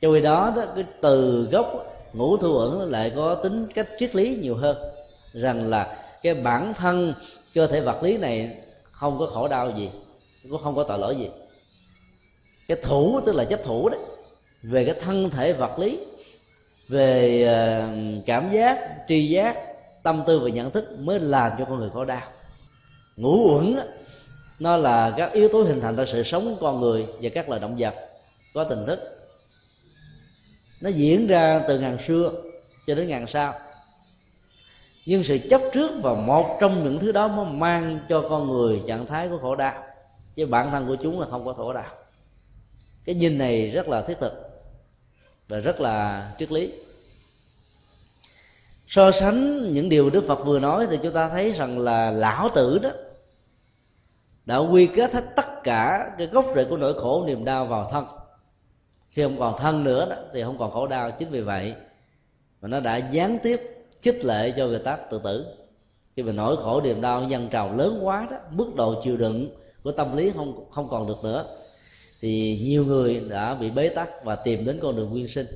Cho 0.00 0.12
khi 0.12 0.20
đó, 0.20 0.52
đó 0.56 0.66
cái 0.74 0.84
từ 1.00 1.48
gốc 1.52 1.86
ngũ 2.12 2.36
thu 2.36 2.56
ẩn 2.56 2.90
lại 2.90 3.12
có 3.16 3.34
tính 3.34 3.66
cách 3.74 3.88
triết 3.98 4.16
lý 4.16 4.36
nhiều 4.36 4.54
hơn 4.54 4.76
rằng 5.32 5.68
là 5.68 5.96
cái 6.22 6.34
bản 6.34 6.74
thân 6.74 7.14
cơ 7.54 7.66
thể 7.66 7.80
vật 7.80 8.02
lý 8.02 8.16
này 8.16 8.56
không 8.90 9.18
có 9.18 9.26
khổ 9.26 9.48
đau 9.48 9.72
gì 9.76 9.90
cũng 10.50 10.62
không 10.62 10.76
có 10.76 10.84
tội 10.84 10.98
lỗi 10.98 11.16
gì. 11.16 11.30
Cái 12.68 12.76
thủ 12.82 13.20
tức 13.26 13.34
là 13.34 13.44
chấp 13.44 13.64
thủ 13.64 13.88
đấy 13.88 14.00
về 14.62 14.84
cái 14.84 14.94
thân 15.00 15.30
thể 15.30 15.52
vật 15.52 15.78
lý 15.78 15.98
về 16.88 17.42
ờ, 17.44 17.88
cảm 18.26 18.52
giác 18.52 18.88
tri 19.08 19.28
giác 19.28 19.71
tâm 20.02 20.22
tư 20.26 20.38
và 20.38 20.48
nhận 20.48 20.70
thức 20.70 20.98
mới 20.98 21.20
làm 21.20 21.52
cho 21.58 21.64
con 21.64 21.78
người 21.78 21.90
khổ 21.90 22.04
đau. 22.04 22.22
Ngũ 23.16 23.54
uẩn 23.54 23.78
nó 24.60 24.76
là 24.76 25.14
các 25.16 25.32
yếu 25.32 25.48
tố 25.48 25.62
hình 25.62 25.80
thành 25.80 25.96
ra 25.96 26.04
sự 26.06 26.22
sống 26.22 26.44
của 26.44 26.66
con 26.66 26.80
người 26.80 27.06
và 27.22 27.30
các 27.34 27.48
loài 27.48 27.60
động 27.60 27.76
vật 27.78 27.94
có 28.54 28.64
tình 28.64 28.86
thức. 28.86 28.98
Nó 30.80 30.90
diễn 30.90 31.26
ra 31.26 31.64
từ 31.68 31.78
ngàn 31.78 31.98
xưa 32.06 32.32
cho 32.86 32.94
đến 32.94 33.08
ngàn 33.08 33.26
sau. 33.26 33.54
Nhưng 35.06 35.24
sự 35.24 35.38
chấp 35.50 35.60
trước 35.72 35.90
vào 36.02 36.14
một 36.14 36.56
trong 36.60 36.84
những 36.84 36.98
thứ 36.98 37.12
đó 37.12 37.28
mới 37.28 37.44
mang 37.44 38.00
cho 38.08 38.24
con 38.28 38.48
người 38.48 38.82
trạng 38.86 39.06
thái 39.06 39.28
của 39.28 39.38
khổ 39.38 39.54
đau. 39.54 39.82
Chứ 40.34 40.46
bản 40.46 40.70
thân 40.70 40.86
của 40.86 40.96
chúng 41.02 41.20
là 41.20 41.26
không 41.26 41.44
có 41.44 41.52
khổ 41.52 41.72
đau. 41.72 41.90
Cái 43.04 43.14
nhìn 43.14 43.38
này 43.38 43.70
rất 43.70 43.88
là 43.88 44.02
thiết 44.02 44.18
thực 44.20 44.32
và 45.48 45.58
rất 45.58 45.80
là 45.80 46.28
triết 46.38 46.52
lý 46.52 46.72
so 48.94 49.12
sánh 49.12 49.72
những 49.72 49.88
điều 49.88 50.10
đức 50.10 50.24
phật 50.28 50.44
vừa 50.44 50.58
nói 50.58 50.86
thì 50.90 50.98
chúng 51.02 51.12
ta 51.12 51.28
thấy 51.28 51.52
rằng 51.52 51.78
là 51.78 52.10
lão 52.10 52.48
tử 52.54 52.78
đó 52.78 52.90
đã 54.46 54.56
quy 54.56 54.86
kết 54.86 55.12
hết 55.12 55.24
tất 55.36 55.46
cả 55.64 56.10
cái 56.18 56.26
gốc 56.26 56.44
rễ 56.54 56.64
của 56.64 56.76
nỗi 56.76 56.94
khổ 56.94 57.24
niềm 57.26 57.44
đau 57.44 57.66
vào 57.66 57.88
thân. 57.90 58.04
Khi 59.10 59.22
không 59.22 59.38
còn 59.38 59.58
thân 59.58 59.84
nữa 59.84 60.06
đó, 60.10 60.16
thì 60.34 60.42
không 60.42 60.58
còn 60.58 60.70
khổ 60.70 60.86
đau. 60.86 61.10
Chính 61.10 61.30
vì 61.30 61.40
vậy 61.40 61.74
mà 62.62 62.68
nó 62.68 62.80
đã 62.80 62.96
gián 62.96 63.38
tiếp 63.42 63.60
khích 64.02 64.24
lệ 64.24 64.52
cho 64.56 64.66
người 64.66 64.78
ta 64.78 64.98
tự 65.10 65.20
tử. 65.24 65.46
Khi 66.16 66.22
mà 66.22 66.32
nỗi 66.32 66.56
khổ 66.56 66.80
niềm 66.80 67.00
đau 67.00 67.22
nhân 67.22 67.48
trào 67.50 67.74
lớn 67.74 68.00
quá 68.02 68.28
đó, 68.30 68.36
mức 68.50 68.72
độ 68.74 69.02
chịu 69.04 69.16
đựng 69.16 69.48
của 69.82 69.92
tâm 69.92 70.16
lý 70.16 70.30
không 70.30 70.64
không 70.70 70.88
còn 70.88 71.06
được 71.06 71.24
nữa, 71.24 71.44
thì 72.20 72.60
nhiều 72.64 72.84
người 72.84 73.22
đã 73.30 73.54
bị 73.54 73.70
bế 73.70 73.88
tắc 73.88 74.08
và 74.24 74.36
tìm 74.36 74.64
đến 74.64 74.78
con 74.82 74.96
đường 74.96 75.10
nguyên 75.10 75.28
sinh. 75.28 75.46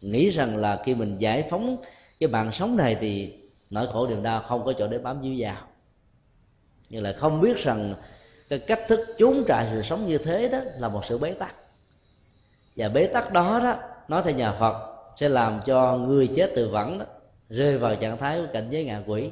Nghĩ 0.00 0.30
rằng 0.30 0.56
là 0.56 0.82
khi 0.84 0.94
mình 0.94 1.18
giải 1.18 1.44
phóng 1.50 1.76
cái 2.22 2.28
mạng 2.28 2.52
sống 2.52 2.76
này 2.76 2.96
thì 3.00 3.34
nỗi 3.70 3.86
khổ 3.92 4.06
niềm 4.06 4.22
đau 4.22 4.42
không 4.42 4.64
có 4.64 4.72
chỗ 4.78 4.86
để 4.88 4.98
bám 4.98 5.20
víu 5.20 5.34
vào. 5.38 5.56
Nhưng 6.88 7.02
là 7.02 7.12
không 7.12 7.40
biết 7.40 7.56
rằng 7.56 7.94
cái 8.48 8.58
cách 8.58 8.80
thức 8.88 9.00
trốn 9.18 9.44
trại 9.48 9.68
sự 9.72 9.82
sống 9.82 10.06
như 10.06 10.18
thế 10.18 10.48
đó 10.48 10.58
là 10.78 10.88
một 10.88 11.04
sự 11.04 11.18
bế 11.18 11.32
tắc. 11.32 11.54
Và 12.76 12.88
bế 12.88 13.06
tắc 13.06 13.32
đó 13.32 13.60
đó, 13.64 13.76
nói 14.08 14.22
theo 14.24 14.34
nhà 14.34 14.52
phật, 14.52 14.74
sẽ 15.16 15.28
làm 15.28 15.60
cho 15.66 15.96
người 15.96 16.28
chết 16.36 16.50
từ 16.56 16.68
vẫn 16.68 16.98
đó, 16.98 17.04
rơi 17.48 17.78
vào 17.78 17.96
trạng 17.96 18.18
thái 18.18 18.40
của 18.40 18.52
cảnh 18.52 18.68
giới 18.70 18.84
ngạ 18.84 19.02
quỷ. 19.06 19.30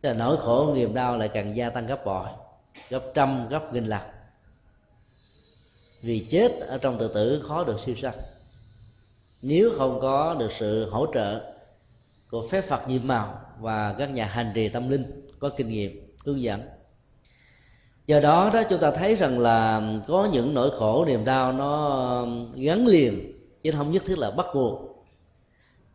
Tức 0.00 0.08
là 0.08 0.14
nỗi 0.14 0.36
khổ 0.36 0.74
niềm 0.74 0.94
đau 0.94 1.16
lại 1.16 1.28
càng 1.28 1.56
gia 1.56 1.70
tăng 1.70 1.86
gấp 1.86 2.04
bội, 2.04 2.26
gấp 2.90 3.02
trăm, 3.14 3.48
gấp 3.48 3.72
nghìn 3.74 3.86
lần. 3.86 4.02
Vì 6.02 6.26
chết 6.30 6.52
ở 6.60 6.78
trong 6.78 6.98
tự 6.98 7.08
tử 7.14 7.44
khó 7.48 7.64
được 7.64 7.80
siêu 7.80 7.94
sanh. 8.02 8.14
Nếu 9.42 9.70
không 9.78 9.98
có 10.00 10.36
được 10.38 10.50
sự 10.58 10.90
hỗ 10.90 11.06
trợ 11.14 11.53
của 12.34 12.48
phép 12.48 12.68
phật 12.68 12.88
nhiệm 12.88 13.00
màu 13.04 13.40
và 13.60 13.94
các 13.98 14.10
nhà 14.10 14.26
hành 14.26 14.52
trì 14.54 14.68
tâm 14.68 14.88
linh 14.88 15.26
có 15.38 15.48
kinh 15.48 15.68
nghiệm, 15.68 16.14
hướng 16.24 16.42
dẫn. 16.42 16.60
Do 18.06 18.20
đó 18.20 18.50
đó, 18.54 18.62
chúng 18.70 18.80
ta 18.80 18.90
thấy 18.90 19.14
rằng 19.14 19.38
là 19.38 19.82
có 20.08 20.28
những 20.32 20.54
nỗi 20.54 20.70
khổ, 20.78 21.04
niềm 21.04 21.24
đau 21.24 21.52
nó 21.52 21.98
um, 22.20 22.52
gắn 22.54 22.86
liền 22.86 23.32
chứ 23.62 23.72
không 23.76 23.92
nhất 23.92 24.02
thiết 24.06 24.18
là 24.18 24.30
bắt 24.30 24.46
buộc 24.54 25.04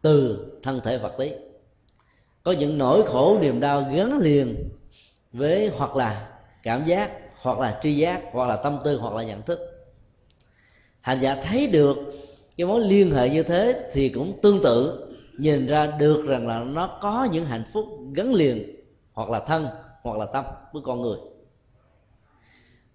từ 0.02 0.46
thân 0.64 0.82
thể 0.84 0.98
vật 0.98 1.20
lý. 1.20 1.32
Có 2.44 2.52
những 2.52 2.78
nỗi 2.78 3.04
khổ, 3.06 3.38
niềm 3.42 3.60
đau 3.60 3.86
gắn 3.94 4.18
liền 4.18 4.70
với 5.34 5.72
hoặc 5.78 5.96
là 5.96 6.30
cảm 6.64 6.86
giác, 6.86 7.12
hoặc 7.42 7.60
là 7.60 7.80
tri 7.84 7.96
giác, 7.96 8.22
hoặc 8.32 8.50
là 8.50 8.56
tâm 8.56 8.80
tư, 8.84 8.98
hoặc 8.98 9.14
là 9.14 9.24
nhận 9.24 9.42
thức. 9.42 9.60
Hành 11.02 11.20
giả 11.22 11.36
thấy 11.44 11.68
được 11.68 11.98
cái 12.58 12.68
mối 12.68 12.82
liên 12.82 13.12
hệ 13.12 13.30
như 13.30 13.44
thế 13.44 13.90
thì 13.94 14.10
cũng 14.10 14.40
tương 14.42 14.64
tự 14.64 15.06
nhìn 15.40 15.68
ra 15.68 15.88
được 15.88 16.26
rằng 16.28 16.48
là 16.48 16.60
nó 16.60 17.00
có 17.02 17.28
những 17.32 17.46
hạnh 17.46 17.64
phúc 17.74 17.86
gắn 18.14 18.34
liền, 18.34 18.76
hoặc 19.14 19.30
là 19.30 19.40
thân, 19.40 19.68
hoặc 20.04 20.18
là 20.18 20.26
tâm, 20.34 20.46
với 20.74 20.82
con 20.86 21.02
người. 21.02 21.18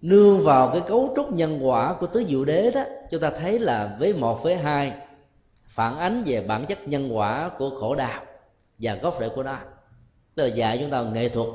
Nương 0.01 0.43
vào 0.43 0.69
cái 0.71 0.81
cấu 0.87 1.13
trúc 1.15 1.33
nhân 1.33 1.59
quả 1.61 1.95
của 1.99 2.07
tứ 2.07 2.23
diệu 2.27 2.45
đế 2.45 2.71
đó, 2.71 2.83
chúng 3.11 3.21
ta 3.21 3.29
thấy 3.39 3.59
là 3.59 3.95
với 3.99 4.13
một 4.13 4.43
với 4.43 4.55
hai, 4.55 4.93
phản 5.67 5.97
ánh 5.97 6.23
về 6.25 6.45
bản 6.47 6.65
chất 6.65 6.87
nhân 6.87 7.17
quả 7.17 7.49
của 7.57 7.69
khổ 7.69 7.95
đau 7.95 8.25
và 8.79 8.95
gốc 8.95 9.15
rễ 9.19 9.29
của 9.29 9.43
nó. 9.43 9.57
Tức 10.35 10.43
là 10.43 10.55
dạy 10.55 10.77
chúng 10.81 10.89
ta 10.89 11.03
nghệ 11.03 11.29
thuật 11.29 11.47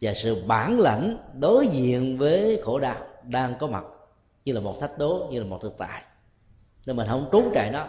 và 0.00 0.14
sự 0.14 0.44
bản 0.46 0.80
lãnh 0.80 1.18
đối 1.40 1.68
diện 1.68 2.18
với 2.18 2.60
khổ 2.64 2.78
đau 2.78 2.96
đang 3.22 3.54
có 3.58 3.66
mặt, 3.66 3.84
như 4.44 4.52
là 4.52 4.60
một 4.60 4.80
thách 4.80 4.98
đố, 4.98 5.28
như 5.30 5.40
là 5.40 5.46
một 5.46 5.58
thực 5.62 5.78
tại. 5.78 6.02
Nên 6.86 6.96
mình 6.96 7.06
không 7.08 7.28
trốn 7.32 7.50
chạy 7.54 7.70
nó 7.70 7.86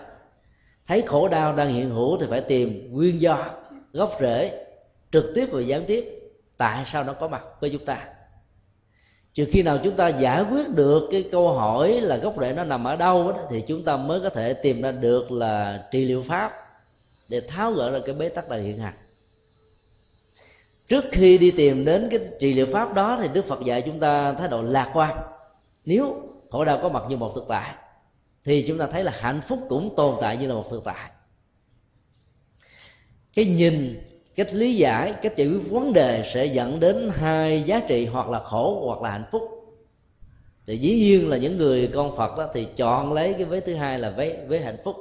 thấy 0.88 1.04
khổ 1.06 1.28
đau 1.28 1.56
đang 1.56 1.74
hiện 1.74 1.90
hữu 1.90 2.18
thì 2.18 2.26
phải 2.30 2.42
tìm 2.42 2.88
nguyên 2.92 3.22
do 3.22 3.46
gốc 3.94 4.12
rễ 4.20 4.66
trực 5.12 5.32
tiếp 5.36 5.50
và 5.52 5.62
gián 5.62 5.84
tiếp. 5.88 6.14
Tại 6.58 6.84
sao 6.86 7.04
nó 7.04 7.14
có 7.14 7.28
mặt 7.28 7.44
với 7.60 7.70
chúng 7.70 7.86
ta? 7.86 8.08
Trừ 9.34 9.46
khi 9.52 9.62
nào 9.62 9.78
chúng 9.84 9.96
ta 9.96 10.08
giải 10.08 10.44
quyết 10.52 10.70
được 10.70 11.08
cái 11.12 11.30
câu 11.32 11.52
hỏi 11.54 12.02
là 12.02 12.18
gốc 12.18 12.34
rễ 12.40 12.54
nó 12.54 12.64
nằm 12.64 12.84
ở 12.84 12.96
đâu 12.96 13.32
đó, 13.32 13.38
thì 13.50 13.64
chúng 13.68 13.84
ta 13.84 13.98
mới 13.98 14.20
có 14.20 14.30
thể 14.30 14.54
tìm 14.54 14.82
ra 14.82 14.92
được 14.92 15.32
là 15.32 15.84
trị 15.92 16.06
liệu 16.06 16.24
pháp 16.28 16.52
để 17.30 17.42
tháo 17.48 17.72
gỡ 17.72 17.92
ra 17.92 18.00
cái 18.06 18.16
bế 18.16 18.30
tắc 18.30 18.50
đang 18.50 18.64
hiện 18.64 18.78
hành. 18.78 18.94
Trước 20.90 21.06
khi 21.12 21.38
đi 21.38 21.52
tìm 21.52 21.86
đến 21.86 22.08
cái 22.12 22.20
trị 22.40 22.54
liệu 22.54 22.66
pháp 22.72 22.94
đó 22.94 23.18
thì 23.22 23.28
đức 23.34 23.46
phật 23.46 23.60
dạy 23.66 23.82
chúng 23.82 24.00
ta 24.00 24.34
thái 24.34 24.48
độ 24.48 24.62
lạc 24.62 24.92
quan. 24.94 25.18
Nếu 25.86 26.16
khổ 26.50 26.66
đau 26.66 26.80
có 26.82 26.90
mặt 26.90 27.04
như 27.10 27.18
một 27.18 27.32
thực 27.36 27.46
tại 27.48 27.74
thì 28.48 28.66
chúng 28.68 28.78
ta 28.78 28.88
thấy 28.88 29.04
là 29.04 29.12
hạnh 29.20 29.42
phúc 29.48 29.60
cũng 29.70 29.96
tồn 29.96 30.16
tại 30.22 30.38
như 30.38 30.48
là 30.48 30.54
một 30.54 30.70
thực 30.70 30.84
tại. 30.84 31.10
Cái 33.34 33.46
nhìn, 33.46 34.02
cách 34.36 34.54
lý 34.54 34.76
giải, 34.76 35.14
cách 35.22 35.38
giải 35.38 35.48
quyết 35.48 35.70
vấn 35.70 35.94
đề 35.94 36.32
sẽ 36.34 36.46
dẫn 36.46 36.80
đến 36.80 37.12
hai 37.14 37.64
giá 37.64 37.82
trị 37.88 38.06
hoặc 38.06 38.30
là 38.30 38.40
khổ 38.40 38.82
hoặc 38.86 39.02
là 39.02 39.12
hạnh 39.12 39.26
phúc. 39.32 39.42
Thì 40.66 40.78
dĩ 40.78 40.96
nhiên 40.96 41.30
là 41.30 41.38
những 41.38 41.58
người 41.58 41.92
con 41.94 42.18
phật 42.18 42.38
đó 42.38 42.50
thì 42.54 42.68
chọn 42.76 43.14
lấy 43.14 43.34
cái 43.34 43.44
vế 43.46 43.60
thứ 43.60 43.76
hai 43.76 44.00
là 44.00 44.10
vế 44.10 44.46
vế 44.48 44.60
hạnh 44.60 44.78
phúc. 44.84 44.96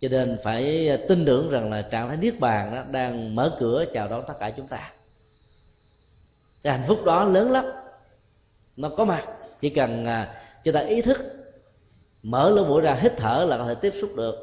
Cho 0.00 0.08
nên 0.08 0.38
phải 0.42 0.90
tin 1.08 1.24
tưởng 1.24 1.50
rằng 1.50 1.70
là 1.70 1.82
trạng 1.82 2.08
thái 2.08 2.16
niết 2.16 2.40
bàn 2.40 2.74
đó 2.74 2.84
đang 2.90 3.34
mở 3.34 3.56
cửa 3.58 3.84
chào 3.92 4.08
đón 4.08 4.22
tất 4.28 4.34
cả 4.40 4.50
chúng 4.50 4.68
ta. 4.68 4.92
Cái 6.62 6.78
hạnh 6.78 6.84
phúc 6.88 7.04
đó 7.04 7.24
lớn 7.24 7.52
lắm. 7.52 7.64
Nó 8.76 8.88
có 8.88 9.04
mặt. 9.04 9.24
Chỉ 9.60 9.70
cần 9.70 10.06
à, 10.06 10.34
chúng 10.64 10.74
ta 10.74 10.80
ý 10.80 11.02
thức 11.02 11.18
mở 12.26 12.50
lỗ 12.50 12.64
mũi 12.64 12.80
ra, 12.80 12.94
hít 12.94 13.12
thở 13.16 13.46
là 13.48 13.58
có 13.58 13.64
thể 13.64 13.74
tiếp 13.74 13.92
xúc 14.00 14.10
được. 14.16 14.34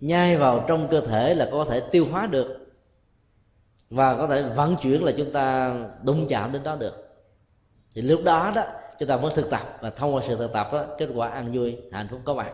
Nhai 0.00 0.36
vào 0.36 0.64
trong 0.68 0.88
cơ 0.90 1.00
thể 1.00 1.34
là 1.34 1.48
có 1.52 1.64
thể 1.64 1.82
tiêu 1.90 2.06
hóa 2.10 2.26
được. 2.26 2.46
Và 3.90 4.16
có 4.16 4.26
thể 4.26 4.42
vận 4.42 4.76
chuyển 4.76 5.04
là 5.04 5.12
chúng 5.16 5.32
ta 5.32 5.74
đụng 6.02 6.26
chạm 6.28 6.52
đến 6.52 6.62
đó 6.62 6.76
được. 6.76 7.08
Thì 7.94 8.02
lúc 8.02 8.20
đó 8.24 8.52
đó, 8.54 8.64
chúng 8.98 9.08
ta 9.08 9.16
mới 9.16 9.32
thực 9.34 9.50
tập. 9.50 9.76
Và 9.80 9.90
thông 9.90 10.14
qua 10.14 10.22
sự 10.26 10.36
thực 10.36 10.52
tập 10.52 10.68
đó, 10.72 10.84
kết 10.98 11.08
quả 11.14 11.28
an 11.28 11.52
vui, 11.52 11.76
hạnh 11.92 12.08
phúc 12.10 12.20
có 12.24 12.34
bạn. 12.34 12.52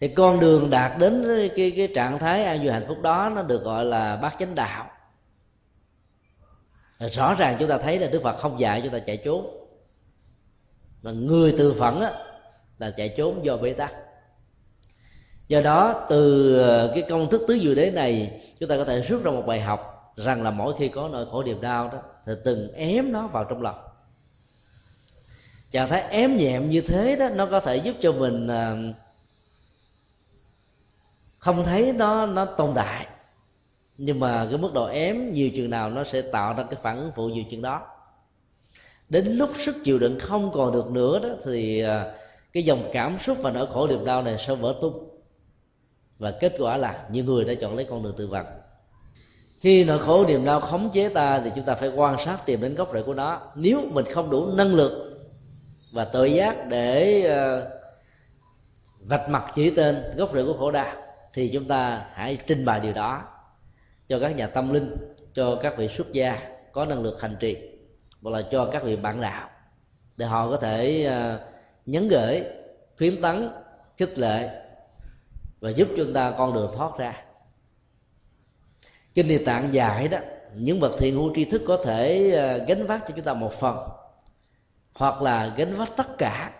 Thì 0.00 0.08
con 0.08 0.40
đường 0.40 0.70
đạt 0.70 0.98
đến 0.98 1.24
cái 1.56 1.72
cái 1.76 1.88
trạng 1.94 2.18
thái 2.18 2.44
an 2.44 2.58
vui 2.62 2.70
hạnh 2.70 2.84
phúc 2.88 3.02
đó, 3.02 3.32
nó 3.34 3.42
được 3.42 3.62
gọi 3.62 3.84
là 3.84 4.16
bát 4.16 4.34
chánh 4.38 4.54
đạo. 4.54 4.90
Rõ 6.98 7.34
ràng 7.34 7.56
chúng 7.58 7.68
ta 7.68 7.78
thấy 7.78 7.98
là 7.98 8.06
đức 8.06 8.22
phật 8.22 8.36
không 8.38 8.60
dạy 8.60 8.80
chúng 8.82 8.92
ta 8.92 8.98
chạy 8.98 9.16
trốn 9.16 9.59
mà 11.02 11.10
người 11.12 11.54
tự 11.58 11.72
phẫn 11.72 12.00
á, 12.00 12.12
là 12.78 12.90
chạy 12.96 13.14
trốn 13.16 13.44
do 13.44 13.56
bế 13.56 13.72
tắc. 13.72 13.94
Do 15.48 15.60
đó 15.60 16.06
từ 16.08 16.54
ờ, 16.58 16.92
cái 16.94 17.04
công 17.08 17.30
thức 17.30 17.42
tứ 17.48 17.58
diệu 17.58 17.74
đế 17.74 17.90
này 17.90 18.40
chúng 18.60 18.68
ta 18.68 18.76
có 18.76 18.84
thể 18.84 19.00
rút 19.00 19.24
ra 19.24 19.30
một 19.30 19.42
bài 19.46 19.60
học 19.60 20.12
rằng 20.16 20.42
là 20.42 20.50
mỗi 20.50 20.74
khi 20.78 20.88
có 20.88 21.08
nỗi 21.12 21.26
khổ 21.30 21.42
niềm 21.42 21.60
đau 21.60 21.88
đó 21.88 21.98
thì 22.26 22.32
từng 22.44 22.72
ém 22.72 23.12
nó 23.12 23.26
vào 23.26 23.44
trong 23.44 23.62
lòng. 23.62 23.78
Trạng 25.72 25.88
thái 25.88 26.02
ém 26.02 26.36
nhẹm 26.36 26.70
như 26.70 26.80
thế 26.80 27.16
đó 27.16 27.28
nó 27.28 27.46
có 27.46 27.60
thể 27.60 27.76
giúp 27.76 27.94
cho 28.00 28.12
mình 28.12 28.46
ờ, 28.48 28.76
không 31.38 31.64
thấy 31.64 31.92
nó 31.92 32.26
nó 32.26 32.44
tồn 32.44 32.72
tại. 32.74 33.06
Nhưng 33.98 34.20
mà 34.20 34.46
cái 34.50 34.58
mức 34.58 34.70
độ 34.74 34.86
ém 34.86 35.32
nhiều 35.32 35.50
chừng 35.56 35.70
nào 35.70 35.90
nó 35.90 36.04
sẽ 36.04 36.22
tạo 36.22 36.54
ra 36.54 36.64
cái 36.70 36.80
phản 36.82 36.98
ứng 36.98 37.12
phụ 37.16 37.28
nhiều 37.28 37.44
chừng 37.50 37.62
đó 37.62 37.86
đến 39.10 39.26
lúc 39.26 39.50
sức 39.58 39.76
chịu 39.84 39.98
đựng 39.98 40.18
không 40.20 40.52
còn 40.52 40.72
được 40.72 40.90
nữa 40.90 41.20
đó, 41.22 41.28
thì 41.44 41.80
à, 41.80 42.12
cái 42.52 42.62
dòng 42.62 42.84
cảm 42.92 43.18
xúc 43.26 43.38
và 43.42 43.50
nỗi 43.50 43.66
khổ 43.66 43.86
niềm 43.86 44.04
đau 44.04 44.22
này 44.22 44.36
sẽ 44.38 44.54
vỡ 44.54 44.74
tung. 44.80 45.08
Và 46.18 46.30
kết 46.40 46.54
quả 46.58 46.76
là 46.76 47.04
nhiều 47.10 47.24
người 47.24 47.44
đã 47.44 47.54
chọn 47.60 47.76
lấy 47.76 47.84
con 47.84 48.02
đường 48.02 48.14
tự 48.16 48.26
vận. 48.26 48.46
Khi 49.60 49.84
nỗi 49.84 49.98
khổ 49.98 50.26
niềm 50.26 50.44
đau 50.44 50.60
khống 50.60 50.90
chế 50.94 51.08
ta 51.08 51.40
thì 51.44 51.50
chúng 51.54 51.64
ta 51.64 51.74
phải 51.74 51.88
quan 51.88 52.16
sát 52.24 52.38
tìm 52.46 52.60
đến 52.60 52.74
gốc 52.74 52.90
rễ 52.94 53.02
của 53.02 53.14
nó. 53.14 53.40
Nếu 53.56 53.80
mình 53.90 54.04
không 54.04 54.30
đủ 54.30 54.46
năng 54.46 54.74
lực 54.74 55.20
và 55.92 56.04
tự 56.04 56.24
giác 56.24 56.68
để 56.68 57.22
à, 57.22 57.62
vạch 59.08 59.28
mặt 59.28 59.44
chỉ 59.54 59.70
tên 59.70 60.02
gốc 60.16 60.30
rễ 60.34 60.42
của 60.42 60.54
khổ 60.58 60.70
đau, 60.70 60.94
thì 61.34 61.50
chúng 61.52 61.64
ta 61.64 62.06
hãy 62.12 62.38
trình 62.46 62.64
bày 62.64 62.80
điều 62.80 62.92
đó 62.92 63.22
cho 64.08 64.18
các 64.18 64.36
nhà 64.36 64.46
tâm 64.46 64.72
linh, 64.72 64.96
cho 65.34 65.58
các 65.62 65.76
vị 65.76 65.88
xuất 65.88 66.12
gia 66.12 66.38
có 66.72 66.84
năng 66.84 67.02
lực 67.02 67.20
hành 67.20 67.36
trì 67.40 67.56
hoặc 68.22 68.30
là 68.30 68.42
cho 68.50 68.68
các 68.72 68.82
vị 68.82 68.96
bạn 68.96 69.20
đạo, 69.20 69.48
để 70.16 70.26
họ 70.26 70.50
có 70.50 70.56
thể 70.56 71.04
ờ, 71.04 71.40
nhấn 71.86 72.08
gửi, 72.08 72.44
khuyến 72.98 73.22
tấn, 73.22 73.50
khích 73.96 74.18
lệ 74.18 74.62
và 75.60 75.70
giúp 75.70 75.88
chúng 75.96 76.12
ta 76.12 76.34
con 76.38 76.54
đường 76.54 76.70
thoát 76.76 76.98
ra. 76.98 77.22
Kinh 79.14 79.28
địa 79.28 79.42
tạng 79.46 79.72
dạy 79.72 80.08
đó, 80.08 80.18
những 80.54 80.80
bậc 80.80 80.92
thiện 80.98 81.14
hữu 81.14 81.34
tri 81.34 81.44
thức 81.44 81.62
có 81.66 81.78
thể 81.84 82.30
ờ, 82.30 82.64
gánh 82.64 82.86
vác 82.86 83.00
cho 83.08 83.14
chúng 83.16 83.24
ta 83.24 83.34
một 83.34 83.52
phần, 83.52 83.76
hoặc 84.94 85.22
là 85.22 85.54
gánh 85.56 85.76
vác 85.76 85.96
tất 85.96 86.18
cả 86.18 86.52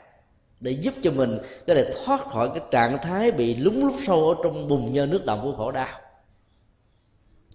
để 0.61 0.71
giúp 0.71 0.95
cho 1.03 1.11
mình 1.11 1.39
có 1.67 1.75
thể 1.75 1.95
thoát 2.05 2.21
khỏi 2.21 2.51
cái 2.55 2.65
trạng 2.71 2.99
thái 3.03 3.31
bị 3.31 3.55
lúng 3.55 3.87
lút 3.87 3.95
sâu 4.07 4.29
ở 4.29 4.35
trong 4.45 4.69
bùn 4.69 4.93
nhơ 4.93 5.07
nước 5.07 5.25
động 5.25 5.41
của 5.43 5.57
khổ 5.57 5.71
đau. 5.71 6.01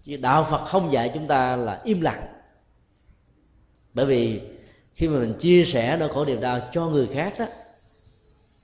Chứ 0.01 0.17
đạo 0.17 0.47
phật 0.51 0.65
không 0.65 0.93
dạy 0.93 1.11
chúng 1.13 1.27
ta 1.27 1.55
là 1.55 1.81
im 1.83 2.01
lặng 2.01 2.34
bởi 3.95 4.05
vì 4.05 4.41
khi 4.93 5.07
mà 5.07 5.19
mình 5.19 5.33
chia 5.39 5.63
sẻ 5.65 5.97
nỗi 5.99 6.09
khổ 6.09 6.25
niềm 6.25 6.41
đau 6.41 6.59
cho 6.73 6.85
người 6.85 7.07
khác 7.13 7.33
đó 7.39 7.45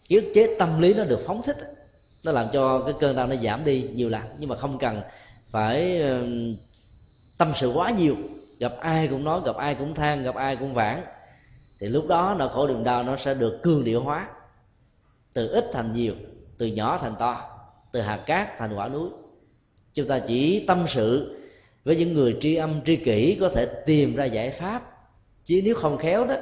cái 0.10 0.32
chế 0.36 0.56
tâm 0.60 0.82
lý 0.82 0.94
nó 0.94 1.04
được 1.04 1.20
phóng 1.26 1.42
thích 1.46 1.58
nó 2.24 2.32
làm 2.32 2.48
cho 2.54 2.80
cái 2.80 2.94
cơn 3.00 3.16
đau 3.16 3.28
nó 3.28 3.36
giảm 3.36 3.66
đi 3.66 3.90
nhiều 3.94 4.10
lần. 4.10 4.22
Nhưng 4.40 4.50
mà 4.50 4.56
không 4.58 4.78
cần 4.78 5.02
phải 5.52 6.04
tâm 7.38 7.52
sự 7.56 7.72
quá 7.72 7.92
nhiều. 7.92 8.16
Gặp 8.60 8.74
ai 8.80 9.08
cũng 9.08 9.24
nói, 9.24 9.42
gặp 9.46 9.56
ai 9.56 9.76
cũng 9.76 9.94
than, 9.94 10.24
gặp 10.24 10.36
ai 10.36 10.56
cũng 10.56 10.74
vãn. 10.74 11.04
Thì 11.80 11.88
lúc 11.88 12.08
đó 12.08 12.36
nỗi 12.40 12.50
khổ 12.50 12.68
niềm 12.68 12.84
đau 12.84 13.04
nó 13.04 13.18
sẽ 13.18 13.34
được 13.34 13.60
cương 13.64 13.84
điệu 13.84 14.02
hóa. 14.02 14.28
Từ 15.34 15.48
ít 15.48 15.70
thành 15.74 15.92
nhiều, 15.94 16.14
từ 16.58 16.66
nhỏ 16.66 16.98
thành 16.98 17.16
to, 17.20 17.50
từ 17.92 18.02
hạt 18.02 18.18
cát 18.18 18.58
thành 18.58 18.76
quả 18.76 18.88
núi. 18.88 19.10
Chúng 19.94 20.08
ta 20.08 20.20
chỉ 20.28 20.66
tâm 20.68 20.86
sự 20.88 21.38
với 21.84 21.96
những 21.96 22.14
người 22.14 22.38
tri 22.42 22.56
âm, 22.56 22.82
tri 22.86 22.96
kỷ 22.96 23.38
có 23.42 23.50
thể 23.50 23.66
tìm 23.86 24.16
ra 24.16 24.26
giải 24.26 24.50
pháp 24.50 24.91
chứ 25.52 25.62
nếu 25.64 25.76
không 25.76 25.98
khéo 25.98 26.26
đó, 26.26 26.36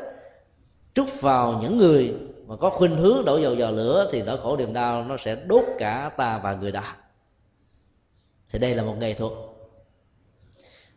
trút 0.93 1.21
vào 1.21 1.59
những 1.61 1.77
người 1.77 2.13
mà 2.47 2.55
có 2.55 2.69
khuynh 2.69 2.95
hướng 2.95 3.25
đổ 3.25 3.37
dầu 3.37 3.55
vào 3.57 3.71
lửa 3.71 4.09
thì 4.11 4.21
nỗi 4.21 4.37
khổ 4.37 4.57
niềm 4.57 4.73
đau 4.73 5.03
nó 5.03 5.17
sẽ 5.17 5.35
đốt 5.35 5.63
cả 5.77 6.11
ta 6.17 6.39
và 6.43 6.55
người 6.55 6.71
đó. 6.71 6.83
Thì 8.49 8.59
đây 8.59 8.75
là 8.75 8.83
một 8.83 8.95
nghệ 8.99 9.13
thuật. 9.13 9.31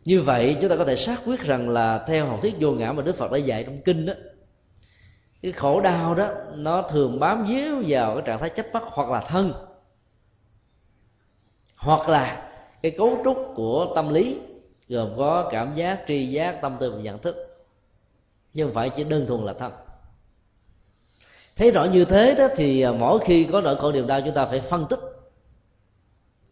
Như 0.05 0.21
vậy, 0.21 0.57
chúng 0.61 0.69
ta 0.69 0.75
có 0.75 0.85
thể 0.85 0.95
xác 0.95 1.21
quyết 1.25 1.39
rằng 1.39 1.69
là 1.69 2.05
theo 2.07 2.25
học 2.25 2.39
thuyết 2.41 2.55
vô 2.59 2.71
ngã 2.71 2.91
mà 2.91 3.03
đức 3.03 3.15
phật 3.15 3.31
đã 3.31 3.37
dạy 3.37 3.63
trong 3.63 3.77
kinh 3.85 4.05
đó, 4.05 4.13
cái 5.41 5.51
khổ 5.51 5.81
đau 5.81 6.15
đó 6.15 6.29
nó 6.55 6.81
thường 6.81 7.19
bám 7.19 7.45
víu 7.47 7.83
vào 7.87 8.13
cái 8.15 8.23
trạng 8.25 8.39
thái 8.39 8.49
chấp 8.49 8.65
bắt 8.73 8.83
hoặc 8.85 9.09
là 9.09 9.21
thân, 9.21 9.53
hoặc 11.75 12.09
là 12.09 12.51
cái 12.81 12.91
cấu 12.91 13.21
trúc 13.23 13.51
của 13.55 13.91
tâm 13.95 14.13
lý, 14.13 14.41
gồm 14.89 15.09
có 15.17 15.49
cảm 15.51 15.75
giác, 15.75 16.03
tri 16.07 16.27
giác, 16.27 16.59
tâm 16.61 16.77
tư 16.79 16.91
và 16.91 17.01
nhận 17.01 17.19
thức 17.19 17.52
nhưng 18.53 18.67
không 18.67 18.75
phải 18.75 18.89
chỉ 18.89 19.03
đơn 19.03 19.27
thuần 19.27 19.41
là 19.41 19.53
thân. 19.53 19.71
Thấy 21.55 21.71
rõ 21.71 21.83
như 21.83 22.05
thế 22.05 22.35
đó 22.35 22.47
thì 22.55 22.81
à, 22.81 22.91
mỗi 22.91 23.19
khi 23.19 23.47
có 23.51 23.61
nỗi 23.61 23.75
khổ 23.75 23.91
niềm 23.91 24.07
đau 24.07 24.21
chúng 24.21 24.33
ta 24.33 24.45
phải 24.45 24.61
phân 24.61 24.85
tích. 24.89 24.99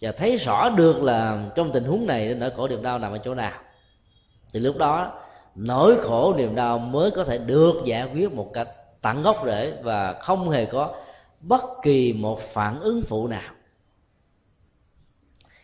Và 0.01 0.11
thấy 0.11 0.35
rõ 0.35 0.69
được 0.69 1.03
là 1.03 1.49
trong 1.55 1.71
tình 1.71 1.83
huống 1.83 2.07
này 2.07 2.35
nỗi 2.35 2.51
khổ 2.51 2.67
niềm 2.67 2.81
đau 2.81 2.99
nằm 2.99 3.11
ở 3.11 3.17
chỗ 3.17 3.35
nào. 3.35 3.59
Thì 4.53 4.59
lúc 4.59 4.77
đó 4.77 5.21
nỗi 5.55 5.97
khổ 6.01 6.33
niềm 6.37 6.55
đau 6.55 6.79
mới 6.79 7.11
có 7.11 7.23
thể 7.23 7.37
được 7.37 7.73
giải 7.85 8.09
quyết 8.13 8.31
một 8.31 8.51
cách 8.53 8.67
tận 9.01 9.21
gốc 9.21 9.43
rễ 9.45 9.73
và 9.83 10.13
không 10.13 10.49
hề 10.49 10.65
có 10.65 10.95
bất 11.41 11.61
kỳ 11.83 12.13
một 12.13 12.39
phản 12.53 12.79
ứng 12.79 13.01
phụ 13.01 13.27
nào. 13.27 13.51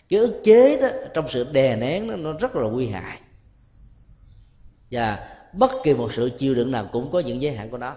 Cái 0.09 0.19
ức 0.19 0.41
chế 0.43 0.77
đó 0.81 0.87
trong 1.13 1.25
sự 1.29 1.47
đè 1.51 1.75
nén 1.75 2.09
đó, 2.09 2.15
nó 2.15 2.33
rất 2.33 2.55
là 2.55 2.69
nguy 2.69 2.87
hại. 2.87 3.19
Và 4.91 5.36
bất 5.53 5.71
kỳ 5.83 5.93
một 5.93 6.13
sự 6.13 6.31
chịu 6.37 6.55
đựng 6.55 6.71
nào 6.71 6.89
cũng 6.91 7.11
có 7.11 7.19
những 7.19 7.41
giới 7.41 7.55
hạn 7.55 7.69
của 7.69 7.77
nó. 7.77 7.95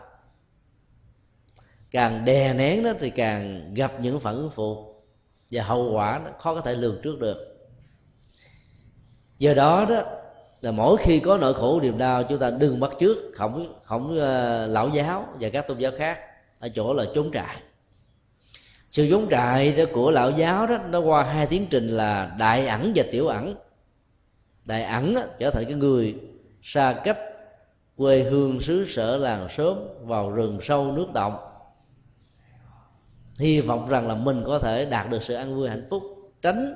Càng 1.91 2.25
đè 2.25 2.55
nén 2.55 2.85
đó 2.85 2.93
thì 3.01 3.11
càng 3.11 3.75
gặp 3.75 3.93
những 4.01 4.21
phản 4.21 4.35
ứng 4.35 4.51
phụ 4.51 4.95
và 5.51 5.63
hậu 5.63 5.93
quả 5.93 6.21
nó 6.25 6.31
khó 6.39 6.55
có 6.55 6.61
thể 6.61 6.75
lường 6.75 7.01
trước 7.03 7.19
được. 7.21 7.57
Do 9.39 9.55
đó 9.55 9.87
đó 9.89 10.03
là 10.63 10.71
mỗi 10.71 10.97
khi 10.97 11.21
có 11.21 11.37
nỗi 11.37 11.55
khổ 11.55 11.81
niềm 11.81 11.99
đau 11.99 12.23
chúng 12.23 12.39
ta 12.39 12.51
đừng 12.51 12.81
bắt 12.81 12.91
trước 12.99 13.17
không 13.35 13.81
không 13.83 14.11
uh, 14.11 14.71
lão 14.71 14.89
giáo 14.89 15.29
và 15.41 15.49
các 15.49 15.69
tôn 15.69 15.79
giáo 15.79 15.93
khác 15.99 16.19
ở 16.61 16.69
chỗ 16.69 16.95
là 16.95 17.05
trốn 17.15 17.31
trại. 17.33 17.57
Sự 18.91 19.11
trốn 19.11 19.27
trại 19.31 19.73
đó 19.73 19.85
của 19.93 20.11
lão 20.11 20.31
giáo 20.31 20.67
đó 20.67 20.79
nó 20.79 21.01
qua 21.01 21.23
hai 21.23 21.47
tiến 21.47 21.67
trình 21.71 21.89
là 21.89 22.35
đại 22.39 22.67
ẩn 22.67 22.93
và 22.95 23.05
tiểu 23.13 23.27
ẩn. 23.27 23.55
Đại 24.65 24.83
ẩn 24.83 25.15
đó, 25.15 25.23
trở 25.39 25.51
thành 25.51 25.65
cái 25.65 25.75
người 25.75 26.15
xa 26.63 27.01
cách 27.05 27.19
quê 28.01 28.23
hương 28.23 28.61
xứ 28.61 28.87
sở 28.89 29.17
làng 29.17 29.49
sớm 29.57 29.79
vào 30.03 30.31
rừng 30.31 30.59
sâu 30.63 30.93
nước 30.93 31.07
động. 31.15 31.37
Hy 33.39 33.61
vọng 33.61 33.89
rằng 33.89 34.09
là 34.09 34.15
mình 34.15 34.43
có 34.47 34.59
thể 34.59 34.85
đạt 34.85 35.11
được 35.11 35.23
sự 35.23 35.35
an 35.35 35.57
vui 35.57 35.69
hạnh 35.69 35.87
phúc 35.91 36.03
tránh. 36.43 36.75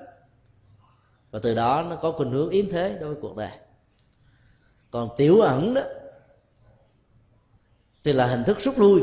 Và 1.31 1.39
từ 1.43 1.55
đó 1.55 1.87
nó 1.91 1.97
có 1.97 2.13
khuynh 2.13 2.31
hướng 2.31 2.51
yếm 2.51 2.65
thế 2.71 2.99
đối 3.01 3.09
với 3.09 3.23
cuộc 3.23 3.37
đời. 3.37 3.51
Còn 4.91 5.09
tiểu 5.17 5.41
ẩn 5.41 5.75
đó 5.75 5.83
thì 8.05 8.13
là 8.13 8.27
hình 8.27 8.45
thức 8.45 8.61
rút 8.61 8.79
lui 8.79 9.03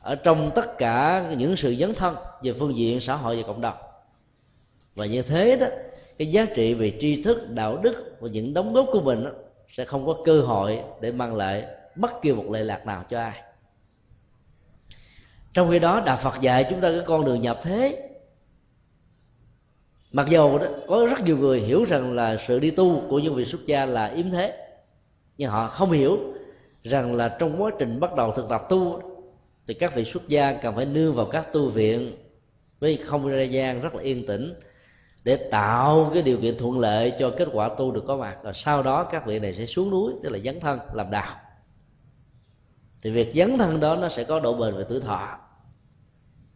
ở 0.00 0.14
trong 0.14 0.50
tất 0.54 0.78
cả 0.78 1.28
những 1.38 1.56
sự 1.56 1.74
dấn 1.74 1.94
thân 1.94 2.16
về 2.42 2.52
phương 2.58 2.76
diện 2.76 3.00
xã 3.00 3.16
hội 3.16 3.36
và 3.36 3.42
cộng 3.46 3.60
đồng. 3.60 3.76
Và 4.94 5.06
như 5.06 5.22
thế 5.22 5.56
đó 5.56 5.66
cái 6.18 6.30
giá 6.30 6.46
trị 6.54 6.74
về 6.74 6.96
tri 7.00 7.22
thức 7.22 7.50
đạo 7.50 7.76
đức 7.76 8.16
và 8.20 8.28
những 8.28 8.54
đóng 8.54 8.72
góp 8.72 8.86
của 8.92 9.00
mình 9.00 9.24
đó, 9.24 9.30
sẽ 9.76 9.84
không 9.84 10.06
có 10.06 10.16
cơ 10.24 10.40
hội 10.40 10.82
để 11.00 11.12
mang 11.12 11.34
lại 11.34 11.66
bất 11.96 12.10
kỳ 12.22 12.32
một 12.32 12.50
lệ 12.50 12.64
lạc 12.64 12.86
nào 12.86 13.04
cho 13.10 13.20
ai. 13.20 13.42
Trong 15.52 15.70
khi 15.70 15.78
đó, 15.78 16.02
đạo 16.06 16.18
phật 16.22 16.40
dạy 16.40 16.66
chúng 16.70 16.80
ta 16.80 16.90
cái 16.90 17.02
con 17.06 17.24
đường 17.24 17.40
nhập 17.40 17.60
thế. 17.62 18.10
Mặc 20.12 20.26
dù 20.30 20.58
đó, 20.58 20.66
có 20.88 21.06
rất 21.10 21.24
nhiều 21.24 21.38
người 21.38 21.60
hiểu 21.60 21.84
rằng 21.84 22.12
là 22.12 22.36
sự 22.48 22.58
đi 22.58 22.70
tu 22.70 23.02
của 23.08 23.18
những 23.18 23.34
vị 23.34 23.44
xuất 23.44 23.66
gia 23.66 23.86
là 23.86 24.06
yếm 24.06 24.30
thế, 24.30 24.56
nhưng 25.38 25.50
họ 25.50 25.68
không 25.68 25.90
hiểu 25.90 26.18
rằng 26.82 27.14
là 27.14 27.36
trong 27.38 27.62
quá 27.62 27.70
trình 27.78 28.00
bắt 28.00 28.14
đầu 28.14 28.32
thực 28.32 28.48
tập 28.48 28.62
tu, 28.68 29.02
thì 29.66 29.74
các 29.74 29.94
vị 29.94 30.04
xuất 30.04 30.28
gia 30.28 30.52
cần 30.52 30.76
phải 30.76 30.86
nương 30.86 31.14
vào 31.14 31.26
các 31.26 31.52
tu 31.52 31.68
viện 31.68 32.16
với 32.80 32.96
không 32.96 33.52
gian 33.52 33.80
rất 33.80 33.94
là 33.94 34.02
yên 34.02 34.26
tĩnh 34.26 34.54
để 35.24 35.48
tạo 35.50 36.10
cái 36.14 36.22
điều 36.22 36.38
kiện 36.40 36.58
thuận 36.58 36.78
lợi 36.78 37.12
cho 37.18 37.30
kết 37.36 37.48
quả 37.52 37.68
tu 37.68 37.90
được 37.90 38.04
có 38.06 38.16
mặt. 38.16 38.36
Rồi 38.42 38.54
sau 38.54 38.82
đó 38.82 39.04
các 39.04 39.26
vị 39.26 39.38
này 39.38 39.54
sẽ 39.54 39.66
xuống 39.66 39.90
núi, 39.90 40.12
tức 40.22 40.30
là 40.30 40.38
dấn 40.38 40.60
thân, 40.60 40.78
làm 40.92 41.10
đạo. 41.10 41.36
Thì 43.02 43.10
việc 43.10 43.32
dấn 43.34 43.58
thân 43.58 43.80
đó 43.80 43.96
nó 43.96 44.08
sẽ 44.08 44.24
có 44.24 44.40
độ 44.40 44.54
bền 44.54 44.76
về 44.76 44.84
tuổi 44.88 45.00
thọ. 45.00 45.38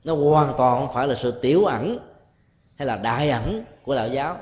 Nó 0.05 0.14
hoàn 0.14 0.55
toàn 0.59 0.79
không 0.79 0.95
phải 0.95 1.09
là 1.09 1.14
sự 1.14 1.31
tiểu 1.31 1.64
ẩn 1.64 1.99
hay 2.77 2.87
là 2.87 2.97
đại 2.97 3.31
ẩn 3.31 3.64
của 3.85 3.95
đạo 3.95 4.09
giáo, 4.09 4.37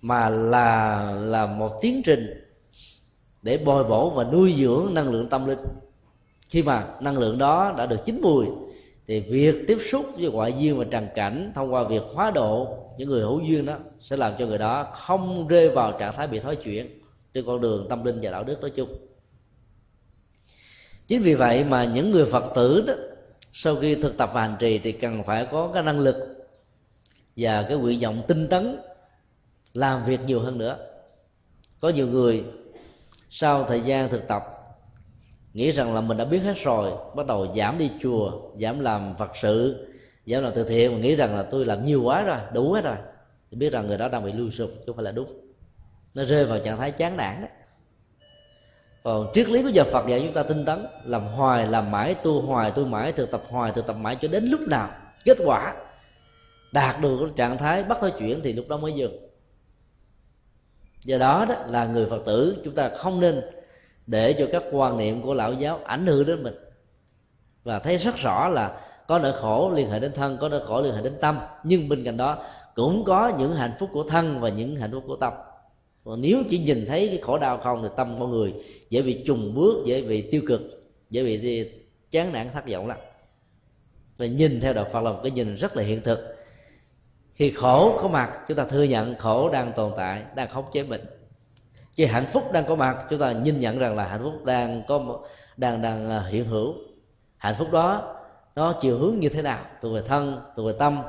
mà 0.00 0.28
là 0.28 1.10
là 1.12 1.46
một 1.46 1.70
tiến 1.80 2.02
trình 2.04 2.48
để 3.42 3.58
bồi 3.64 3.84
bổ 3.84 4.10
và 4.10 4.24
nuôi 4.24 4.54
dưỡng 4.58 4.94
năng 4.94 5.10
lượng 5.10 5.28
tâm 5.28 5.46
linh. 5.46 5.58
Khi 6.48 6.62
mà 6.62 6.86
năng 7.00 7.18
lượng 7.18 7.38
đó 7.38 7.74
đã 7.78 7.86
được 7.86 8.04
chín 8.04 8.20
mùi, 8.22 8.46
thì 9.06 9.20
việc 9.20 9.64
tiếp 9.68 9.78
xúc 9.90 10.06
với 10.18 10.30
ngoại 10.30 10.54
duyên 10.58 10.78
và 10.78 10.84
trần 10.90 11.08
cảnh 11.14 11.52
thông 11.54 11.74
qua 11.74 11.84
việc 11.84 12.02
hóa 12.14 12.30
độ 12.30 12.81
những 12.96 13.08
người 13.08 13.22
hữu 13.22 13.40
duyên 13.40 13.66
đó 13.66 13.76
sẽ 14.00 14.16
làm 14.16 14.32
cho 14.38 14.46
người 14.46 14.58
đó 14.58 14.92
không 14.94 15.48
rơi 15.48 15.68
vào 15.68 15.92
trạng 15.98 16.12
thái 16.12 16.26
bị 16.26 16.40
thói 16.40 16.56
chuyển 16.56 16.86
trên 17.34 17.44
con 17.46 17.60
đường 17.60 17.86
tâm 17.88 18.04
linh 18.04 18.18
và 18.22 18.30
đạo 18.30 18.44
đức 18.44 18.60
nói 18.60 18.70
chung. 18.70 18.88
Chính 21.06 21.22
vì 21.22 21.34
vậy 21.34 21.64
mà 21.64 21.84
những 21.84 22.10
người 22.10 22.24
phật 22.24 22.44
tử 22.54 22.84
đó, 22.86 22.94
sau 23.52 23.76
khi 23.76 23.94
thực 23.94 24.16
tập 24.16 24.30
và 24.34 24.40
hành 24.42 24.56
trì 24.58 24.78
thì 24.78 24.92
cần 24.92 25.22
phải 25.24 25.46
có 25.50 25.70
cái 25.74 25.82
năng 25.82 26.00
lực 26.00 26.16
và 27.36 27.66
cái 27.68 27.76
nguyện 27.78 28.00
vọng 28.00 28.22
tinh 28.28 28.48
tấn 28.48 28.76
làm 29.74 30.04
việc 30.04 30.20
nhiều 30.26 30.40
hơn 30.40 30.58
nữa. 30.58 30.76
Có 31.80 31.88
nhiều 31.88 32.06
người 32.06 32.44
sau 33.30 33.64
thời 33.64 33.80
gian 33.80 34.08
thực 34.08 34.28
tập 34.28 34.42
nghĩ 35.54 35.70
rằng 35.70 35.94
là 35.94 36.00
mình 36.00 36.16
đã 36.16 36.24
biết 36.24 36.38
hết 36.38 36.56
rồi, 36.64 36.92
bắt 37.16 37.26
đầu 37.26 37.54
giảm 37.56 37.78
đi 37.78 37.90
chùa 38.00 38.32
giảm 38.60 38.80
làm 38.80 39.14
phật 39.18 39.30
sự 39.42 39.86
giáo 40.24 40.42
làm 40.42 40.52
từ 40.54 40.64
thiện 40.64 40.92
mà 40.92 40.98
nghĩ 40.98 41.16
rằng 41.16 41.36
là 41.36 41.42
tôi 41.42 41.64
làm 41.64 41.84
nhiều 41.84 42.02
quá 42.02 42.22
rồi, 42.22 42.38
đủ 42.52 42.72
hết 42.72 42.84
rồi, 42.84 42.96
thì 43.50 43.56
biết 43.56 43.72
rằng 43.72 43.86
người 43.86 43.98
đó 43.98 44.08
đang 44.08 44.24
bị 44.24 44.32
lưu 44.32 44.50
sụp 44.50 44.70
chứ 44.70 44.82
không 44.86 44.96
phải 44.96 45.04
là 45.04 45.12
đúng. 45.12 45.40
Nó 46.14 46.24
rơi 46.24 46.44
vào 46.44 46.58
trạng 46.58 46.78
thái 46.78 46.90
chán 46.90 47.16
nản 47.16 47.42
đó 47.42 47.48
còn 49.02 49.30
triết 49.34 49.48
lý 49.48 49.62
của 49.62 49.68
giờ 49.68 49.84
Phật 49.92 50.06
dạy 50.08 50.22
chúng 50.24 50.34
ta 50.34 50.42
tinh 50.42 50.64
tấn, 50.64 50.86
làm 51.04 51.26
hoài, 51.26 51.66
làm 51.66 51.90
mãi, 51.90 52.14
tu 52.14 52.40
hoài, 52.40 52.70
tu 52.70 52.84
mãi, 52.84 53.12
thực 53.12 53.30
tập 53.30 53.42
hoài, 53.48 53.72
thực 53.72 53.86
tập 53.86 53.96
mãi 53.96 54.16
cho 54.20 54.28
đến 54.28 54.44
lúc 54.44 54.60
nào 54.60 54.90
kết 55.24 55.38
quả 55.44 55.74
đạt 56.72 57.00
được 57.00 57.28
trạng 57.36 57.58
thái 57.58 57.82
bắt 57.82 57.98
thôi 58.00 58.12
chuyển 58.18 58.40
thì 58.42 58.52
lúc 58.52 58.68
đó 58.68 58.76
mới 58.76 58.92
dừng. 58.92 59.28
Do 61.04 61.18
đó 61.18 61.46
đó 61.48 61.54
là 61.68 61.86
người 61.86 62.06
phật 62.06 62.22
tử, 62.26 62.56
chúng 62.64 62.74
ta 62.74 62.88
không 62.88 63.20
nên 63.20 63.42
để 64.06 64.32
cho 64.38 64.46
các 64.52 64.62
quan 64.72 64.96
niệm 64.96 65.22
của 65.22 65.34
lão 65.34 65.52
giáo 65.52 65.80
ảnh 65.84 66.06
hưởng 66.06 66.26
đến 66.26 66.42
mình. 66.42 66.54
Và 67.64 67.78
thấy 67.78 67.96
rất 67.96 68.16
rõ 68.16 68.48
là 68.48 68.80
có 69.08 69.18
nỗi 69.18 69.32
khổ 69.32 69.72
liên 69.74 69.90
hệ 69.90 70.00
đến 70.00 70.12
thân, 70.14 70.38
có 70.40 70.48
nỗi 70.48 70.60
khổ 70.66 70.80
liên 70.80 70.94
hệ 70.94 71.02
đến 71.02 71.14
tâm. 71.20 71.38
Nhưng 71.64 71.88
bên 71.88 72.04
cạnh 72.04 72.16
đó, 72.16 72.44
cũng 72.74 73.04
có 73.04 73.32
những 73.38 73.54
hạnh 73.54 73.72
phúc 73.78 73.90
của 73.92 74.02
thân 74.02 74.40
và 74.40 74.48
những 74.48 74.76
hạnh 74.76 74.90
phúc 74.92 75.04
của 75.06 75.16
tâm. 75.16 75.32
Còn 76.04 76.20
nếu 76.20 76.42
chỉ 76.50 76.58
nhìn 76.58 76.86
thấy 76.86 77.08
cái 77.08 77.18
khổ 77.22 77.38
đau 77.38 77.58
không 77.58 77.82
thì 77.82 77.88
tâm 77.96 78.16
con 78.20 78.30
người 78.30 78.54
dễ 78.90 79.02
bị 79.02 79.22
trùng 79.26 79.54
bước, 79.54 79.82
dễ 79.86 80.02
bị 80.02 80.30
tiêu 80.30 80.42
cực, 80.46 80.60
dễ 81.10 81.24
bị 81.24 81.70
chán 82.10 82.32
nản, 82.32 82.48
thất 82.54 82.68
vọng 82.68 82.88
lắm. 82.88 82.98
Và 84.18 84.26
nhìn 84.26 84.60
theo 84.60 84.72
đạo 84.72 84.86
phật 84.92 85.00
là 85.00 85.12
một 85.12 85.20
cái 85.22 85.30
nhìn 85.30 85.54
rất 85.54 85.76
là 85.76 85.82
hiện 85.82 86.00
thực. 86.00 86.36
Khi 87.34 87.50
khổ 87.50 87.98
có 88.02 88.08
mặt, 88.08 88.38
chúng 88.48 88.56
ta 88.56 88.64
thừa 88.64 88.82
nhận 88.82 89.14
khổ 89.14 89.50
đang 89.50 89.72
tồn 89.72 89.92
tại, 89.96 90.22
đang 90.34 90.48
khống 90.48 90.64
chế 90.72 90.82
mình. 90.82 91.00
Khi 91.92 92.04
hạnh 92.04 92.26
phúc 92.32 92.52
đang 92.52 92.64
có 92.66 92.74
mặt, 92.74 93.06
chúng 93.10 93.18
ta 93.18 93.32
nhìn 93.32 93.60
nhận 93.60 93.78
rằng 93.78 93.96
là 93.96 94.04
hạnh 94.04 94.20
phúc 94.22 94.44
đang 94.44 94.82
có 94.88 95.20
đang 95.56 95.82
đang 95.82 96.10
à, 96.10 96.24
hiện 96.30 96.44
hữu. 96.44 96.74
Hạnh 97.36 97.54
phúc 97.58 97.68
đó 97.72 98.14
nó 98.56 98.74
chiều 98.80 98.98
hướng 98.98 99.20
như 99.20 99.28
thế 99.28 99.42
nào? 99.42 99.64
Thuộc 99.80 99.94
về 99.94 100.02
thân, 100.06 100.40
thuộc 100.56 100.66
về 100.66 100.72
tâm, 100.78 101.02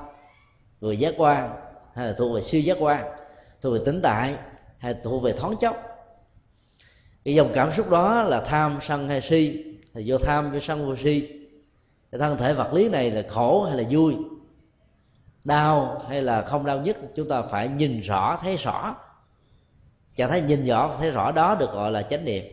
thuộc 0.81 0.89
về 0.89 0.95
giác 0.95 1.13
quan, 1.17 1.55
hay 1.95 2.07
là 2.07 2.13
thuộc 2.17 2.35
về 2.35 2.41
siêu 2.41 2.61
giác 2.61 2.77
quan, 2.79 3.05
thuộc 3.61 3.73
về 3.73 3.79
tính 3.85 3.99
tại, 4.03 4.35
hay 4.77 4.95
thuộc 5.03 5.23
về 5.23 5.33
thoáng 5.33 5.55
chốc? 5.61 5.77
Cái 7.25 7.35
dòng 7.35 7.51
cảm 7.53 7.71
xúc 7.71 7.89
đó 7.89 8.23
là 8.23 8.41
tham, 8.41 8.79
sân 8.81 9.09
hay 9.09 9.21
si, 9.21 9.63
thì 9.93 10.03
vô 10.05 10.17
tham, 10.17 10.51
vô 10.51 10.59
sân, 10.59 10.85
vô 10.85 10.95
si. 10.95 11.29
Cái 12.11 12.19
thân 12.19 12.37
thể 12.37 12.53
vật 12.53 12.73
lý 12.73 12.89
này 12.89 13.11
là 13.11 13.23
khổ 13.29 13.63
hay 13.63 13.77
là 13.77 13.83
vui? 13.89 14.15
Đau 15.45 16.01
hay 16.09 16.21
là 16.21 16.41
không 16.41 16.65
đau 16.65 16.79
nhất, 16.79 16.97
chúng 17.15 17.29
ta 17.29 17.41
phải 17.41 17.67
nhìn 17.67 18.01
rõ, 18.01 18.39
thấy 18.41 18.57
rõ. 18.57 18.95
Trạng 20.15 20.29
thái 20.29 20.41
nhìn 20.41 20.65
rõ, 20.65 20.95
thấy 20.99 21.11
rõ 21.11 21.31
đó 21.31 21.55
được 21.55 21.71
gọi 21.71 21.91
là 21.91 22.01
chánh 22.01 22.25
niệm. 22.25 22.43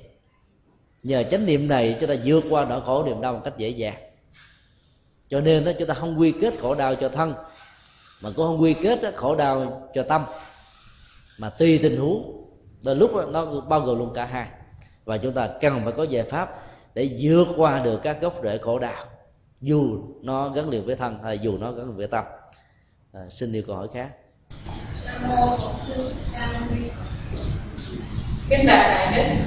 Nhờ 1.02 1.22
chánh 1.30 1.46
niệm 1.46 1.68
này, 1.68 1.96
chúng 2.00 2.08
ta 2.08 2.14
vượt 2.24 2.44
qua 2.50 2.64
nỗi 2.64 2.80
khổ 2.80 3.04
niềm 3.04 3.20
đau 3.20 3.32
một 3.32 3.40
cách 3.44 3.56
dễ 3.56 3.68
dàng 3.68 4.09
cho 5.30 5.40
nên 5.40 5.64
đó 5.64 5.72
chúng 5.78 5.88
ta 5.88 5.94
không 5.94 6.20
quy 6.20 6.32
kết 6.40 6.54
khổ 6.62 6.74
đau 6.74 6.94
cho 6.94 7.08
thân 7.08 7.34
mà 8.20 8.30
cũng 8.36 8.46
không 8.46 8.62
quy 8.62 8.74
kết 8.74 9.02
đó, 9.02 9.10
khổ 9.16 9.36
đau 9.36 9.88
cho 9.94 10.02
tâm. 10.02 10.24
Mà 11.38 11.50
tùy 11.50 11.80
tình 11.82 12.00
huống 12.00 12.46
đôi 12.84 12.96
lúc 12.96 13.10
nó 13.28 13.60
bao 13.60 13.80
gồm 13.80 13.98
luôn 13.98 14.12
cả 14.14 14.24
hai. 14.24 14.46
Và 15.04 15.18
chúng 15.18 15.32
ta 15.32 15.48
cần 15.60 15.80
phải 15.84 15.92
có 15.92 16.02
giải 16.02 16.24
pháp 16.30 16.48
để 16.94 17.18
vượt 17.20 17.46
qua 17.56 17.78
được 17.78 18.00
các 18.02 18.20
gốc 18.20 18.34
rễ 18.42 18.58
khổ 18.58 18.78
đau 18.78 19.04
dù 19.60 19.98
nó 20.22 20.48
gắn 20.48 20.68
liền 20.68 20.86
với 20.86 20.96
thân 20.96 21.18
hay 21.24 21.38
dù 21.38 21.58
nó 21.58 21.72
gắn 21.72 21.86
liền 21.86 21.96
với 21.96 22.06
tâm. 22.06 22.24
À, 23.12 23.20
xin 23.30 23.52
điều 23.52 23.62
câu 23.66 23.76
hỏi 23.76 23.88
khác. 23.94 24.10
Kính 28.48 28.66
bạch 28.66 28.88
đại 28.88 29.16
đức 29.16 29.44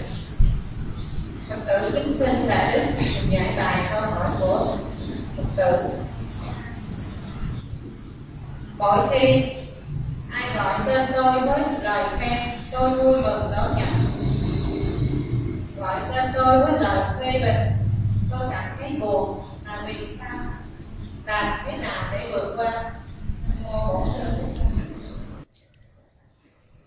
phật 1.49 1.55
tử 1.67 1.91
kính 1.93 2.13
xin 2.19 2.47
đại 2.47 2.77
đức 2.77 2.85
giải 3.29 3.53
bài 3.57 3.89
câu 3.93 4.01
hỏi 4.01 4.31
của 4.39 4.77
phật 5.37 5.42
tử 5.55 5.89
mỗi 8.83 9.07
khi 9.11 9.43
ai 10.31 10.55
gọi 10.55 10.79
tên 10.85 11.09
tôi 11.15 11.39
với 11.39 11.61
lời 11.81 12.03
khen, 12.19 12.59
tôi 12.71 12.89
vui 12.89 13.21
mừng 13.21 13.51
đón 13.55 13.75
nhận. 13.77 13.87
Gọi 15.77 16.01
tên 16.11 16.31
tôi 16.35 16.59
với 16.59 16.79
lời 16.79 17.03
phê 17.19 17.31
bình, 17.39 17.87
tôi 18.31 18.49
cảm 18.51 18.75
thấy 18.79 18.91
buồn 18.99 19.39
là 19.65 19.83
vì 19.87 20.07
sao? 20.19 20.39
Làm 21.25 21.59
thế 21.65 21.77
nào 21.77 22.03
để 22.11 22.31
vượt 22.31 22.55
qua? 22.57 22.91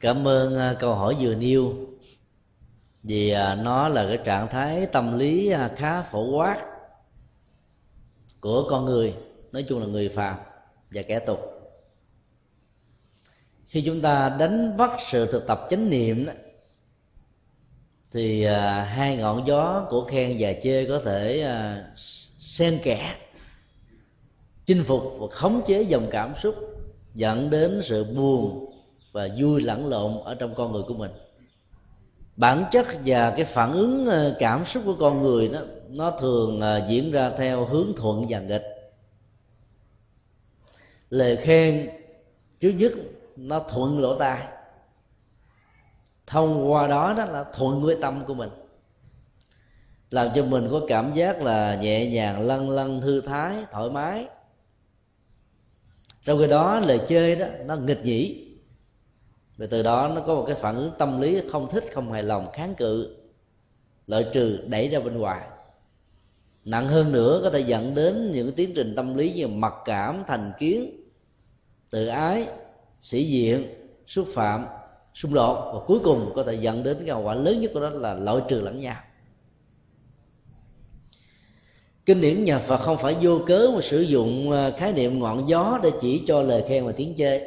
Cảm 0.00 0.28
ơn 0.28 0.58
à, 0.58 0.74
câu 0.80 0.94
hỏi 0.94 1.16
vừa 1.20 1.34
nêu. 1.34 1.72
Vì 3.02 3.30
à, 3.30 3.54
nó 3.54 3.88
là 3.88 4.04
cái 4.08 4.18
trạng 4.24 4.48
thái 4.48 4.86
tâm 4.86 5.18
lý 5.18 5.50
à, 5.50 5.70
khá 5.76 6.02
phổ 6.02 6.36
quát 6.36 6.75
của 8.46 8.66
con 8.68 8.84
người 8.84 9.14
nói 9.52 9.62
chung 9.68 9.80
là 9.80 9.86
người 9.86 10.08
phàm 10.08 10.36
và 10.90 11.02
kẻ 11.02 11.18
tục. 11.18 11.38
Khi 13.66 13.82
chúng 13.86 14.00
ta 14.00 14.36
đánh 14.38 14.76
bắt 14.76 14.90
sự 15.10 15.32
thực 15.32 15.46
tập 15.46 15.66
chánh 15.70 15.90
niệm 15.90 16.26
đó, 16.26 16.32
thì 18.12 18.44
à, 18.44 18.82
hai 18.82 19.16
ngọn 19.16 19.46
gió 19.46 19.86
của 19.90 20.04
khen 20.04 20.36
và 20.38 20.52
chê 20.62 20.84
có 20.84 21.00
thể 21.04 21.40
à, 21.40 21.86
xen 22.38 22.78
kẽ 22.82 23.16
chinh 24.66 24.84
phục 24.84 25.02
và 25.18 25.26
khống 25.30 25.62
chế 25.66 25.82
dòng 25.82 26.06
cảm 26.10 26.34
xúc 26.42 26.54
dẫn 27.14 27.50
đến 27.50 27.80
sự 27.84 28.04
buồn 28.04 28.72
và 29.12 29.28
vui 29.38 29.60
lẫn 29.60 29.86
lộn 29.86 30.24
ở 30.24 30.34
trong 30.34 30.54
con 30.54 30.72
người 30.72 30.82
của 30.88 30.94
mình. 30.94 31.10
Bản 32.36 32.64
chất 32.72 32.86
và 33.04 33.30
cái 33.30 33.44
phản 33.44 33.72
ứng 33.72 34.06
à, 34.06 34.30
cảm 34.38 34.64
xúc 34.64 34.82
của 34.86 34.96
con 35.00 35.22
người 35.22 35.48
đó 35.48 35.60
nó 35.88 36.10
thường 36.10 36.60
à, 36.60 36.86
diễn 36.88 37.12
ra 37.12 37.30
theo 37.30 37.64
hướng 37.64 37.92
thuận 37.96 38.26
và 38.28 38.40
nghịch. 38.40 38.64
Lời 41.10 41.36
khen, 41.36 41.90
trước 42.60 42.70
nhất, 42.70 42.92
nó 43.36 43.58
thuận 43.58 44.00
lỗ 44.00 44.18
tai. 44.18 44.46
Thông 46.26 46.70
qua 46.72 46.86
đó 46.86 47.14
đó 47.16 47.24
là 47.24 47.44
thuận 47.52 47.82
với 47.82 47.96
tâm 48.02 48.24
của 48.26 48.34
mình. 48.34 48.50
Làm 50.10 50.28
cho 50.34 50.44
mình 50.44 50.68
có 50.70 50.80
cảm 50.88 51.14
giác 51.14 51.42
là 51.42 51.74
nhẹ 51.74 52.10
nhàng 52.10 52.40
lân 52.40 52.70
lân 52.70 53.00
thư 53.00 53.20
thái, 53.20 53.64
thoải 53.72 53.90
mái. 53.90 54.26
Trong 56.24 56.38
khi 56.38 56.46
đó, 56.46 56.80
lời 56.80 57.00
chơi 57.08 57.36
đó, 57.36 57.46
nó 57.64 57.76
nghịch 57.76 58.00
nhĩ. 58.04 58.46
Và 59.56 59.66
từ 59.70 59.82
đó, 59.82 60.08
nó 60.14 60.20
có 60.20 60.34
một 60.34 60.44
cái 60.46 60.56
phản 60.56 60.76
ứng 60.76 60.90
tâm 60.98 61.20
lý 61.20 61.42
không 61.52 61.68
thích, 61.70 61.84
không 61.92 62.12
hài 62.12 62.22
lòng, 62.22 62.48
kháng 62.52 62.74
cự. 62.74 63.16
Lợi 64.06 64.26
trừ 64.32 64.58
đẩy 64.66 64.88
ra 64.88 65.00
bên 65.00 65.18
ngoài 65.18 65.46
nặng 66.66 66.88
hơn 66.88 67.12
nữa 67.12 67.40
có 67.42 67.50
thể 67.50 67.60
dẫn 67.60 67.94
đến 67.94 68.32
những 68.32 68.52
tiến 68.52 68.72
trình 68.76 68.94
tâm 68.96 69.14
lý 69.14 69.32
như 69.32 69.48
mặc 69.48 69.74
cảm, 69.84 70.22
thành 70.26 70.52
kiến, 70.58 71.00
tự 71.90 72.06
ái, 72.06 72.46
sĩ 73.00 73.24
diện, 73.24 73.66
xúc 74.06 74.26
phạm, 74.34 74.66
xung 75.14 75.34
đột. 75.34 75.72
Và 75.74 75.80
cuối 75.86 75.98
cùng 76.04 76.32
có 76.34 76.42
thể 76.42 76.54
dẫn 76.54 76.82
đến 76.82 76.96
cái 76.98 77.08
hậu 77.08 77.22
quả 77.22 77.34
lớn 77.34 77.60
nhất 77.60 77.70
của 77.74 77.80
đó 77.80 77.90
là 77.90 78.14
loại 78.14 78.40
trừ 78.48 78.60
lẫn 78.60 78.80
nhau. 78.80 78.96
Kinh 82.06 82.20
điển 82.20 82.44
nhà 82.44 82.58
phật 82.58 82.76
không 82.76 82.98
phải 82.98 83.16
vô 83.20 83.40
cớ 83.46 83.70
mà 83.74 83.80
sử 83.80 84.00
dụng 84.00 84.52
à, 84.52 84.70
khái 84.76 84.92
niệm 84.92 85.18
ngọn 85.18 85.48
gió 85.48 85.80
để 85.82 85.90
chỉ 86.00 86.22
cho 86.26 86.42
lời 86.42 86.64
khen 86.68 86.86
và 86.86 86.92
tiếng 86.92 87.14
chê. 87.16 87.38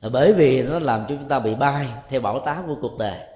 Là 0.00 0.08
bởi 0.12 0.32
vì 0.32 0.62
nó 0.62 0.78
làm 0.78 1.00
cho 1.08 1.14
chúng 1.18 1.28
ta 1.28 1.38
bị 1.38 1.54
bay 1.54 1.88
theo 2.08 2.20
bảo 2.20 2.40
táp 2.40 2.66
của 2.66 2.76
cuộc 2.80 2.98
đời 2.98 3.31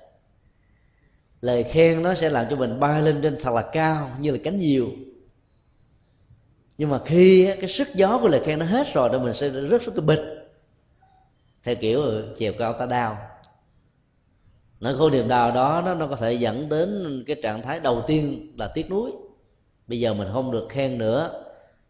lời 1.40 1.64
khen 1.64 2.02
nó 2.02 2.14
sẽ 2.14 2.30
làm 2.30 2.46
cho 2.50 2.56
mình 2.56 2.80
bay 2.80 3.02
lên 3.02 3.20
trên 3.22 3.36
thật 3.40 3.54
là 3.54 3.62
cao 3.72 4.10
như 4.20 4.30
là 4.30 4.38
cánh 4.44 4.60
diều. 4.60 4.86
Nhưng 6.78 6.88
mà 6.90 7.00
khi 7.04 7.50
cái 7.60 7.70
sức 7.70 7.88
gió 7.94 8.18
của 8.22 8.28
lời 8.28 8.40
khen 8.44 8.58
nó 8.58 8.66
hết 8.66 8.86
rồi 8.94 9.08
thì 9.12 9.18
mình 9.18 9.32
sẽ 9.32 9.50
rớt 9.70 9.82
xuống 9.82 9.94
cái 9.94 10.04
bịch. 10.04 10.22
Theo 11.62 11.74
kiểu 11.74 12.02
chiều 12.36 12.52
cao 12.58 12.72
ta 12.72 12.86
đau. 12.86 13.18
Nỗi 14.80 14.96
khổ 14.98 15.10
niềm 15.10 15.28
đau 15.28 15.50
đó 15.50 15.82
nó, 15.86 15.94
nó 15.94 16.06
có 16.06 16.16
thể 16.16 16.32
dẫn 16.32 16.68
đến 16.68 17.22
cái 17.26 17.36
trạng 17.42 17.62
thái 17.62 17.80
đầu 17.80 18.02
tiên 18.06 18.52
là 18.58 18.68
tiếc 18.68 18.90
nuối. 18.90 19.12
Bây 19.86 20.00
giờ 20.00 20.14
mình 20.14 20.28
không 20.32 20.52
được 20.52 20.66
khen 20.68 20.98
nữa 20.98 21.42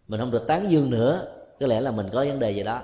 mình 0.09 0.21
không 0.21 0.31
được 0.31 0.47
tán 0.47 0.71
dương 0.71 0.91
nữa 0.91 1.27
có 1.61 1.67
lẽ 1.67 1.81
là 1.81 1.91
mình 1.91 2.07
có 2.13 2.25
vấn 2.25 2.39
đề 2.39 2.51
gì 2.51 2.63
đó. 2.63 2.83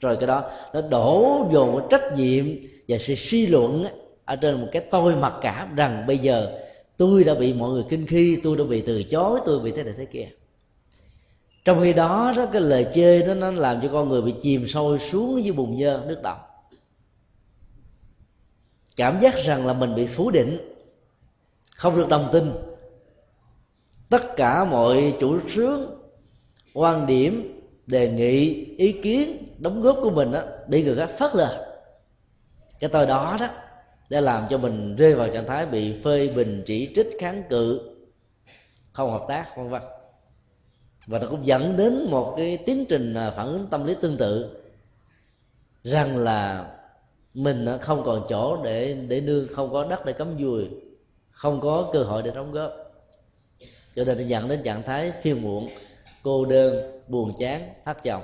Rồi 0.00 0.16
cái 0.16 0.26
đó 0.26 0.50
nó 0.74 0.80
đổ 0.80 1.46
dồn 1.52 1.86
trách 1.90 2.16
nhiệm 2.16 2.46
và 2.88 2.98
sự 3.00 3.14
suy 3.14 3.46
luận 3.46 3.86
ở 4.24 4.36
trên 4.36 4.60
một 4.60 4.68
cái 4.72 4.84
tôi 4.90 5.16
mặc 5.16 5.34
cảm 5.40 5.74
rằng 5.74 6.04
bây 6.06 6.18
giờ 6.18 6.58
tôi 6.96 7.24
đã 7.24 7.34
bị 7.34 7.54
mọi 7.54 7.70
người 7.70 7.84
kinh 7.88 8.06
khi 8.06 8.40
tôi 8.42 8.56
đã 8.56 8.64
bị 8.64 8.82
từ 8.86 9.02
chối 9.02 9.40
tôi 9.44 9.60
bị 9.60 9.72
thế 9.72 9.84
này 9.84 9.94
thế 9.96 10.04
kia. 10.04 10.28
Trong 11.64 11.80
khi 11.82 11.92
đó 11.92 12.32
đó 12.36 12.46
cái 12.52 12.62
lời 12.62 12.86
chê 12.94 13.26
đó 13.26 13.34
nó 13.34 13.50
làm 13.50 13.80
cho 13.82 13.88
con 13.92 14.08
người 14.08 14.22
bị 14.22 14.34
chìm 14.42 14.68
sâu 14.68 14.98
xuống 14.98 15.44
dưới 15.44 15.52
bùn 15.52 15.76
nhơ 15.76 16.04
nước 16.06 16.22
động, 16.22 16.38
cảm 18.96 19.20
giác 19.20 19.34
rằng 19.44 19.66
là 19.66 19.72
mình 19.72 19.94
bị 19.94 20.06
phủ 20.06 20.30
định 20.30 20.58
không 21.76 21.96
được 21.96 22.08
đồng 22.08 22.28
tin 22.32 22.52
tất 24.08 24.36
cả 24.36 24.64
mọi 24.64 25.16
chủ 25.20 25.38
trương 25.54 25.80
quan 26.74 27.06
điểm 27.06 27.60
đề 27.86 28.10
nghị 28.10 28.64
ý 28.76 28.92
kiến 28.92 29.48
đóng 29.58 29.82
góp 29.82 29.98
của 30.02 30.10
mình 30.10 30.32
đó 30.32 30.42
bị 30.68 30.84
người 30.84 30.96
khác 30.96 31.10
phớt 31.18 31.34
lờ. 31.34 31.76
Cái 32.80 32.90
tôi 32.90 33.06
đó 33.06 33.36
đó 33.40 33.48
để 34.08 34.20
làm 34.20 34.46
cho 34.50 34.58
mình 34.58 34.96
rơi 34.96 35.14
vào 35.14 35.28
trạng 35.28 35.46
thái 35.46 35.66
bị 35.66 36.02
phê 36.04 36.28
bình 36.28 36.62
chỉ 36.66 36.92
trích 36.96 37.08
kháng 37.18 37.42
cự 37.48 37.90
không 38.92 39.10
hợp 39.10 39.24
tác 39.28 39.56
vân 39.56 39.68
vân. 39.68 39.82
Và 41.06 41.18
nó 41.18 41.26
cũng 41.30 41.46
dẫn 41.46 41.76
đến 41.76 42.06
một 42.10 42.34
cái 42.36 42.58
tiến 42.66 42.84
trình 42.88 43.14
à, 43.14 43.30
phản 43.30 43.46
ứng 43.46 43.66
tâm 43.70 43.86
lý 43.86 43.94
tương 44.00 44.16
tự 44.16 44.56
rằng 45.84 46.18
là 46.18 46.70
mình 47.34 47.66
à, 47.66 47.76
không 47.78 48.02
còn 48.04 48.24
chỗ 48.28 48.62
để 48.64 48.94
để 49.08 49.20
nương 49.20 49.48
không 49.54 49.72
có 49.72 49.86
đất 49.86 50.04
để 50.06 50.12
cắm 50.12 50.38
dùi 50.38 50.68
không 51.30 51.60
có 51.60 51.90
cơ 51.92 52.02
hội 52.02 52.22
để 52.22 52.30
đóng 52.34 52.52
góp. 52.52 52.72
Cho 53.96 54.04
nên 54.04 54.18
nó 54.18 54.24
dẫn 54.24 54.48
đến 54.48 54.62
trạng 54.64 54.82
thái 54.82 55.12
phiêu 55.22 55.36
muộn 55.36 55.68
cô 56.22 56.44
đơn 56.44 57.00
buồn 57.08 57.32
chán 57.38 57.68
thất 57.84 58.04
vọng. 58.04 58.22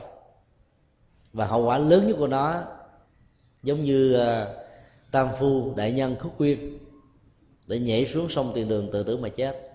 Và 1.32 1.46
hậu 1.46 1.64
quả 1.64 1.78
lớn 1.78 2.06
nhất 2.06 2.16
của 2.18 2.26
nó 2.26 2.62
giống 3.62 3.84
như 3.84 4.16
uh, 4.16 4.59
tam 5.10 5.28
phu 5.38 5.74
đại 5.76 5.92
nhân 5.92 6.16
khúc 6.20 6.38
quyên 6.38 6.78
để 7.66 7.78
nhảy 7.78 8.06
xuống 8.06 8.28
sông 8.28 8.52
tiền 8.54 8.68
đường 8.68 8.90
tự 8.92 9.02
tử 9.02 9.16
mà 9.16 9.28
chết. 9.28 9.70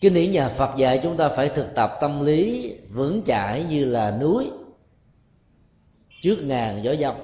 Kinh 0.00 0.14
điển 0.14 0.30
nhà 0.30 0.48
phật 0.48 0.76
dạy 0.76 1.00
chúng 1.02 1.16
ta 1.16 1.28
phải 1.28 1.48
thực 1.48 1.74
tập 1.74 1.90
tâm 2.00 2.24
lý 2.24 2.72
vững 2.88 3.22
chãi 3.26 3.64
như 3.64 3.84
là 3.84 4.18
núi, 4.20 4.50
trước 6.22 6.36
ngàn 6.42 6.84
gió 6.84 6.94
dông. 6.94 7.16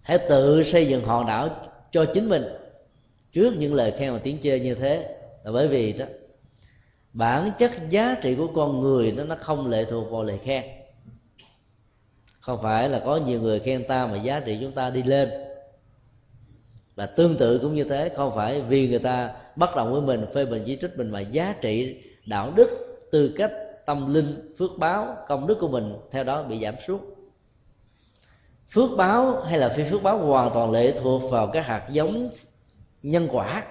Hãy 0.00 0.18
tự 0.28 0.62
xây 0.62 0.88
dựng 0.88 1.04
hòn 1.04 1.26
đảo 1.26 1.48
cho 1.90 2.04
chính 2.14 2.28
mình 2.28 2.44
trước 3.32 3.54
những 3.58 3.74
lời 3.74 3.92
khen 3.98 4.12
và 4.12 4.18
tiếng 4.18 4.38
chê 4.42 4.58
như 4.58 4.74
thế. 4.74 5.16
Là 5.44 5.52
bởi 5.52 5.68
vì 5.68 5.92
đó, 5.92 6.04
bản 7.12 7.50
chất 7.58 7.72
giá 7.90 8.16
trị 8.22 8.34
của 8.34 8.46
con 8.46 8.80
người 8.80 9.12
nó 9.12 9.24
nó 9.24 9.36
không 9.40 9.68
lệ 9.68 9.84
thuộc 9.84 10.10
vào 10.10 10.22
lời 10.22 10.38
khen 10.38 10.64
không 12.44 12.62
phải 12.62 12.88
là 12.88 13.02
có 13.04 13.16
nhiều 13.16 13.40
người 13.40 13.60
khen 13.60 13.84
ta 13.88 14.06
mà 14.06 14.16
giá 14.16 14.40
trị 14.40 14.58
chúng 14.60 14.72
ta 14.72 14.90
đi 14.90 15.02
lên. 15.02 15.30
Và 16.94 17.06
tương 17.06 17.36
tự 17.36 17.58
cũng 17.58 17.74
như 17.74 17.84
thế, 17.84 18.08
không 18.16 18.32
phải 18.34 18.60
vì 18.60 18.88
người 18.88 18.98
ta 18.98 19.34
bất 19.56 19.76
đồng 19.76 19.92
với 19.92 20.00
mình, 20.00 20.26
phê 20.34 20.44
bình, 20.44 20.62
chỉ 20.66 20.78
trích 20.80 20.98
mình 20.98 21.10
mà 21.10 21.20
giá 21.20 21.54
trị 21.60 22.02
đạo 22.26 22.52
đức, 22.56 22.68
tư 23.10 23.34
cách, 23.36 23.52
tâm 23.86 24.14
linh, 24.14 24.54
phước 24.58 24.70
báo, 24.78 25.16
công 25.28 25.46
đức 25.46 25.58
của 25.60 25.68
mình 25.68 25.96
theo 26.10 26.24
đó 26.24 26.42
bị 26.42 26.60
giảm 26.62 26.74
sút 26.86 27.00
phước 28.74 28.90
báo 28.96 29.40
hay 29.40 29.58
là 29.58 29.68
phi 29.68 29.82
phước 29.90 30.02
báo 30.02 30.18
hoàn 30.18 30.50
toàn 30.54 30.70
lệ 30.70 30.92
thuộc 31.02 31.30
vào 31.30 31.46
cái 31.46 31.62
hạt 31.62 31.86
giống 31.90 32.30
nhân 33.02 33.28
quả. 33.32 33.64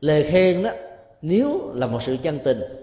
Lời 0.00 0.28
khen 0.30 0.62
đó, 0.62 0.70
nếu 1.22 1.72
là 1.74 1.86
một 1.86 2.02
sự 2.02 2.16
chân 2.22 2.38
tình 2.44 2.79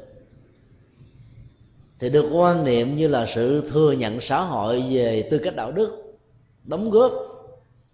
thì 2.00 2.10
được 2.10 2.30
quan 2.32 2.64
niệm 2.64 2.98
như 2.98 3.08
là 3.08 3.26
sự 3.36 3.68
thừa 3.70 3.92
nhận 3.92 4.22
xã 4.22 4.42
hội 4.42 4.84
về 4.90 5.28
tư 5.32 5.38
cách 5.44 5.56
đạo 5.56 5.72
đức 5.72 6.18
đóng 6.64 6.90
góp 6.90 7.14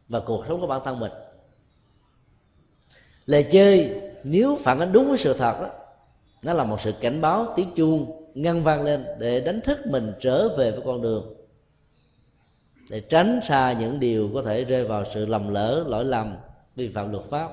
và 0.10 0.20
cuộc 0.20 0.46
sống 0.48 0.62
của 0.62 0.68
bản 0.68 0.82
thân 0.86 1.00
mình. 1.00 1.12
Lời 3.26 3.46
chơi 3.52 4.02
nếu 4.24 4.58
phản 4.64 4.80
ánh 4.80 4.92
đúng 4.92 5.10
với 5.10 5.18
sự 5.18 5.34
thật 5.34 5.62
đó 5.62 5.70
nó 6.42 6.54
là 6.54 6.64
một 6.64 6.82
sự 6.84 6.92
cảnh 7.02 7.22
báo 7.22 7.54
tiếng 7.56 7.72
chuông 7.76 8.30
ngăn 8.34 8.64
vang 8.64 8.84
lên 8.84 9.06
để 9.20 9.40
đánh 9.40 9.62
thức 9.62 9.80
mình 9.88 10.14
trở 10.20 10.50
về 10.58 10.72
với 10.72 10.82
con 10.86 11.02
đường. 11.02 11.34
Để 12.90 13.00
tránh 13.00 13.40
xa 13.42 13.76
những 13.80 14.00
điều 14.00 14.30
có 14.34 14.42
thể 14.42 14.64
rơi 14.64 14.84
vào 14.84 15.04
sự 15.14 15.26
lầm 15.26 15.54
lỡ 15.54 15.84
lỗi 15.88 16.06
lầm 16.06 16.36
vi 16.76 16.90
phạm 16.90 17.12
luật 17.12 17.24
pháp. 17.30 17.50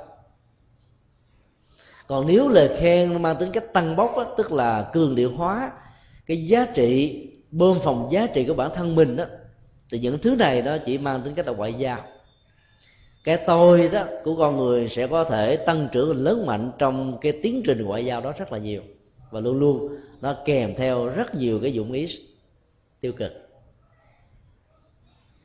Còn 2.06 2.26
nếu 2.26 2.48
lời 2.48 2.76
khen 2.80 3.22
mang 3.22 3.36
tính 3.40 3.52
cách 3.52 3.72
tăng 3.72 3.96
bốc 3.96 4.12
đó, 4.16 4.34
tức 4.36 4.52
là 4.52 4.90
cường 4.92 5.14
điệu 5.14 5.36
hóa 5.36 5.72
cái 6.30 6.46
giá 6.46 6.66
trị, 6.74 7.26
bơm 7.50 7.80
phòng 7.80 8.08
giá 8.12 8.26
trị 8.26 8.44
của 8.44 8.54
bản 8.54 8.70
thân 8.74 8.94
mình 8.94 9.16
đó, 9.16 9.24
thì 9.90 9.98
những 9.98 10.18
thứ 10.18 10.30
này 10.30 10.62
đó 10.62 10.78
chỉ 10.78 10.98
mang 10.98 11.22
tính 11.22 11.34
cách 11.34 11.46
là 11.46 11.52
ngoại 11.52 11.74
giao. 11.78 12.04
Cái 13.24 13.36
tôi 13.46 13.88
đó 13.88 14.04
của 14.24 14.36
con 14.36 14.56
người 14.56 14.88
sẽ 14.88 15.06
có 15.06 15.24
thể 15.24 15.56
tăng 15.56 15.88
trưởng 15.92 16.24
lớn 16.24 16.46
mạnh 16.46 16.72
trong 16.78 17.18
cái 17.20 17.32
tiến 17.42 17.62
trình 17.64 17.82
ngoại 17.82 18.04
giao 18.04 18.20
đó 18.20 18.32
rất 18.38 18.52
là 18.52 18.58
nhiều. 18.58 18.82
Và 19.30 19.40
luôn 19.40 19.58
luôn 19.58 19.96
nó 20.20 20.36
kèm 20.44 20.74
theo 20.74 21.08
rất 21.08 21.34
nhiều 21.34 21.58
cái 21.62 21.72
dụng 21.72 21.92
ý 21.92 22.08
tiêu 23.00 23.12
cực. 23.12 23.48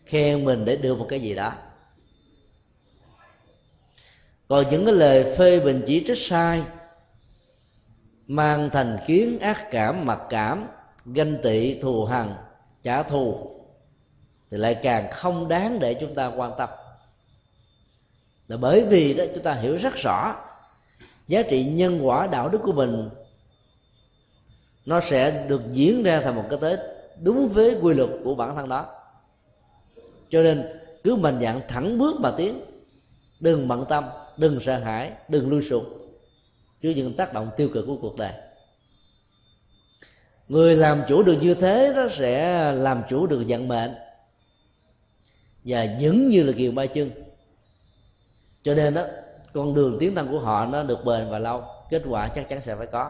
Khen 0.06 0.46
mình 0.46 0.66
để 0.66 0.76
đưa 0.76 0.96
một 0.96 1.06
cái 1.10 1.20
gì 1.20 1.36
đó. 1.36 1.54
Còn 4.48 4.66
những 4.72 4.86
cái 4.86 4.94
lời 4.94 5.36
phê 5.38 5.60
bình 5.60 5.82
chỉ 5.86 6.04
trích 6.08 6.18
sai 6.18 6.64
mang 8.28 8.70
thành 8.70 8.98
kiến 9.08 9.40
ác 9.40 9.68
cảm, 9.72 10.06
mặc 10.06 10.20
cảm, 10.30 10.68
ganh 11.06 11.38
tị, 11.44 11.80
thù 11.82 12.06
hằn, 12.06 12.34
trả 12.84 13.04
thù, 13.04 13.52
thì 14.52 14.58
lại 14.58 14.76
càng 14.84 15.12
không 15.12 15.48
đáng 15.48 15.80
để 15.80 15.94
chúng 15.94 16.16
ta 16.16 16.32
quan 16.36 16.52
tâm. 16.58 16.70
Là 18.48 18.58
bởi 18.58 18.86
vì 18.86 19.14
đó, 19.14 19.24
chúng 19.34 19.44
ta 19.44 19.54
hiểu 19.54 19.78
rất 19.78 19.94
rõ, 19.96 20.36
giá 21.28 21.42
trị 21.42 21.66
nhân 21.66 22.08
quả 22.08 22.28
đạo 22.28 22.50
đức 22.50 22.60
của 22.64 22.72
mình, 22.72 23.10
nó 24.86 25.02
sẽ 25.02 25.46
được 25.48 25.62
diễn 25.70 26.04
ra 26.04 26.22
thành 26.22 26.36
một 26.36 26.44
cái 26.50 26.60
tết 26.62 26.80
đúng 27.22 27.50
với 27.50 27.78
quy 27.82 27.94
luật 27.94 28.10
của 28.24 28.36
bản 28.36 28.56
thân 28.56 28.70
đó. 28.70 28.86
Cho 30.30 30.42
nên, 30.42 30.80
cứ 31.04 31.16
mạnh 31.16 31.40
dạng 31.42 31.62
thẳng 31.68 31.98
bước 31.98 32.16
mà 32.20 32.32
tiến, 32.38 32.62
đừng 33.40 33.68
bận 33.68 33.86
tâm, 33.90 34.04
đừng 34.38 34.60
sợ 34.60 34.80
hãi, 34.80 35.12
đừng 35.28 35.50
lui 35.50 35.62
sụp 35.70 36.05
trước 36.86 36.92
những 36.96 37.14
tác 37.14 37.34
động 37.34 37.50
tiêu 37.58 37.70
cực 37.74 37.86
của 37.88 37.98
cuộc 38.02 38.18
đời. 38.18 38.32
Người 40.48 40.76
làm 40.76 41.02
chủ 41.08 41.24
được 41.24 41.38
như 41.42 41.54
thế, 41.54 41.94
nó 41.96 42.08
sẽ 42.18 42.72
làm 42.72 43.04
chủ 43.10 43.28
được 43.28 43.44
vận 43.48 43.68
mệnh. 43.68 43.92
Và 45.64 45.88
vững 46.00 46.30
như 46.30 46.44
là 46.44 46.54
kiều 46.58 46.72
ba 46.72 46.86
chân. 46.86 47.12
Cho 48.64 48.74
nên 48.74 48.94
đó, 48.94 49.04
con 49.54 49.74
đường 49.74 49.98
tiến 50.00 50.16
thân 50.16 50.28
của 50.32 50.40
họ 50.40 50.66
nó 50.66 50.84
được 50.84 51.06
bền 51.06 51.30
và 51.30 51.40
lâu. 51.40 51.64
Kết 51.90 52.02
quả 52.10 52.28
chắc 52.28 52.50
chắn 52.50 52.62
sẽ 52.62 52.76
phải 52.76 52.88
có. 52.88 53.10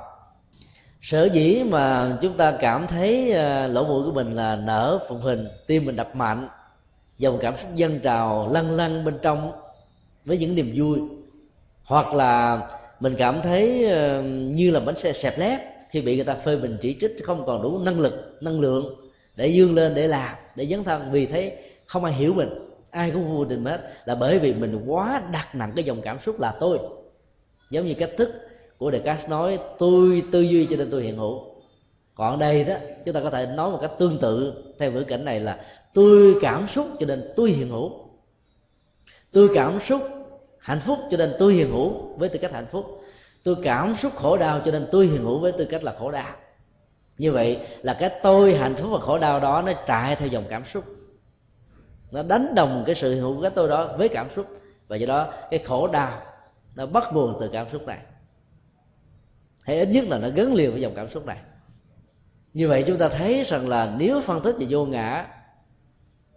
Sở 1.01 1.29
dĩ 1.33 1.63
mà 1.63 2.17
chúng 2.21 2.37
ta 2.37 2.57
cảm 2.59 2.87
thấy 2.87 3.31
à, 3.31 3.67
lỗ 3.67 3.83
mũi 3.83 4.05
của 4.05 4.11
mình 4.11 4.35
là 4.35 4.55
nở 4.55 4.99
phồng 5.09 5.21
hình 5.21 5.47
tim 5.67 5.85
mình 5.85 5.95
đập 5.95 6.15
mạnh, 6.15 6.47
dòng 7.17 7.37
cảm 7.41 7.57
xúc 7.57 7.75
dân 7.75 7.99
trào 7.99 8.49
lăn 8.51 8.75
lăn 8.75 9.05
bên 9.05 9.19
trong 9.21 9.51
với 10.25 10.37
những 10.37 10.55
niềm 10.55 10.73
vui, 10.75 10.99
hoặc 11.83 12.13
là 12.13 12.61
mình 12.99 13.15
cảm 13.17 13.41
thấy 13.43 13.85
ờ, 13.85 14.21
như 14.23 14.71
là 14.71 14.79
bánh 14.79 14.95
xe 14.95 15.13
xẹp 15.13 15.39
lép, 15.39 15.59
khi 15.89 16.01
bị 16.01 16.15
người 16.15 16.25
ta 16.25 16.33
phê 16.33 16.55
bình 16.55 16.77
chỉ 16.81 16.97
trích, 17.01 17.11
không 17.23 17.45
còn 17.45 17.61
đủ 17.61 17.79
năng 17.79 17.99
lực, 17.99 18.37
năng 18.41 18.59
lượng 18.59 18.95
để 19.35 19.47
dương 19.47 19.75
lên, 19.75 19.93
để 19.93 20.07
làm, 20.07 20.35
để 20.55 20.65
dấn 20.65 20.83
thân. 20.83 21.11
Vì 21.11 21.25
thấy 21.25 21.57
không 21.85 22.03
ai 22.03 22.13
hiểu 22.13 22.33
mình, 22.33 22.49
ai 22.91 23.11
cũng 23.11 23.37
vô 23.37 23.45
tình 23.45 23.65
hết. 23.65 23.81
Là 24.05 24.15
bởi 24.15 24.39
vì 24.39 24.53
mình 24.53 24.83
quá 24.85 25.21
đặt 25.31 25.55
nặng 25.55 25.71
cái 25.75 25.85
dòng 25.85 26.01
cảm 26.01 26.19
xúc 26.25 26.39
là 26.39 26.53
tôi. 26.59 26.79
Giống 27.71 27.87
như 27.87 27.93
cách 27.93 28.11
thức 28.17 28.29
của 28.77 28.91
Descartes 28.91 29.29
nói, 29.29 29.59
tôi 29.79 30.23
tư 30.31 30.41
duy 30.41 30.67
cho 30.69 30.75
nên 30.75 30.91
tôi 30.91 31.03
hiện 31.03 31.17
hữu. 31.17 31.43
Còn 32.15 32.39
đây 32.39 32.63
đó, 32.63 32.75
chúng 33.05 33.13
ta 33.13 33.19
có 33.21 33.29
thể 33.29 33.45
nói 33.45 33.71
một 33.71 33.77
cách 33.81 33.91
tương 33.99 34.17
tự 34.17 34.53
theo 34.79 34.91
ngữ 34.91 35.03
cảnh 35.03 35.25
này 35.25 35.39
là, 35.39 35.59
tôi 35.93 36.35
cảm 36.41 36.67
xúc 36.75 36.87
cho 36.99 37.05
nên 37.05 37.33
tôi 37.35 37.49
hiện 37.49 37.69
hữu. 37.69 37.91
Tôi 39.31 39.49
cảm 39.53 39.79
xúc 39.87 40.01
hạnh 40.65 40.79
phúc 40.79 40.99
cho 41.11 41.17
nên 41.17 41.33
tôi 41.39 41.53
hiện 41.53 41.71
hữu 41.71 42.17
với 42.17 42.29
tư 42.29 42.39
cách 42.41 42.51
hạnh 42.51 42.65
phúc. 42.71 43.03
Tôi 43.43 43.55
cảm 43.63 43.95
xúc 43.95 44.15
khổ 44.15 44.37
đau 44.37 44.61
cho 44.65 44.71
nên 44.71 44.87
tôi 44.91 45.07
hiện 45.07 45.23
hữu 45.23 45.39
với 45.39 45.51
tư 45.51 45.65
cách 45.65 45.83
là 45.83 45.95
khổ 45.99 46.11
đau. 46.11 46.35
Như 47.17 47.31
vậy 47.31 47.59
là 47.81 47.93
cái 47.99 48.09
tôi 48.23 48.55
hạnh 48.55 48.75
phúc 48.75 48.89
và 48.91 48.99
khổ 48.99 49.19
đau 49.19 49.39
đó 49.39 49.61
nó 49.65 49.71
chạy 49.87 50.15
theo 50.15 50.27
dòng 50.27 50.43
cảm 50.49 50.65
xúc. 50.65 50.83
Nó 52.11 52.23
đánh 52.23 52.55
đồng 52.55 52.83
cái 52.85 52.95
sự 52.95 53.13
hiện 53.13 53.21
hữu 53.21 53.35
của 53.35 53.41
cái 53.41 53.51
tôi 53.55 53.69
đó 53.69 53.95
với 53.97 54.09
cảm 54.09 54.27
xúc. 54.35 54.45
Và 54.87 54.95
do 54.95 55.07
đó 55.07 55.33
cái 55.51 55.59
khổ 55.59 55.87
đau 55.87 56.21
nó 56.75 56.85
bắt 56.85 57.03
nguồn 57.13 57.37
từ 57.39 57.49
cảm 57.53 57.67
xúc 57.71 57.87
này. 57.87 57.99
Hay 59.63 59.79
ít 59.79 59.89
nhất 59.89 60.05
là 60.07 60.17
nó 60.17 60.29
gắn 60.35 60.53
liền 60.53 60.71
với 60.71 60.81
dòng 60.81 60.93
cảm 60.95 61.09
xúc 61.09 61.25
này. 61.25 61.37
Như 62.53 62.67
vậy 62.67 62.83
chúng 62.87 62.97
ta 62.97 63.09
thấy 63.09 63.43
rằng 63.43 63.69
là 63.69 63.95
nếu 63.97 64.21
phân 64.21 64.41
tích 64.41 64.55
về 64.59 64.67
vô 64.69 64.85
ngã, 64.85 65.27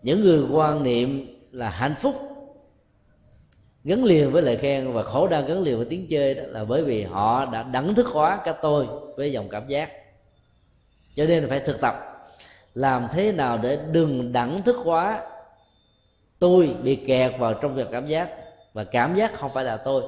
những 0.03 0.21
người 0.21 0.47
quan 0.51 0.83
niệm 0.83 1.27
là 1.53 1.71
hạnh 1.71 1.95
phúc 2.03 2.15
gắn 3.85 4.05
liền 4.05 4.33
với 4.33 4.43
lời 4.43 4.57
khen 4.57 4.93
và 4.93 5.03
khổ 5.03 5.29
đau 5.29 5.43
gắn 5.43 5.63
liền 5.63 5.77
với 5.77 5.87
tiếng 5.91 6.07
chơi 6.07 6.35
đó 6.35 6.43
là 6.47 6.65
bởi 6.65 6.85
vì 6.85 7.03
họ 7.03 7.45
đã 7.45 7.63
đẳng 7.63 7.95
thức 7.95 8.07
hóa 8.07 8.41
cái 8.45 8.55
tôi 8.63 8.87
với 9.17 9.33
dòng 9.33 9.49
cảm 9.49 9.69
giác. 9.69 9.91
Cho 11.15 11.25
nên 11.25 11.49
phải 11.49 11.61
thực 11.61 11.81
tập 11.81 11.95
làm 12.75 13.09
thế 13.13 13.33
nào 13.33 13.59
để 13.63 13.79
đừng 13.93 14.33
đẳng 14.33 14.63
thức 14.63 14.77
hóa 14.77 15.23
tôi 16.39 16.77
bị 16.83 16.97
kẹt 16.97 17.33
vào 17.39 17.55
trong 17.55 17.75
việc 17.75 17.89
cảm 17.93 18.07
giác 18.07 18.29
và 18.73 18.85
cảm 18.85 19.15
giác 19.15 19.39
không 19.39 19.51
phải 19.55 19.65
là 19.65 19.77
tôi. 19.77 20.03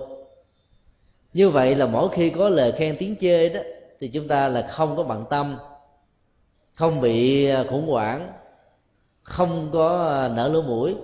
Như 1.32 1.50
vậy 1.50 1.74
là 1.74 1.86
mỗi 1.86 2.08
khi 2.12 2.30
có 2.30 2.48
lời 2.48 2.72
khen 2.72 2.96
tiếng 2.98 3.16
chê 3.20 3.48
đó, 3.48 3.60
thì 4.00 4.08
chúng 4.08 4.28
ta 4.28 4.48
là 4.48 4.66
không 4.70 4.96
có 4.96 5.02
bận 5.02 5.24
tâm, 5.30 5.58
không 6.74 7.00
bị 7.00 7.48
khủng 7.70 7.86
hoảng, 7.86 8.32
không 9.22 9.70
có 9.72 10.28
nở 10.34 10.48
lỗ 10.48 10.62
mũi 10.62 10.94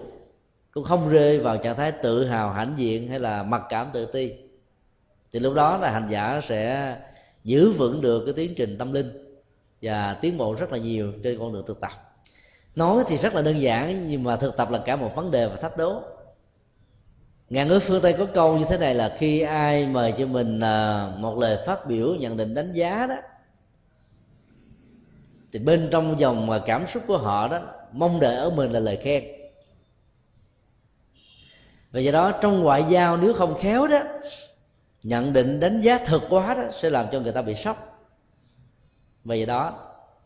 cũng 0.76 0.84
không 0.84 1.08
rơi 1.08 1.38
vào 1.38 1.56
trạng 1.56 1.76
thái 1.76 1.92
tự 1.92 2.24
hào 2.24 2.50
hãnh 2.50 2.74
diện 2.76 3.08
hay 3.08 3.18
là 3.18 3.42
mặc 3.42 3.62
cảm 3.68 3.90
tự 3.92 4.06
ti. 4.06 4.32
Thì 5.32 5.38
lúc 5.38 5.54
đó 5.54 5.76
là 5.76 5.90
hành 5.90 6.08
giả 6.10 6.40
sẽ 6.48 6.96
giữ 7.44 7.72
vững 7.72 8.00
được 8.00 8.24
cái 8.24 8.34
tiến 8.34 8.54
trình 8.56 8.78
tâm 8.78 8.92
linh 8.92 9.38
và 9.82 10.18
tiến 10.20 10.38
bộ 10.38 10.54
rất 10.54 10.72
là 10.72 10.78
nhiều 10.78 11.12
trên 11.22 11.38
con 11.38 11.52
đường 11.52 11.64
thực 11.66 11.80
tập. 11.80 11.90
Nói 12.74 13.04
thì 13.08 13.16
rất 13.16 13.34
là 13.34 13.42
đơn 13.42 13.60
giản, 13.60 14.08
nhưng 14.08 14.22
mà 14.22 14.36
thực 14.36 14.56
tập 14.56 14.70
là 14.70 14.78
cả 14.78 14.96
một 14.96 15.14
vấn 15.14 15.30
đề 15.30 15.46
và 15.46 15.56
thách 15.56 15.76
đố. 15.76 16.02
Ngàn 17.50 17.68
ngữ 17.68 17.80
phương 17.82 18.02
tây 18.02 18.14
có 18.18 18.26
câu 18.34 18.58
như 18.58 18.64
thế 18.68 18.78
này 18.78 18.94
là 18.94 19.16
khi 19.18 19.40
ai 19.40 19.86
mời 19.86 20.14
cho 20.18 20.26
mình 20.26 20.60
à, 20.60 21.08
một 21.18 21.38
lời 21.38 21.58
phát 21.66 21.86
biểu 21.86 22.14
nhận 22.14 22.36
định 22.36 22.54
đánh 22.54 22.72
giá 22.72 23.06
đó, 23.08 23.16
thì 25.52 25.58
bên 25.58 25.88
trong 25.90 26.20
dòng 26.20 26.60
cảm 26.66 26.86
xúc 26.86 27.02
của 27.06 27.18
họ 27.18 27.48
đó, 27.48 27.60
mong 27.92 28.20
đợi 28.20 28.36
ở 28.36 28.50
mình 28.50 28.72
là 28.72 28.80
lời 28.80 28.96
khen 28.96 29.35
và 31.92 32.00
do 32.00 32.12
đó 32.12 32.32
trong 32.32 32.60
ngoại 32.60 32.84
giao 32.90 33.16
nếu 33.16 33.34
không 33.34 33.54
khéo 33.58 33.86
đó 33.86 33.98
nhận 35.02 35.32
định 35.32 35.60
đánh 35.60 35.80
giá 35.80 35.98
thực 35.98 36.22
quá 36.28 36.54
đó 36.54 36.62
sẽ 36.70 36.90
làm 36.90 37.06
cho 37.12 37.20
người 37.20 37.32
ta 37.32 37.42
bị 37.42 37.54
sốc. 37.54 38.06
Và 39.24 39.34
do 39.34 39.46
đó 39.46 39.74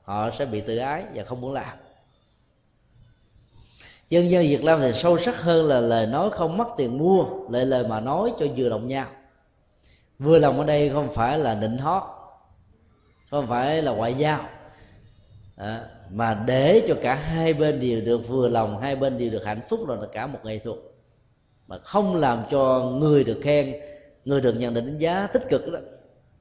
họ 0.02 0.30
sẽ 0.30 0.46
bị 0.46 0.60
tự 0.60 0.76
ái 0.76 1.04
và 1.14 1.24
không 1.24 1.40
muốn 1.40 1.52
làm. 1.52 1.78
Dân 4.10 4.30
dân 4.30 4.42
việt 4.42 4.64
nam 4.64 4.80
thì 4.82 4.92
sâu 4.94 5.18
sắc 5.18 5.42
hơn 5.42 5.64
là 5.64 5.80
lời 5.80 6.06
nói 6.06 6.30
không 6.30 6.56
mất 6.56 6.68
tiền 6.76 6.98
mua 6.98 7.24
lại 7.50 7.64
lời 7.64 7.84
mà 7.88 8.00
nói 8.00 8.32
cho 8.38 8.46
vừa 8.56 8.68
lòng 8.68 8.88
nhau. 8.88 9.06
Vừa 10.18 10.38
lòng 10.38 10.58
ở 10.58 10.64
đây 10.64 10.90
không 10.90 11.08
phải 11.14 11.38
là 11.38 11.54
định 11.54 11.78
hót 11.78 12.02
không 13.30 13.46
phải 13.46 13.82
là 13.82 13.92
ngoại 13.92 14.14
giao. 14.14 14.48
À, 15.56 15.84
mà 16.10 16.42
để 16.46 16.84
cho 16.88 16.94
cả 17.02 17.14
hai 17.14 17.54
bên 17.54 17.80
đều 17.80 18.00
được 18.00 18.28
vừa 18.28 18.48
lòng 18.48 18.80
hai 18.80 18.96
bên 18.96 19.18
đều 19.18 19.30
được 19.30 19.44
hạnh 19.44 19.60
phúc 19.68 19.88
là 19.88 19.96
cả 20.12 20.26
một 20.26 20.38
nghệ 20.44 20.58
thuật 20.58 20.76
mà 21.70 21.78
không 21.78 22.16
làm 22.16 22.42
cho 22.50 22.92
người 22.98 23.24
được 23.24 23.38
khen, 23.42 23.74
người 24.24 24.40
được 24.40 24.52
nhận 24.52 24.74
định 24.74 24.86
đánh 24.86 24.98
giá 24.98 25.26
tích 25.32 25.42
cực 25.48 25.72
đó. 25.72 25.78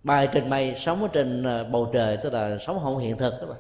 Bay 0.04 0.30
trên 0.34 0.50
mây 0.50 0.76
sống 0.80 1.02
ở 1.02 1.08
trên 1.14 1.44
ờ, 1.44 1.64
bầu 1.64 1.90
trời, 1.94 2.18
tức 2.18 2.34
là 2.34 2.58
sống 2.58 2.80
không 2.84 2.98
hiện 2.98 3.18
thực 3.18 3.34
đó 3.42 3.48
mà 3.50 3.56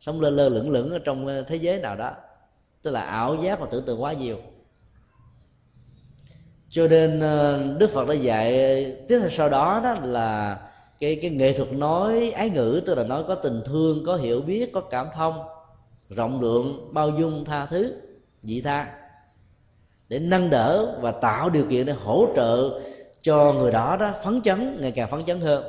sống 0.00 0.20
lơ 0.20 0.30
lơ 0.30 0.48
lửng 0.48 0.70
lửng 0.70 0.90
ở 0.90 0.98
trong 0.98 1.26
ờ, 1.26 1.42
thế 1.42 1.56
giới 1.56 1.80
nào 1.80 1.96
đó. 1.96 2.12
Tức 2.82 2.90
là 2.90 3.00
ảo 3.00 3.34
giác 3.34 3.60
và 3.60 3.66
tưởng 3.70 3.84
tượng 3.86 4.02
quá 4.02 4.12
nhiều. 4.12 4.36
Cho 6.70 6.86
nên 6.86 7.20
ờ, 7.20 7.62
đức 7.78 7.90
phật 7.90 8.08
đã 8.08 8.14
dạy 8.14 8.52
tiếp 9.08 9.18
theo 9.20 9.30
sau 9.30 9.48
đó 9.48 9.80
đó 9.84 9.94
là 10.02 10.58
cái 10.98 11.18
cái 11.22 11.30
nghệ 11.30 11.52
thuật 11.52 11.72
nói 11.72 12.30
ái 12.30 12.50
ngữ, 12.50 12.82
tức 12.86 12.94
là 12.94 13.04
nói 13.04 13.24
có 13.28 13.34
tình 13.34 13.62
thương, 13.64 14.02
có 14.06 14.16
hiểu 14.16 14.40
biết, 14.40 14.72
có 14.72 14.80
cảm 14.80 15.06
thông, 15.14 15.44
rộng 16.16 16.40
lượng, 16.40 16.88
bao 16.92 17.10
dung 17.10 17.44
tha 17.44 17.66
thứ 17.66 17.94
dị 18.42 18.60
tha 18.60 19.03
để 20.14 20.20
nâng 20.20 20.50
đỡ 20.50 20.98
và 21.00 21.12
tạo 21.12 21.50
điều 21.50 21.64
kiện 21.70 21.86
để 21.86 21.92
hỗ 21.92 22.26
trợ 22.36 22.80
cho 23.22 23.52
người 23.52 23.72
đó 23.72 23.96
đó 24.00 24.14
phấn 24.24 24.42
chấn 24.42 24.76
ngày 24.80 24.92
càng 24.92 25.10
phấn 25.10 25.24
chấn 25.24 25.40
hơn. 25.40 25.64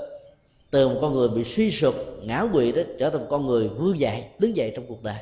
Từ 0.71 0.89
một 0.89 0.95
con 1.01 1.13
người 1.13 1.27
bị 1.27 1.43
suy 1.43 1.71
sụp 1.71 1.95
ngã 2.23 2.45
quỵ 2.53 2.71
đó 2.71 2.81
trở 2.99 3.09
thành 3.09 3.19
một 3.19 3.27
con 3.29 3.47
người 3.47 3.67
vươn 3.67 3.99
dậy 3.99 4.23
đứng 4.39 4.55
dậy 4.55 4.73
trong 4.75 4.85
cuộc 4.87 5.03
đời. 5.03 5.15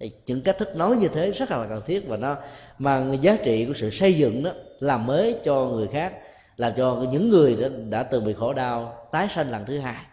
Thì 0.00 0.12
những 0.26 0.42
cách 0.42 0.58
thức 0.58 0.76
nói 0.76 0.96
như 0.96 1.08
thế 1.08 1.30
rất 1.30 1.50
là 1.50 1.66
cần 1.68 1.82
thiết 1.86 2.08
và 2.08 2.16
nó 2.16 2.36
mang 2.78 3.22
giá 3.22 3.36
trị 3.44 3.64
của 3.66 3.72
sự 3.76 3.90
xây 3.90 4.14
dựng 4.14 4.42
đó 4.42 4.50
làm 4.80 5.06
mới 5.06 5.36
cho 5.44 5.66
người 5.66 5.86
khác 5.86 6.12
làm 6.56 6.72
cho 6.76 7.04
những 7.12 7.30
người 7.30 7.56
đã, 7.56 7.68
đã 7.90 8.02
từng 8.02 8.24
bị 8.24 8.32
khổ 8.32 8.52
đau 8.52 9.08
tái 9.12 9.28
sanh 9.28 9.50
lần 9.50 9.64
thứ 9.66 9.78
hai 9.78 10.04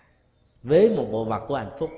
với 0.63 0.89
một 0.89 1.05
bộ 1.11 1.25
mặt 1.25 1.41
của 1.47 1.55
hạnh 1.55 1.71
phúc 1.79 1.89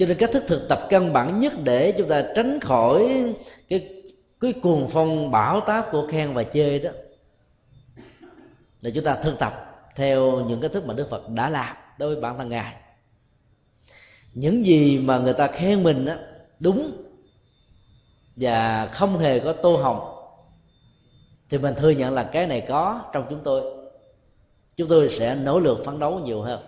cho 0.00 0.06
nên 0.06 0.16
cách 0.16 0.30
thức 0.32 0.44
thực 0.46 0.68
tập 0.68 0.86
căn 0.88 1.12
bản 1.12 1.40
nhất 1.40 1.52
để 1.64 1.94
chúng 1.98 2.08
ta 2.08 2.24
tránh 2.36 2.60
khỏi 2.60 3.24
cái 3.68 3.88
cái 4.40 4.52
cuồng 4.52 4.88
phong 4.88 5.30
bão 5.30 5.60
táp 5.60 5.92
của 5.92 6.06
khen 6.10 6.34
và 6.34 6.44
chê 6.44 6.78
đó 6.78 6.90
là 8.80 8.90
chúng 8.94 9.04
ta 9.04 9.16
thực 9.22 9.38
tập 9.38 9.84
theo 9.96 10.40
những 10.40 10.60
cách 10.60 10.72
thức 10.72 10.86
mà 10.86 10.94
đức 10.94 11.10
phật 11.10 11.28
đã 11.28 11.48
làm 11.48 11.76
đối 11.98 12.14
với 12.14 12.22
bản 12.22 12.38
thân 12.38 12.48
ngài. 12.48 12.74
Những 14.34 14.64
gì 14.64 14.98
mà 14.98 15.18
người 15.18 15.32
ta 15.32 15.46
khen 15.46 15.82
mình 15.82 16.04
đó, 16.04 16.14
đúng 16.60 16.92
và 18.36 18.86
không 18.86 19.18
hề 19.18 19.40
có 19.40 19.52
tô 19.52 19.76
hồng 19.76 20.14
thì 21.48 21.58
mình 21.58 21.74
thừa 21.74 21.90
nhận 21.90 22.14
là 22.14 22.22
cái 22.22 22.46
này 22.46 22.60
có 22.68 23.02
trong 23.12 23.26
chúng 23.30 23.40
tôi. 23.44 23.62
Chúng 24.76 24.88
tôi 24.88 25.10
sẽ 25.18 25.34
nỗ 25.34 25.58
lực 25.58 25.84
phấn 25.84 25.98
đấu 25.98 26.18
nhiều 26.18 26.42
hơn 26.42 26.60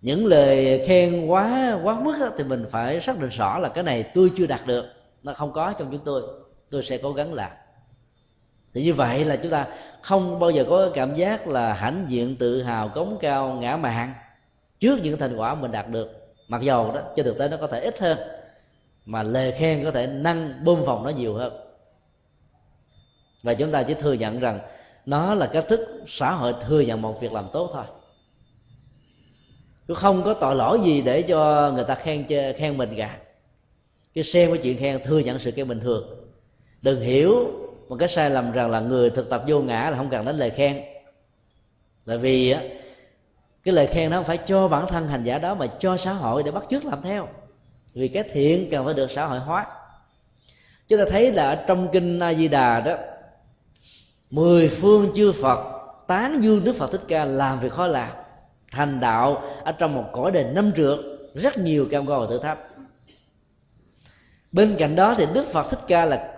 những 0.00 0.26
lời 0.26 0.82
khen 0.86 1.26
quá 1.26 1.78
quá 1.82 2.00
mức 2.00 2.16
đó, 2.20 2.28
thì 2.38 2.44
mình 2.44 2.64
phải 2.70 3.00
xác 3.00 3.18
định 3.18 3.30
rõ 3.30 3.58
là 3.58 3.68
cái 3.68 3.84
này 3.84 4.02
tôi 4.02 4.30
chưa 4.36 4.46
đạt 4.46 4.66
được. 4.66 4.86
Nó 5.22 5.32
không 5.34 5.52
có 5.52 5.72
trong 5.78 5.88
chúng 5.90 6.04
tôi. 6.04 6.22
Tôi 6.70 6.82
sẽ 6.82 6.98
cố 6.98 7.12
gắng 7.12 7.34
làm. 7.34 7.50
Thì 8.74 8.82
như 8.84 8.94
vậy 8.94 9.24
là 9.24 9.36
chúng 9.36 9.52
ta 9.52 9.66
không 10.02 10.38
bao 10.38 10.50
giờ 10.50 10.64
có 10.68 10.90
cảm 10.94 11.16
giác 11.16 11.48
là 11.48 11.72
hãnh 11.72 12.04
diện 12.08 12.36
tự 12.36 12.62
hào 12.62 12.88
cống 12.88 13.16
cao 13.20 13.54
ngã 13.60 13.76
mạn 13.76 14.14
trước 14.80 14.98
những 15.02 15.18
thành 15.18 15.36
quả 15.36 15.54
mình 15.54 15.72
đạt 15.72 15.88
được. 15.88 16.10
Mặc 16.48 16.62
dầu 16.62 16.92
đó 16.94 17.00
trên 17.16 17.26
thực 17.26 17.38
tế 17.38 17.48
nó 17.48 17.56
có 17.56 17.66
thể 17.66 17.80
ít 17.80 17.98
hơn 17.98 18.18
mà 19.06 19.22
lời 19.22 19.52
khen 19.52 19.84
có 19.84 19.90
thể 19.90 20.06
nâng 20.06 20.64
bơm 20.64 20.82
phòng 20.86 21.04
nó 21.04 21.10
nhiều 21.10 21.34
hơn. 21.34 21.52
Và 23.42 23.54
chúng 23.54 23.72
ta 23.72 23.82
chỉ 23.82 23.94
thừa 23.94 24.12
nhận 24.12 24.40
rằng 24.40 24.60
nó 25.06 25.34
là 25.34 25.46
cách 25.46 25.64
thức 25.68 25.80
xã 26.08 26.32
hội 26.32 26.54
thừa 26.68 26.80
nhận 26.80 27.02
một 27.02 27.20
việc 27.20 27.32
làm 27.32 27.46
tốt 27.52 27.70
thôi 27.72 27.84
chứ 29.90 29.94
không 29.94 30.22
có 30.22 30.34
tội 30.34 30.54
lỗi 30.54 30.80
gì 30.84 31.02
để 31.02 31.22
cho 31.22 31.70
người 31.74 31.84
ta 31.84 31.94
khen 31.94 32.26
chê, 32.28 32.52
khen 32.52 32.78
mình 32.78 32.94
cả. 32.96 33.16
Cái 34.14 34.24
xem 34.24 34.50
cái 34.52 34.58
chuyện 34.62 34.78
khen 34.78 35.00
thừa 35.04 35.18
nhận 35.18 35.38
sự 35.38 35.50
khen 35.50 35.68
bình 35.68 35.80
thường. 35.80 36.04
Đừng 36.82 37.00
hiểu 37.00 37.50
một 37.88 37.96
cái 37.98 38.08
sai 38.08 38.30
lầm 38.30 38.52
rằng 38.52 38.70
là 38.70 38.80
người 38.80 39.10
thực 39.10 39.30
tập 39.30 39.42
vô 39.46 39.60
ngã 39.60 39.90
là 39.90 39.96
không 39.96 40.10
cần 40.10 40.24
đến 40.24 40.36
lời 40.36 40.50
khen. 40.50 40.80
Tại 42.06 42.18
vì 42.18 42.50
á 42.50 42.62
cái 43.64 43.74
lời 43.74 43.86
khen 43.86 44.10
nó 44.10 44.16
không 44.16 44.24
phải 44.24 44.38
cho 44.46 44.68
bản 44.68 44.86
thân 44.88 45.08
hành 45.08 45.24
giả 45.24 45.38
đó 45.38 45.54
mà 45.54 45.66
cho 45.66 45.96
xã 45.96 46.12
hội 46.12 46.42
để 46.42 46.50
bắt 46.50 46.64
chước 46.70 46.84
làm 46.84 47.02
theo. 47.02 47.28
Vì 47.94 48.08
cái 48.08 48.22
thiện 48.32 48.68
cần 48.70 48.84
phải 48.84 48.94
được 48.94 49.10
xã 49.10 49.26
hội 49.26 49.38
hóa. 49.38 49.66
Chúng 50.88 50.98
ta 50.98 51.04
thấy 51.10 51.32
là 51.32 51.64
trong 51.66 51.88
kinh 51.92 52.20
a 52.20 52.34
di 52.34 52.48
đà 52.48 52.80
đó 52.80 52.96
mười 54.30 54.68
phương 54.68 55.10
chư 55.14 55.32
phật 55.42 55.58
tán 56.06 56.40
dương 56.42 56.64
đức 56.64 56.76
phật 56.78 56.92
thích 56.92 57.02
ca 57.08 57.24
làm 57.24 57.60
việc 57.60 57.72
khó 57.72 57.86
làm 57.86 58.19
thành 58.70 59.00
đạo 59.00 59.42
ở 59.64 59.72
trong 59.72 59.94
một 59.94 60.04
cõi 60.12 60.30
đền 60.30 60.54
năm 60.54 60.72
trượt 60.76 60.98
rất 61.34 61.58
nhiều 61.58 61.86
cam 61.90 62.06
go 62.06 62.20
và 62.20 62.26
thử 62.26 62.38
thách. 62.38 62.58
Bên 64.52 64.76
cạnh 64.78 64.96
đó 64.96 65.14
thì 65.18 65.26
đức 65.34 65.46
phật 65.52 65.70
thích 65.70 65.80
ca 65.88 66.04
là 66.04 66.36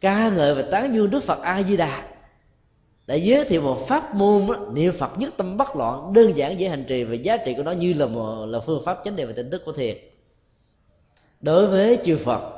ca 0.00 0.28
ngợi 0.28 0.54
và 0.54 0.62
tán 0.70 0.94
dương 0.94 1.10
đức 1.10 1.24
phật 1.24 1.40
a 1.42 1.62
di 1.62 1.76
đà 1.76 2.02
đã 3.06 3.14
giới 3.14 3.44
thiệu 3.44 3.62
một 3.62 3.88
pháp 3.88 4.14
môn 4.14 4.46
đó, 4.46 4.66
niệm 4.72 4.92
phật 4.98 5.18
nhất 5.18 5.34
tâm 5.36 5.56
bất 5.56 5.76
loạn 5.76 6.12
đơn 6.12 6.36
giản 6.36 6.60
dễ 6.60 6.68
hành 6.68 6.84
trì 6.88 7.04
và 7.04 7.14
giá 7.14 7.36
trị 7.36 7.54
của 7.56 7.62
nó 7.62 7.72
như 7.72 7.92
là 7.92 8.06
một 8.06 8.46
là 8.46 8.60
phương 8.60 8.82
pháp 8.84 8.98
chánh 9.04 9.16
đề 9.16 9.24
và 9.24 9.32
tỉnh 9.36 9.50
thức 9.50 9.62
của 9.64 9.72
thiền. 9.72 9.96
Đối 11.40 11.66
với 11.66 11.98
chư 12.04 12.18
phật 12.24 12.52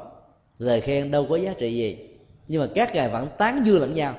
lời 0.59 0.81
khen 0.81 1.11
đâu 1.11 1.27
có 1.31 1.37
giá 1.37 1.55
trị 1.59 1.75
gì 1.75 1.99
nhưng 2.49 2.61
mà 2.61 2.69
các 2.75 2.95
ngài 2.95 3.09
vẫn 3.09 3.29
tán 3.39 3.63
dương 3.65 3.81
lẫn 3.81 3.95
nhau 3.95 4.15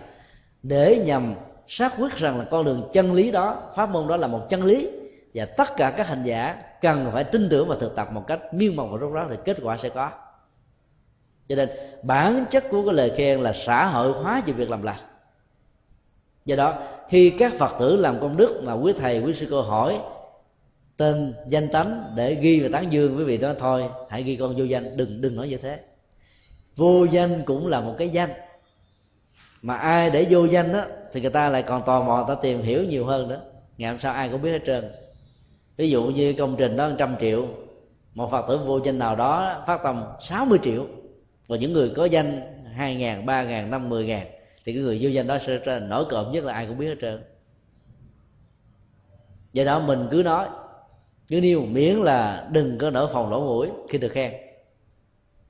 để 0.63 1.03
nhằm 1.05 1.35
xác 1.73 1.93
quyết 1.97 2.17
rằng 2.17 2.39
là 2.39 2.45
con 2.51 2.65
đường 2.65 2.89
chân 2.93 3.13
lý 3.13 3.31
đó, 3.31 3.71
pháp 3.75 3.89
môn 3.89 4.07
đó 4.07 4.17
là 4.17 4.27
một 4.27 4.49
chân 4.49 4.63
lý. 4.63 4.89
Và 5.33 5.45
tất 5.45 5.75
cả 5.77 5.93
các 5.97 6.07
hành 6.07 6.23
giả 6.23 6.63
cần 6.81 7.09
phải 7.13 7.23
tin 7.23 7.49
tưởng 7.49 7.67
và 7.67 7.75
thực 7.79 7.95
tập 7.95 8.07
một 8.11 8.27
cách 8.27 8.53
miên 8.53 8.75
mộc 8.75 8.89
và 8.91 8.97
rốt 8.97 9.13
ráo 9.13 9.27
thì 9.29 9.35
kết 9.45 9.57
quả 9.61 9.77
sẽ 9.77 9.89
có. 9.89 10.11
Cho 11.49 11.55
nên 11.55 11.69
bản 12.03 12.45
chất 12.51 12.63
của 12.69 12.85
cái 12.85 12.93
lời 12.93 13.11
khen 13.17 13.41
là 13.41 13.53
xã 13.53 13.85
hội 13.85 14.11
hóa 14.11 14.41
về 14.45 14.53
việc 14.53 14.69
làm 14.69 14.81
lành. 14.81 14.99
Do 16.45 16.55
đó, 16.55 16.73
khi 17.09 17.29
các 17.29 17.53
phật 17.59 17.75
tử 17.79 17.95
làm 17.95 18.19
công 18.19 18.37
đức 18.37 18.61
mà 18.63 18.73
quý 18.73 18.93
thầy, 18.99 19.19
quý 19.19 19.33
sư 19.33 19.47
cô 19.49 19.61
hỏi 19.61 19.99
tên 20.97 21.33
danh 21.47 21.69
tánh 21.69 22.13
để 22.15 22.35
ghi 22.35 22.59
và 22.59 22.69
tán 22.73 22.91
dương, 22.91 23.17
quý 23.17 23.23
vị 23.23 23.37
đó 23.37 23.53
thôi, 23.59 23.85
hãy 24.09 24.23
ghi 24.23 24.35
con 24.35 24.55
vô 24.57 24.63
danh, 24.63 24.97
đừng 24.97 25.21
đừng 25.21 25.35
nói 25.35 25.47
như 25.47 25.57
thế. 25.57 25.79
Vô 26.75 27.05
danh 27.05 27.41
cũng 27.45 27.67
là 27.67 27.81
một 27.81 27.95
cái 27.97 28.09
danh. 28.09 28.33
Mà 29.61 29.75
ai 29.75 30.09
để 30.09 30.27
vô 30.29 30.45
danh 30.45 30.73
đó 30.73 30.83
thì 31.13 31.21
người 31.21 31.29
ta 31.29 31.49
lại 31.49 31.63
còn 31.63 31.83
tò 31.85 32.03
mò 32.03 32.25
ta 32.27 32.35
tìm 32.41 32.61
hiểu 32.61 32.83
nhiều 32.83 33.05
hơn 33.05 33.27
nữa. 33.27 33.41
Ngày 33.77 33.91
hôm 33.91 33.99
sau 33.99 34.13
ai 34.13 34.29
cũng 34.29 34.41
biết 34.41 34.51
hết 34.51 34.61
trơn. 34.65 34.91
Ví 35.77 35.89
dụ 35.89 36.03
như 36.03 36.33
công 36.33 36.55
trình 36.57 36.77
đó 36.77 36.91
trăm 36.97 37.15
triệu, 37.19 37.47
một 38.15 38.31
phật 38.31 38.45
tử 38.47 38.59
vô 38.65 38.79
danh 38.85 38.99
nào 38.99 39.15
đó 39.15 39.63
phát 39.67 39.83
tâm 39.83 40.03
60 40.21 40.59
triệu. 40.63 40.85
Và 41.47 41.57
những 41.57 41.73
người 41.73 41.89
có 41.95 42.05
danh 42.05 42.41
hai 42.73 42.95
ngàn, 42.95 43.25
ba 43.25 43.43
ngàn, 43.43 43.71
năm 43.71 43.89
mười 43.89 44.05
ngàn, 44.05 44.27
thì 44.65 44.73
cái 44.73 44.83
người 44.83 44.97
vô 45.01 45.09
danh 45.09 45.27
đó 45.27 45.37
sẽ 45.47 45.79
nổi 45.79 46.05
cộm 46.09 46.31
nhất 46.31 46.43
là 46.43 46.53
ai 46.53 46.65
cũng 46.65 46.77
biết 46.77 46.87
hết 46.87 46.97
trơn. 47.01 47.23
Do 49.53 49.63
đó 49.63 49.79
mình 49.79 50.07
cứ 50.11 50.23
nói, 50.23 50.47
cứ 51.27 51.41
nêu 51.41 51.61
miễn 51.61 51.95
là 51.95 52.47
đừng 52.51 52.77
có 52.77 52.89
nở 52.89 53.09
phòng 53.13 53.31
lỗ 53.31 53.39
mũi 53.39 53.67
khi 53.89 53.97
được 53.97 54.09
khen 54.09 54.33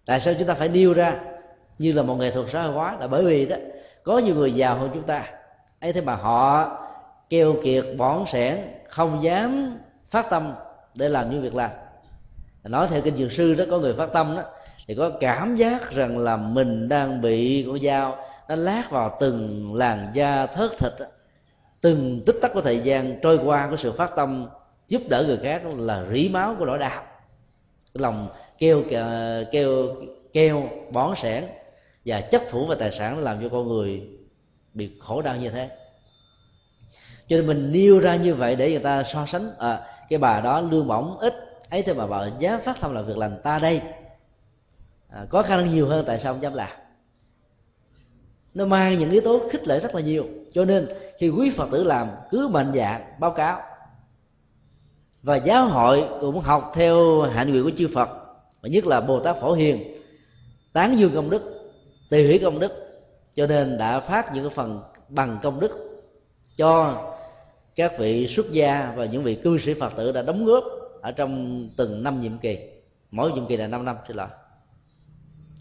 tại 0.06 0.20
sao 0.20 0.34
chúng 0.38 0.48
ta 0.48 0.54
phải 0.54 0.70
nêu 0.70 0.94
ra 0.94 1.20
như 1.80 1.92
là 1.92 2.04
một 2.04 2.16
nghệ 2.16 2.32
thuật 2.32 2.48
xã 2.52 2.64
hội 2.64 2.74
hóa? 2.74 2.98
Là 3.00 3.08
bởi 3.08 3.24
vì 3.24 3.46
đó, 3.46 3.56
có 4.04 4.18
nhiều 4.18 4.36
người 4.36 4.54
giàu 4.54 4.78
hơn 4.78 4.90
chúng 4.94 5.04
ta 5.04 5.32
ấy 5.82 5.94
thế 5.94 6.02
mà 6.02 6.16
họ 6.16 6.72
keo 7.30 7.56
kiệt 7.64 7.86
bỏn 7.98 8.26
sẻn, 8.28 8.58
không 8.88 9.24
dám 9.24 9.78
phát 10.10 10.30
tâm 10.30 10.54
để 10.96 11.10
làm 11.10 11.30
những 11.30 11.42
việc 11.42 11.56
làm 11.56 11.72
nói 12.64 12.88
theo 12.88 13.02
kinh 13.02 13.18
dược 13.18 13.32
sư 13.32 13.54
đó, 13.54 13.66
có 13.72 13.80
người 13.80 13.94
phát 13.94 14.10
tâm 14.14 14.36
đó, 14.36 14.44
thì 14.88 14.96
có 14.96 15.12
cảm 15.20 15.56
giác 15.56 15.92
rằng 15.92 16.18
là 16.18 16.38
mình 16.38 16.90
đang 16.90 17.22
bị 17.22 17.64
con 17.68 17.80
dao 17.80 18.16
nó 18.50 18.56
lát 18.56 18.92
vào 18.92 19.18
từng 19.20 19.72
làn 19.76 20.12
da 20.14 20.46
thớt 20.46 20.72
thịt 20.78 20.92
đó. 21.00 21.06
từng 21.82 22.22
tích 22.26 22.36
tắc 22.42 22.54
của 22.54 22.62
thời 22.62 22.80
gian 22.80 23.20
trôi 23.22 23.40
qua 23.46 23.68
của 23.70 23.78
sự 23.78 23.92
phát 23.92 24.16
tâm 24.16 24.48
giúp 24.88 25.02
đỡ 25.10 25.24
người 25.28 25.38
khác 25.38 25.62
là 25.66 26.06
rỉ 26.06 26.30
máu 26.30 26.56
của 26.60 26.66
nỗi 26.66 26.78
đau 26.78 27.04
cái 27.94 28.02
lòng 28.02 28.28
kêu 28.58 28.84
kêu 29.52 29.96
kêu 30.34 30.70
bón 30.92 31.16
sẻn 31.16 31.44
và 32.06 32.22
chấp 32.22 32.42
thủ 32.50 32.66
về 32.66 32.76
tài 32.80 32.92
sản 32.92 33.20
làm 33.20 33.42
cho 33.42 33.50
con 33.50 33.68
người 33.68 34.21
bị 34.74 34.92
khổ 35.00 35.22
đau 35.22 35.36
như 35.36 35.50
thế. 35.50 35.70
Cho 37.28 37.38
nên 37.38 37.48
mình 37.48 37.72
nêu 37.72 38.00
ra 38.00 38.16
như 38.16 38.36
vậy 38.36 38.56
để 38.56 38.70
người 38.70 38.80
ta 38.80 39.04
so 39.04 39.26
sánh 39.26 39.52
à, 39.58 39.80
cái 40.10 40.20
bà 40.20 40.42
đó 40.42 40.62
lương 40.62 40.88
bổng 40.88 41.18
ít 41.20 41.34
ấy 41.70 41.84
thế 41.84 41.94
mà 41.94 42.08
bà 42.08 42.28
dám 42.40 42.62
phát 42.62 42.82
tâm 42.82 42.94
là 42.94 43.02
việc 43.02 43.18
lành 43.18 43.40
ta 43.44 43.60
đây. 43.60 43.82
À, 45.10 45.26
có 45.30 45.44
khả 45.44 45.58
năng 45.58 45.74
nhiều 45.74 45.88
hơn 45.88 46.04
tại 46.08 46.20
sao 46.20 46.34
không 46.34 46.42
dám 46.42 46.54
làm? 46.54 46.70
Nó 48.54 48.66
mang 48.66 48.98
những 48.98 49.12
yếu 49.12 49.22
tố 49.22 49.50
khích 49.52 49.68
lệ 49.68 49.80
rất 49.80 49.96
là 49.96 50.02
nhiều. 50.02 50.26
Cho 50.54 50.66
nên 50.66 50.88
khi 51.18 51.30
quý 51.30 51.52
phật 51.58 51.70
tử 51.72 51.84
làm 51.84 52.10
cứ 52.30 52.48
mạnh 52.48 52.72
dạng 52.76 53.02
báo 53.20 53.32
cáo. 53.32 53.62
Và 55.24 55.36
giáo 55.36 55.68
hội 55.68 56.04
cũng 56.22 56.40
học 56.40 56.72
theo 56.76 57.22
hạnh 57.22 57.52
nguyện 57.52 57.64
của 57.64 57.72
chư 57.78 57.90
phật 57.94 58.10
và 58.62 58.70
nhất 58.70 58.86
là 58.86 59.02
bồ 59.02 59.20
tát 59.20 59.36
phổ 59.42 59.54
hiền 59.54 60.02
tán 60.74 60.98
dương 60.98 61.12
công 61.14 61.30
đức 61.30 61.72
tùy 62.10 62.28
hủy 62.28 62.40
công 62.44 62.60
đức 62.60 62.81
cho 63.36 63.48
nên 63.48 63.78
đã 63.78 64.00
phát 64.00 64.34
những 64.34 64.44
cái 64.44 64.56
phần 64.56 64.82
bằng 65.10 65.40
công 65.44 65.60
đức 65.60 65.72
cho 66.56 67.02
các 67.76 67.94
vị 68.00 68.28
xuất 68.28 68.52
gia 68.52 68.94
và 68.96 69.06
những 69.06 69.24
vị 69.24 69.36
cư 69.36 69.58
sĩ 69.58 69.74
phật 69.74 69.94
tử 69.98 70.12
đã 70.12 70.22
đóng 70.22 70.46
góp 70.46 70.64
ở 71.02 71.12
trong 71.12 71.70
từng 71.78 72.04
năm 72.04 72.22
nhiệm 72.22 72.38
kỳ. 72.38 72.58
Mỗi 73.12 73.32
nhiệm 73.32 73.48
kỳ 73.48 73.58
là 73.58 73.68
5 73.68 73.86
năm, 73.86 73.98
xin 74.08 74.18
lỗi. 74.18 74.28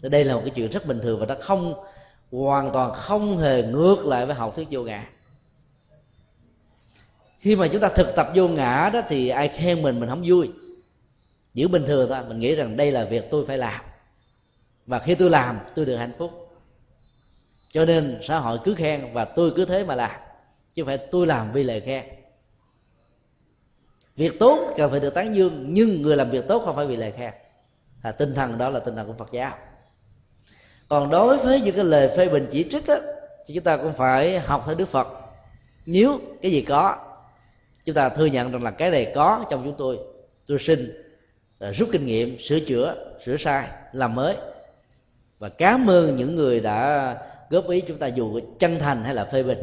Đây 0.01 0.23
là 0.23 0.35
một 0.35 0.41
cái 0.45 0.53
chuyện 0.55 0.71
rất 0.71 0.85
bình 0.85 0.99
thường 1.01 1.19
và 1.19 1.25
nó 1.25 1.35
không, 1.41 1.73
hoàn 2.31 2.71
toàn 2.71 2.93
không 2.93 3.37
hề 3.37 3.63
ngược 3.63 4.05
lại 4.05 4.25
với 4.25 4.35
học 4.35 4.55
thuyết 4.55 4.67
vô 4.71 4.83
ngã. 4.83 5.09
Khi 7.39 7.55
mà 7.55 7.67
chúng 7.67 7.81
ta 7.81 7.89
thực 7.95 8.15
tập 8.15 8.27
vô 8.35 8.47
ngã 8.47 8.89
đó 8.93 9.01
thì 9.09 9.29
ai 9.29 9.47
khen 9.47 9.81
mình 9.81 9.99
mình 9.99 10.09
không 10.09 10.23
vui. 10.25 10.51
Giữ 11.53 11.67
bình 11.67 11.83
thường 11.87 12.09
thôi, 12.09 12.19
mình 12.27 12.37
nghĩ 12.37 12.55
rằng 12.55 12.77
đây 12.77 12.91
là 12.91 13.05
việc 13.05 13.23
tôi 13.31 13.45
phải 13.45 13.57
làm. 13.57 13.81
Và 14.87 14.99
khi 14.99 15.15
tôi 15.15 15.29
làm, 15.29 15.59
tôi 15.75 15.85
được 15.85 15.95
hạnh 15.95 16.13
phúc 16.17 16.50
cho 17.71 17.85
nên 17.85 18.19
xã 18.23 18.39
hội 18.39 18.59
cứ 18.63 18.75
khen 18.75 19.13
và 19.13 19.25
tôi 19.25 19.53
cứ 19.55 19.65
thế 19.65 19.83
mà 19.83 19.95
làm 19.95 20.11
chứ 20.73 20.85
phải 20.85 20.97
tôi 20.97 21.27
làm 21.27 21.51
vì 21.53 21.63
lời 21.63 21.81
khen. 21.81 22.03
Việc 24.15 24.39
tốt 24.39 24.73
cần 24.77 24.91
phải 24.91 24.99
được 24.99 25.13
tán 25.13 25.35
dương 25.35 25.65
nhưng 25.67 26.01
người 26.01 26.15
làm 26.15 26.29
việc 26.29 26.47
tốt 26.47 26.61
không 26.65 26.75
phải 26.75 26.85
vì 26.85 26.95
lời 26.95 27.11
khen. 27.11 27.33
À, 28.01 28.11
tinh 28.11 28.33
thần 28.35 28.57
đó 28.57 28.69
là 28.69 28.79
tinh 28.79 28.95
thần 28.95 29.07
của 29.07 29.13
phật 29.13 29.31
giáo. 29.31 29.57
Còn 30.87 31.09
đối 31.09 31.37
với 31.37 31.61
những 31.61 31.75
cái 31.75 31.83
lời 31.83 32.09
phê 32.17 32.29
bình 32.29 32.47
chỉ 32.51 32.65
trích 32.69 32.87
đó, 32.87 32.95
thì 33.47 33.55
chúng 33.55 33.63
ta 33.63 33.77
cũng 33.77 33.93
phải 33.93 34.39
học 34.39 34.63
theo 34.65 34.75
đức 34.75 34.89
phật. 34.89 35.07
Nếu 35.85 36.19
cái 36.41 36.51
gì 36.51 36.61
có 36.61 36.97
chúng 37.85 37.95
ta 37.95 38.09
thừa 38.09 38.25
nhận 38.25 38.51
rằng 38.51 38.63
là 38.63 38.71
cái 38.71 38.91
này 38.91 39.11
có 39.15 39.45
trong 39.49 39.61
chúng 39.63 39.75
tôi 39.77 39.99
tôi 40.47 40.57
xin 40.59 41.05
à, 41.59 41.71
rút 41.71 41.89
kinh 41.91 42.05
nghiệm 42.05 42.39
sửa 42.39 42.59
chữa 42.59 42.95
sửa 43.25 43.37
sai 43.37 43.67
làm 43.91 44.15
mới. 44.15 44.35
Và 45.39 45.49
cảm 45.49 45.89
ơn 45.89 46.15
những 46.15 46.35
người 46.35 46.59
đã 46.59 47.15
góp 47.51 47.69
ý 47.69 47.81
chúng 47.81 47.97
ta 47.97 48.07
dù 48.07 48.39
chân 48.59 48.79
thành 48.79 49.03
hay 49.03 49.15
là 49.15 49.25
phê 49.25 49.43
bình. 49.43 49.59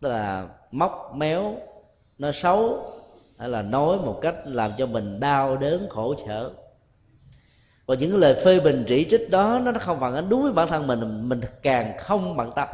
Tức 0.00 0.08
là 0.08 0.48
móc 0.70 1.12
méo 1.14 1.56
nói 2.18 2.32
xấu, 2.34 2.92
hay 3.38 3.48
là 3.48 3.62
nói 3.62 3.96
một 3.96 4.18
cách 4.22 4.34
làm 4.44 4.72
cho 4.78 4.86
mình 4.86 5.20
đau 5.20 5.56
đớn, 5.56 5.86
khổ 5.90 6.14
sở. 6.26 6.50
Và 7.86 7.94
những 7.94 8.16
lời 8.16 8.42
phê 8.44 8.60
bình, 8.60 8.84
chỉ 8.88 9.06
trích 9.10 9.30
đó, 9.30 9.60
nó 9.64 9.72
không 9.80 10.00
phản 10.00 10.14
ánh 10.14 10.28
đúng 10.28 10.42
với 10.42 10.52
bản 10.52 10.68
thân 10.68 10.86
mình 10.86 11.28
mình 11.28 11.40
càng 11.62 11.92
không 11.98 12.36
bằng 12.36 12.52
tâm. 12.52 12.68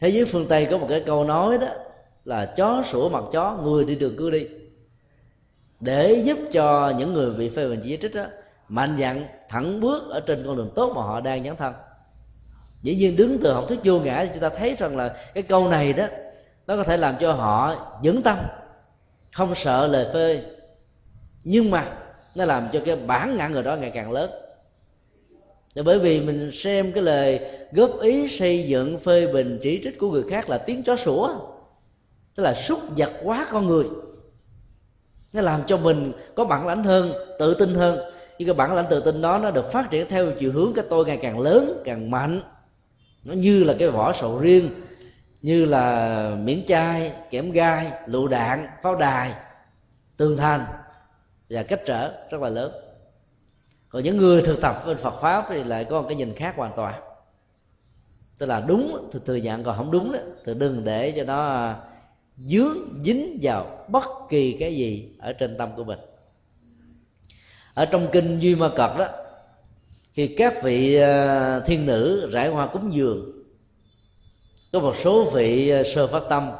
Thế 0.00 0.08
giới 0.08 0.24
phương 0.24 0.46
tây 0.48 0.68
có 0.70 0.78
một 0.78 0.86
cái 0.88 1.02
câu 1.06 1.24
nói 1.24 1.58
đó 1.58 1.68
là 2.24 2.46
chó 2.56 2.82
sủa 2.92 3.08
mặt 3.08 3.24
chó, 3.32 3.58
người 3.62 3.84
đi 3.84 3.94
đường 3.94 4.14
cứ 4.18 4.30
đi. 4.30 4.46
Để 5.80 6.22
giúp 6.24 6.38
cho 6.52 6.92
những 6.98 7.14
người 7.14 7.30
bị 7.30 7.48
phê 7.48 7.68
bình, 7.68 7.80
chỉ 7.84 7.98
trích 8.02 8.14
đó 8.14 8.24
mạnh 8.68 8.96
dạn 9.00 9.26
thẳng 9.48 9.80
bước 9.80 10.10
ở 10.10 10.20
trên 10.20 10.42
con 10.46 10.56
đường 10.56 10.70
tốt 10.74 10.92
mà 10.96 11.02
họ 11.02 11.20
đang 11.20 11.44
dấn 11.44 11.56
thân 11.56 11.74
dĩ 12.84 12.96
nhiên 12.96 13.16
đứng 13.16 13.38
từ 13.42 13.52
học 13.52 13.64
thuyết 13.68 13.78
vô 13.84 13.98
ngã 13.98 14.24
thì 14.24 14.30
chúng 14.32 14.42
ta 14.42 14.48
thấy 14.48 14.76
rằng 14.78 14.96
là 14.96 15.16
cái 15.34 15.42
câu 15.42 15.68
này 15.68 15.92
đó, 15.92 16.06
nó 16.66 16.76
có 16.76 16.82
thể 16.82 16.96
làm 16.96 17.14
cho 17.20 17.32
họ 17.32 17.76
vững 18.02 18.22
tâm, 18.22 18.38
không 19.32 19.54
sợ 19.54 19.86
lời 19.86 20.06
phê. 20.12 20.42
Nhưng 21.44 21.70
mà 21.70 21.96
nó 22.34 22.44
làm 22.44 22.68
cho 22.72 22.80
cái 22.84 22.96
bản 23.06 23.36
ngã 23.36 23.48
người 23.48 23.62
đó 23.62 23.76
ngày 23.76 23.90
càng 23.90 24.12
lớn. 24.12 24.30
Để 25.74 25.82
bởi 25.82 25.98
vì 25.98 26.20
mình 26.20 26.50
xem 26.52 26.92
cái 26.92 27.02
lời 27.02 27.40
góp 27.72 28.00
ý 28.00 28.28
xây 28.28 28.68
dựng 28.68 28.98
phê 28.98 29.26
bình 29.26 29.58
chỉ 29.62 29.80
trích 29.84 29.98
của 29.98 30.10
người 30.10 30.24
khác 30.30 30.48
là 30.48 30.58
tiếng 30.58 30.82
chó 30.82 30.96
sủa, 30.96 31.28
tức 32.34 32.42
là 32.42 32.54
xúc 32.54 32.78
vật 32.96 33.10
quá 33.22 33.46
con 33.50 33.66
người. 33.66 33.84
Nó 35.32 35.40
làm 35.40 35.62
cho 35.66 35.76
mình 35.76 36.12
có 36.34 36.44
bản 36.44 36.66
lãnh 36.66 36.84
hơn, 36.84 37.12
tự 37.38 37.54
tin 37.54 37.74
hơn. 37.74 37.98
Nhưng 38.38 38.48
cái 38.48 38.54
bản 38.54 38.74
lãnh 38.74 38.86
tự 38.90 39.00
tin 39.00 39.22
đó 39.22 39.38
nó 39.38 39.50
được 39.50 39.72
phát 39.72 39.90
triển 39.90 40.08
theo 40.08 40.26
chiều 40.38 40.52
hướng 40.52 40.72
cái 40.76 40.84
tôi 40.90 41.04
ngày 41.04 41.18
càng 41.22 41.40
lớn, 41.40 41.82
càng 41.84 42.10
mạnh 42.10 42.40
nó 43.24 43.34
như 43.34 43.64
là 43.64 43.74
cái 43.78 43.90
vỏ 43.90 44.12
sầu 44.12 44.38
riêng, 44.38 44.70
như 45.42 45.64
là 45.64 46.36
miễn 46.42 46.64
chai, 46.66 47.12
kẽm 47.30 47.50
gai, 47.50 47.92
lựu 48.06 48.28
đạn, 48.28 48.66
pháo 48.82 48.94
đài, 48.94 49.32
tường 50.16 50.36
thành 50.36 50.66
và 51.50 51.62
cách 51.62 51.80
trở 51.86 52.12
rất 52.30 52.40
là 52.40 52.48
lớn. 52.48 52.72
Còn 53.88 54.02
những 54.02 54.16
người 54.16 54.42
thực 54.42 54.60
tập 54.60 54.82
bên 54.86 54.96
Phật 54.96 55.20
pháp 55.20 55.46
thì 55.48 55.64
lại 55.64 55.84
có 55.84 56.00
một 56.00 56.06
cái 56.08 56.16
nhìn 56.16 56.34
khác 56.34 56.54
hoàn 56.56 56.72
toàn. 56.76 57.02
Tức 58.38 58.46
là 58.46 58.60
đúng 58.60 59.10
thì 59.12 59.18
thừa 59.26 59.36
nhận 59.36 59.64
còn 59.64 59.76
không 59.76 59.90
đúng 59.90 60.12
đó, 60.12 60.18
thì 60.44 60.54
đừng 60.54 60.84
để 60.84 61.12
cho 61.16 61.24
nó 61.24 61.46
à, 61.46 61.76
dướng 62.36 63.00
dính 63.04 63.38
vào 63.42 63.86
bất 63.88 64.04
kỳ 64.28 64.56
cái 64.60 64.76
gì 64.76 65.16
ở 65.18 65.32
trên 65.32 65.56
tâm 65.58 65.70
của 65.76 65.84
mình. 65.84 65.98
Ở 67.74 67.84
trong 67.84 68.08
kinh 68.12 68.38
duy 68.38 68.54
ma 68.54 68.68
cật 68.76 68.90
đó 68.98 69.06
khi 70.14 70.34
các 70.38 70.62
vị 70.62 70.96
à, 70.96 71.60
thiên 71.60 71.86
nữ 71.86 72.30
rải 72.32 72.48
hoa 72.48 72.66
cúng 72.66 72.94
dường. 72.94 73.32
Có 74.72 74.80
một 74.80 74.94
số 75.04 75.30
vị 75.30 75.70
à, 75.70 75.82
sơ 75.94 76.06
phát 76.06 76.22
tâm 76.28 76.50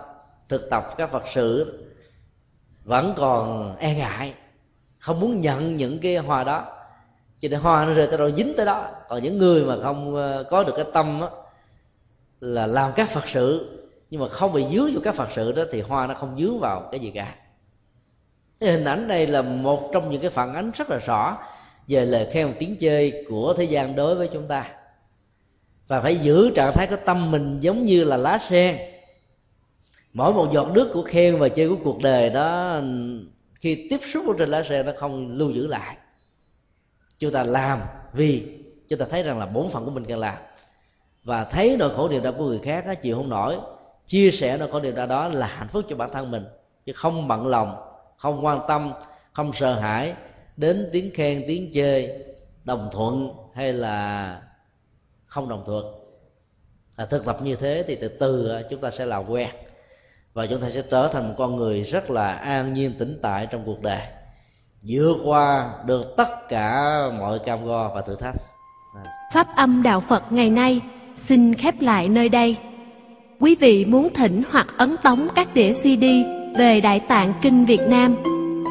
thực 0.49 0.71
tập 0.71 0.85
các 0.97 1.11
phật 1.11 1.23
sự 1.35 1.79
vẫn 2.85 3.15
còn 3.17 3.77
e 3.77 3.95
ngại 3.95 4.35
không 4.99 5.21
muốn 5.21 5.41
nhận 5.41 5.77
những 5.77 5.99
cái 5.99 6.17
hoa 6.17 6.45
đó. 6.45 6.65
Cho 7.41 7.49
nên 7.49 7.61
hoa 7.61 7.85
nó 7.85 7.95
rơi 7.95 8.07
tới 8.07 8.19
đâu 8.19 8.31
dính 8.31 8.53
tới 8.57 8.67
đó. 8.67 8.89
Còn 9.09 9.23
những 9.23 9.39
người 9.39 9.65
mà 9.65 9.77
không 9.83 10.17
à, 10.17 10.43
có 10.51 10.65
được 10.65 10.73
cái 10.77 10.87
tâm 10.93 11.19
đó, 11.21 11.31
là 12.41 12.67
làm 12.67 12.93
các 12.97 13.11
phật 13.11 13.29
sự 13.29 13.71
nhưng 14.11 14.21
mà 14.21 14.29
không 14.29 14.53
bị 14.53 14.65
dướng 14.73 14.93
vào 14.93 15.03
các 15.05 15.15
phật 15.15 15.29
sự 15.37 15.53
đó 15.53 15.63
thì 15.71 15.81
hoa 15.81 16.07
nó 16.07 16.15
không 16.15 16.37
dướng 16.41 16.61
vào 16.61 16.89
cái 16.91 17.01
gì 17.01 17.11
cả. 17.11 17.35
Cái 18.61 18.71
hình 18.71 18.85
ảnh 18.85 19.09
này 19.09 19.27
là 19.27 19.43
một 19.43 19.91
trong 19.93 20.11
những 20.11 20.21
cái 20.21 20.31
phản 20.31 20.55
ánh 20.55 20.71
rất 20.71 20.91
là 20.91 20.99
rõ 21.07 21.39
về 21.89 22.05
lời 22.07 22.29
khen 22.33 22.55
tiếng 22.59 22.77
chơi 22.77 23.25
của 23.29 23.55
thế 23.57 23.65
gian 23.65 23.97
đối 23.97 24.15
với 24.15 24.29
chúng 24.33 24.47
ta. 24.49 24.71
Và 25.89 26.01
phải 26.01 26.17
giữ 26.17 26.51
trạng 26.55 26.73
thái 26.75 26.87
của 26.87 26.97
tâm 27.05 27.31
mình 27.31 27.61
giống 27.61 27.85
như 27.85 28.05
là 28.05 28.17
lá 28.17 28.39
sen. 28.39 28.79
Mỗi 30.13 30.33
một 30.33 30.49
giọt 30.53 30.69
nước 30.75 30.91
của 30.93 31.03
khen 31.03 31.39
và 31.39 31.49
chơi 31.49 31.69
của 31.69 31.77
cuộc 31.85 32.03
đời 32.03 32.31
đó 32.31 32.81
khi 33.61 33.87
tiếp 33.91 34.01
xúc 34.13 34.25
với 34.27 34.35
trên 34.39 34.49
lá 34.49 34.63
sen 34.69 34.87
nó 34.87 34.93
không 34.99 35.33
lưu 35.33 35.51
giữ 35.51 35.67
lại. 35.67 35.97
Chúng 37.19 37.33
ta 37.33 37.43
làm 37.43 37.81
vì 38.13 38.59
chúng 38.89 38.99
ta 38.99 39.07
thấy 39.11 39.23
rằng 39.23 39.39
là 39.39 39.47
bổn 39.47 39.69
phận 39.69 39.85
của 39.85 39.91
mình 39.91 40.05
cần 40.05 40.19
làm. 40.19 40.37
Và 41.25 41.45
thấy 41.45 41.77
nỗi 41.79 41.97
khổ 41.97 42.09
niềm 42.09 42.23
đau 42.23 42.33
của 42.33 42.45
người 42.45 42.61
khác 42.63 42.87
đó, 42.87 42.95
chịu 42.95 43.17
không 43.17 43.29
nổi 43.29 43.57
chia 44.07 44.31
sẻ 44.31 44.57
nỗi 44.57 44.69
khổ 44.71 44.81
niềm 44.81 44.95
đau 44.95 45.07
đó 45.07 45.29
là 45.29 45.47
hạnh 45.47 45.69
phúc 45.69 45.85
cho 45.89 45.97
bản 45.97 46.11
thân 46.13 46.31
mình. 46.31 46.45
Chứ 46.87 46.93
không 46.93 47.29
bận 47.29 47.47
lòng 47.47 47.77
không 48.17 48.45
quan 48.45 48.61
tâm 48.69 48.93
không 49.33 49.53
sợ 49.53 49.75
hãi 49.75 50.15
đến 50.57 50.89
tiếng 50.93 51.11
khen 51.15 51.45
tiếng 51.49 51.71
chê 51.75 52.19
đồng 52.65 52.89
thuận 52.93 53.31
hay 53.55 53.73
là 53.73 54.41
không 55.27 55.49
đồng 55.49 55.63
thuận? 55.67 55.85
À, 56.97 57.07
thực 57.07 57.25
tập 57.25 57.39
như 57.43 57.57
thế 57.57 57.85
thì 57.87 57.97
từ 58.01 58.09
từ 58.09 58.49
à, 58.49 58.63
chúng 58.71 58.81
ta 58.81 58.91
sẽ 58.91 59.07
làm 59.07 59.31
quen. 59.31 59.49
Và 60.35 60.47
chúng 60.47 60.61
ta 60.61 60.71
sẽ 60.75 60.83
trở 60.91 61.11
thành 61.13 61.29
một 61.29 61.35
con 61.39 61.57
người 61.57 61.83
rất 61.83 62.11
là 62.11 62.33
an 62.33 62.75
nhiên 62.75 62.95
tĩnh 62.99 63.19
tại 63.23 63.47
trong 63.51 63.63
cuộc 63.67 63.83
đời. 63.83 64.01
Vượt 64.83 65.17
qua 65.25 65.75
được 65.87 66.15
tất 66.17 66.49
cả 66.49 66.97
mọi 67.19 67.39
cam 67.39 67.65
go 67.65 67.91
và 67.95 68.03
thử 68.03 68.17
thách. 68.17 68.35
À. 68.95 69.13
Pháp 69.33 69.47
âm 69.57 69.83
Đạo 69.83 70.01
Phật 70.01 70.33
ngày 70.33 70.51
nay 70.51 70.81
xin 71.17 71.55
khép 71.55 71.75
lại 71.81 72.09
nơi 72.09 72.29
đây. 72.29 72.57
Quý 73.41 73.57
vị 73.61 73.85
muốn 73.85 74.09
thỉnh 74.15 74.43
hoặc 74.51 74.67
ấn 74.79 74.97
tống 75.03 75.29
các 75.35 75.55
đĩa 75.55 75.73
CD 75.73 76.05
về 76.59 76.81
Đại 76.81 77.01
Tạng 77.01 77.33
Kinh 77.43 77.65
Việt 77.65 77.81
Nam, 77.89 78.17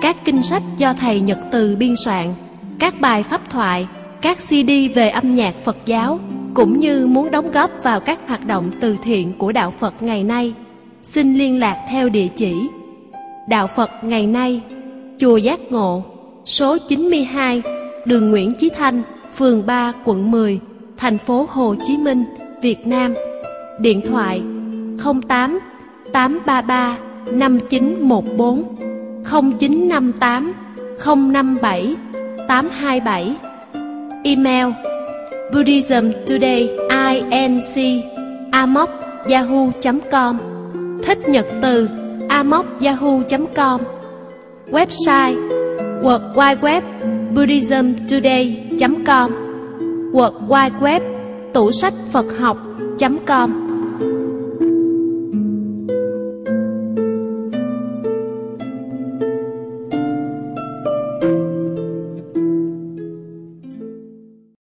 các 0.03 0.17
kinh 0.25 0.43
sách 0.43 0.63
do 0.77 0.93
Thầy 0.93 1.19
Nhật 1.19 1.37
Từ 1.51 1.75
biên 1.75 1.95
soạn, 1.95 2.27
các 2.79 3.01
bài 3.01 3.23
pháp 3.23 3.49
thoại, 3.49 3.87
các 4.21 4.37
CD 4.37 4.71
về 4.95 5.09
âm 5.09 5.35
nhạc 5.35 5.55
Phật 5.63 5.77
giáo, 5.85 6.19
cũng 6.53 6.79
như 6.79 7.07
muốn 7.07 7.31
đóng 7.31 7.51
góp 7.51 7.71
vào 7.83 7.99
các 7.99 8.19
hoạt 8.27 8.47
động 8.47 8.71
từ 8.79 8.97
thiện 9.03 9.33
của 9.37 9.51
Đạo 9.51 9.73
Phật 9.79 10.03
ngày 10.03 10.23
nay, 10.23 10.53
xin 11.03 11.35
liên 11.35 11.59
lạc 11.59 11.85
theo 11.89 12.09
địa 12.09 12.27
chỉ 12.27 12.67
Đạo 13.49 13.67
Phật 13.75 13.89
ngày 14.03 14.27
nay, 14.27 14.61
Chùa 15.19 15.37
Giác 15.37 15.59
Ngộ, 15.71 16.03
số 16.45 16.77
92, 16.89 17.61
đường 18.05 18.31
Nguyễn 18.31 18.53
Chí 18.53 18.69
Thanh, 18.69 19.03
phường 19.35 19.65
3, 19.65 19.93
quận 20.03 20.31
10, 20.31 20.59
thành 20.97 21.17
phố 21.17 21.47
Hồ 21.49 21.75
Chí 21.85 21.97
Minh, 21.97 22.23
Việt 22.61 22.87
Nam. 22.87 23.13
Điện 23.79 24.01
thoại 24.09 24.41
08 25.03 25.59
833 26.13 26.97
5914 27.31 28.92
0958 29.33 30.53
057 30.97 31.97
827 32.47 33.35
Email 34.23 34.67
Buddhism 35.51 36.11
Today 36.27 36.69
inc 36.89 37.75
amoc 38.51 38.89
yahoo.com 39.27 40.37
Thích 41.03 41.19
nhật 41.27 41.45
từ 41.61 41.89
amoc 42.29 42.65
yahoo.com 42.79 43.81
Website 44.71 45.35
World 46.01 46.35
Wide 46.35 46.61
Web 46.61 46.83
buddhismtoday.com 47.35 49.31
World 50.13 50.35
Wide 50.47 50.79
Web 50.81 51.01
tủ 51.53 51.71
sách 51.71 51.93
Phật 52.11 52.25
học.com 52.39 53.62